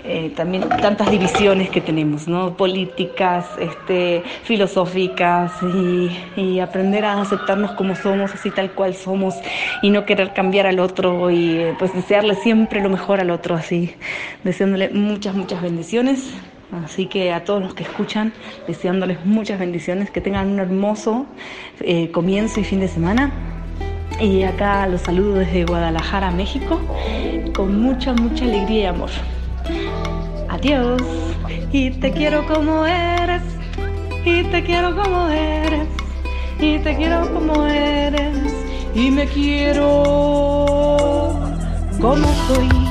eh, 0.03 0.33
también 0.35 0.67
tantas 0.67 1.09
divisiones 1.09 1.69
que 1.69 1.79
tenemos, 1.79 2.27
¿no? 2.27 2.57
políticas, 2.57 3.45
este, 3.59 4.23
filosóficas 4.43 5.53
y, 5.63 6.09
y, 6.35 6.59
aprender 6.59 7.05
a 7.05 7.21
aceptarnos 7.21 7.71
como 7.71 7.95
somos, 7.95 8.33
así 8.33 8.51
tal 8.51 8.71
cual 8.71 8.93
somos 8.93 9.35
y 9.81 9.89
no 9.89 10.05
querer 10.05 10.33
cambiar 10.33 10.67
al 10.67 10.79
otro 10.79 11.31
y 11.31 11.73
pues 11.79 11.93
desearle 11.93 12.35
siempre 12.35 12.81
lo 12.81 12.89
mejor 12.89 13.21
al 13.21 13.31
otro, 13.31 13.55
así 13.55 13.95
deseándole 14.43 14.89
muchas, 14.89 15.33
muchas 15.33 15.61
bendiciones. 15.61 16.33
Así 16.71 17.05
que 17.05 17.31
a 17.31 17.45
todos 17.45 17.61
los 17.61 17.73
que 17.73 17.83
escuchan, 17.83 18.33
deseándoles 18.67 19.25
muchas 19.25 19.59
bendiciones, 19.59 20.11
que 20.11 20.19
tengan 20.19 20.49
un 20.49 20.59
hermoso 20.59 21.25
eh, 21.79 22.11
comienzo 22.11 22.59
y 22.59 22.63
fin 22.63 22.79
de 22.81 22.87
semana. 22.87 23.31
Y 24.19 24.43
acá 24.43 24.87
los 24.87 25.01
saludo 25.01 25.35
desde 25.35 25.65
Guadalajara, 25.65 26.31
México, 26.31 26.81
con 27.55 27.81
mucha, 27.81 28.13
mucha 28.13 28.45
alegría 28.45 28.81
y 28.81 28.85
amor. 28.85 29.09
Adiós. 30.49 31.01
Y 31.71 31.91
te 31.91 32.11
quiero 32.11 32.45
como 32.47 32.85
eres, 32.85 33.43
y 34.25 34.43
te 34.43 34.63
quiero 34.63 34.95
como 34.95 35.27
eres, 35.27 35.87
y 36.59 36.79
te 36.79 36.95
quiero 36.95 37.31
como 37.33 37.65
eres, 37.67 38.37
y 38.95 39.11
me 39.11 39.25
quiero 39.25 40.03
como 42.01 42.27
soy. 42.47 42.86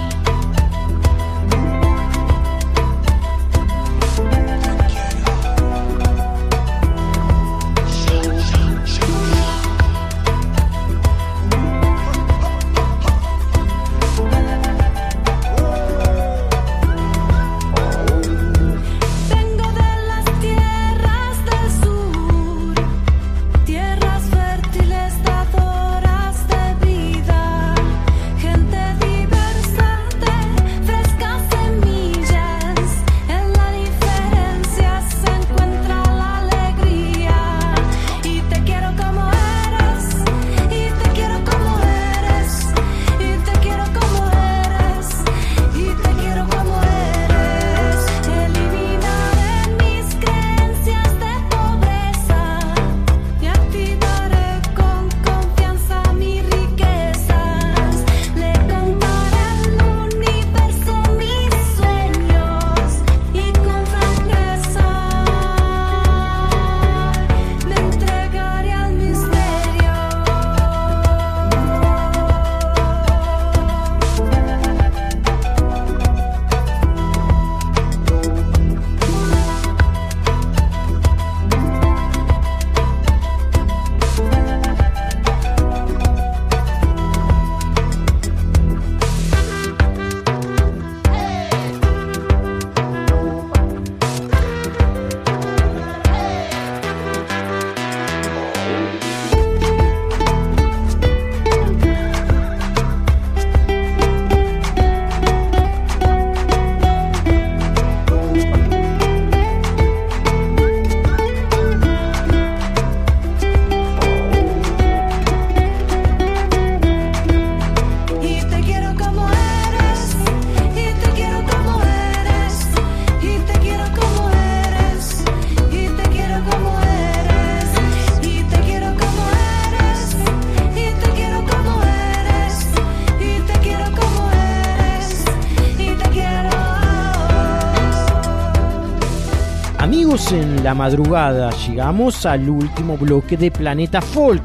La 140.67 140.75
madrugada 140.75 141.53
llegamos 141.69 142.27
al 142.27 142.51
último 142.51 142.97
bloque 142.97 143.37
de 143.37 143.53
Planeta 143.53 144.03
Folk. 144.03 144.43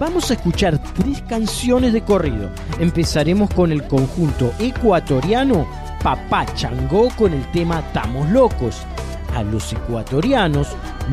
Vamos 0.00 0.28
a 0.28 0.34
escuchar 0.34 0.82
tres 0.94 1.22
canciones 1.28 1.92
de 1.92 2.02
corrido. 2.02 2.50
Empezaremos 2.80 3.48
con 3.54 3.70
el 3.70 3.86
conjunto 3.86 4.52
ecuatoriano 4.58 5.64
Papá 6.02 6.46
Changó 6.56 7.10
con 7.10 7.32
el 7.32 7.48
tema 7.52 7.80
Tamos 7.92 8.28
Locos. 8.30 8.82
A 9.36 9.44
los 9.44 9.72
ecuatorianos 9.72 10.66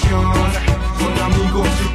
quién 0.00 0.18
negociar 0.18 0.78
Son 0.98 1.32
amigos 1.32 1.68
si 1.78 1.93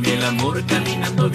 caminando 0.00 0.14
el 0.14 0.24
amor, 0.24 0.60
caminando 0.66 1.28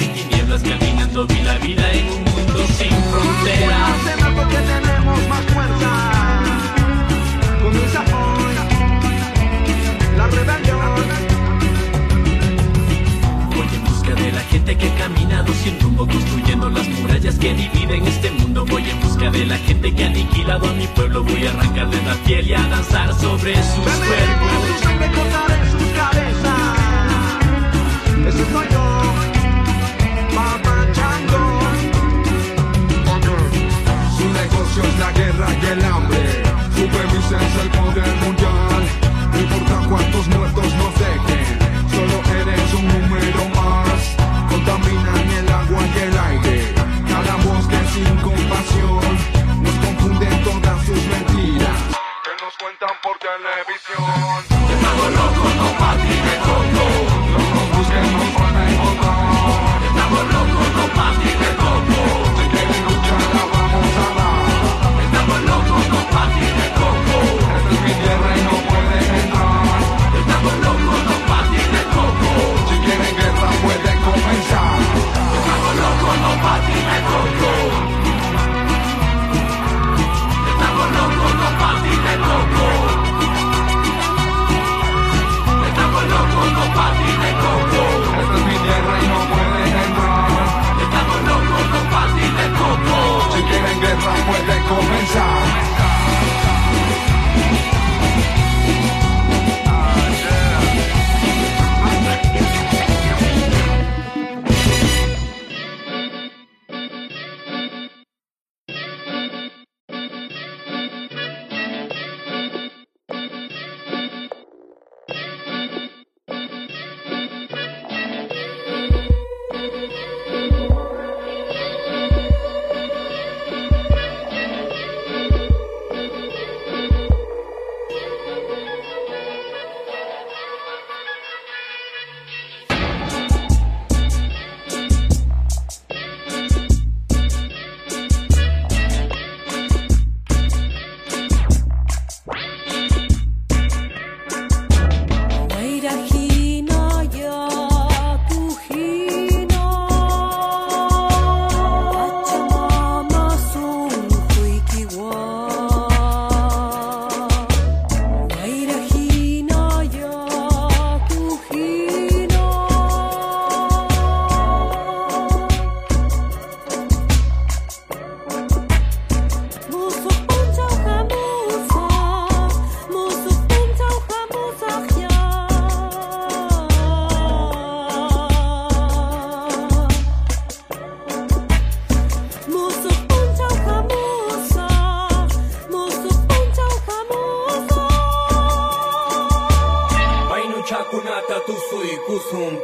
tunata 191.09 191.39
tusui 191.39 191.97
kusum 192.05 192.57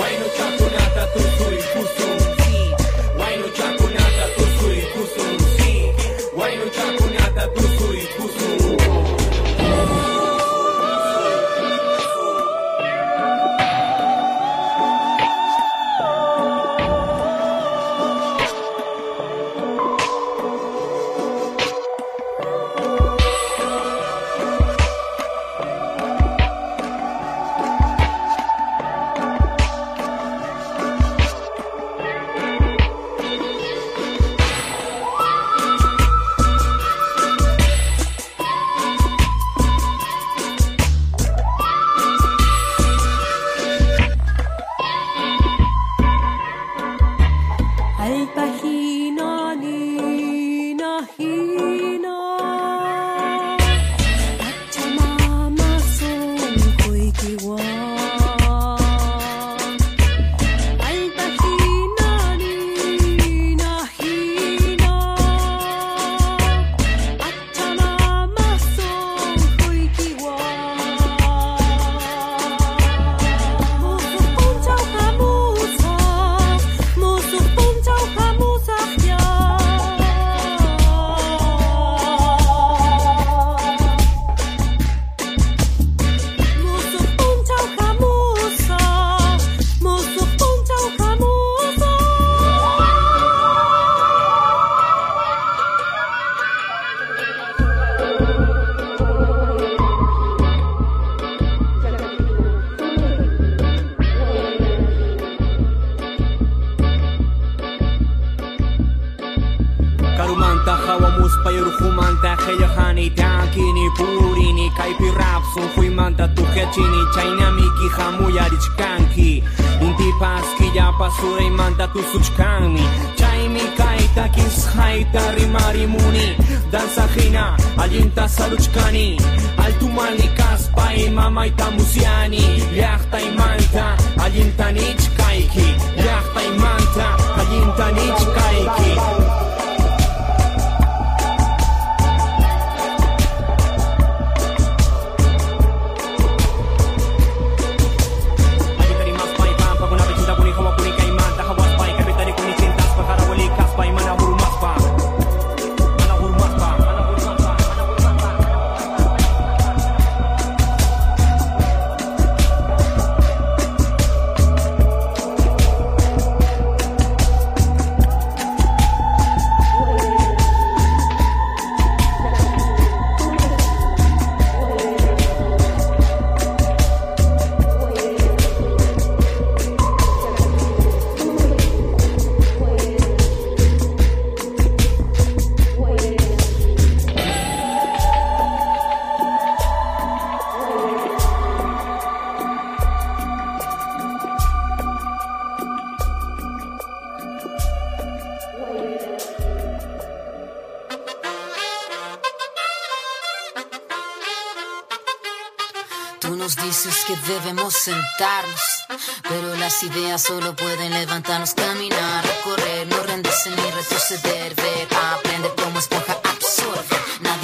Wainu 0.00 0.24
chakunata 0.36 1.06
tusui 1.12 1.56
kusum 1.56 2.36
Wainu 3.18 3.48
chakunata 3.48 3.87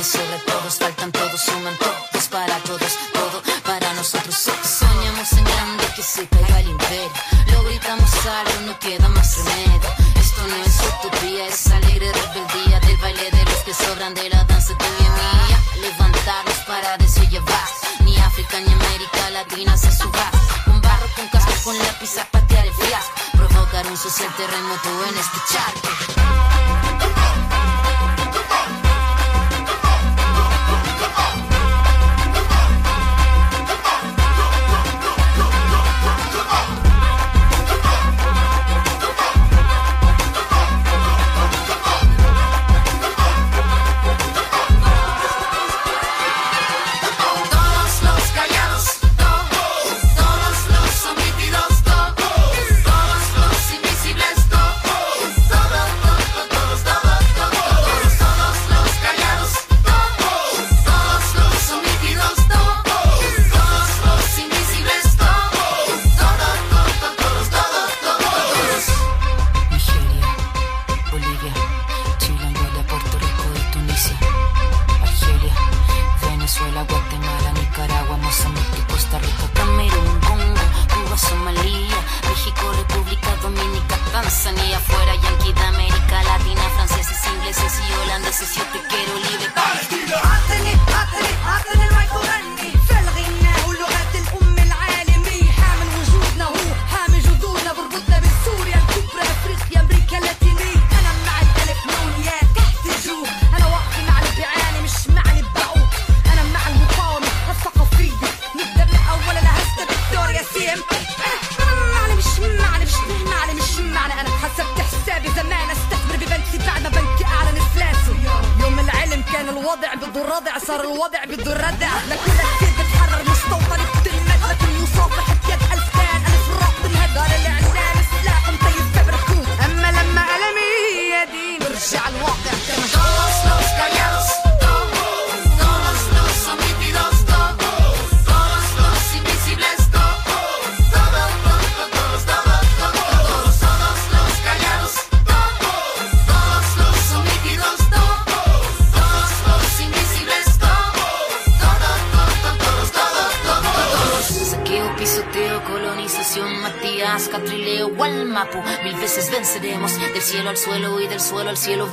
sobre 0.04 0.38
todos, 0.46 0.78
faltan 0.78 1.10
todos, 1.12 1.40
suman 1.40 1.76
todos 1.78 2.28
para 2.28 2.58
todos. 2.58 3.13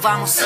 Vamos. 0.02 0.41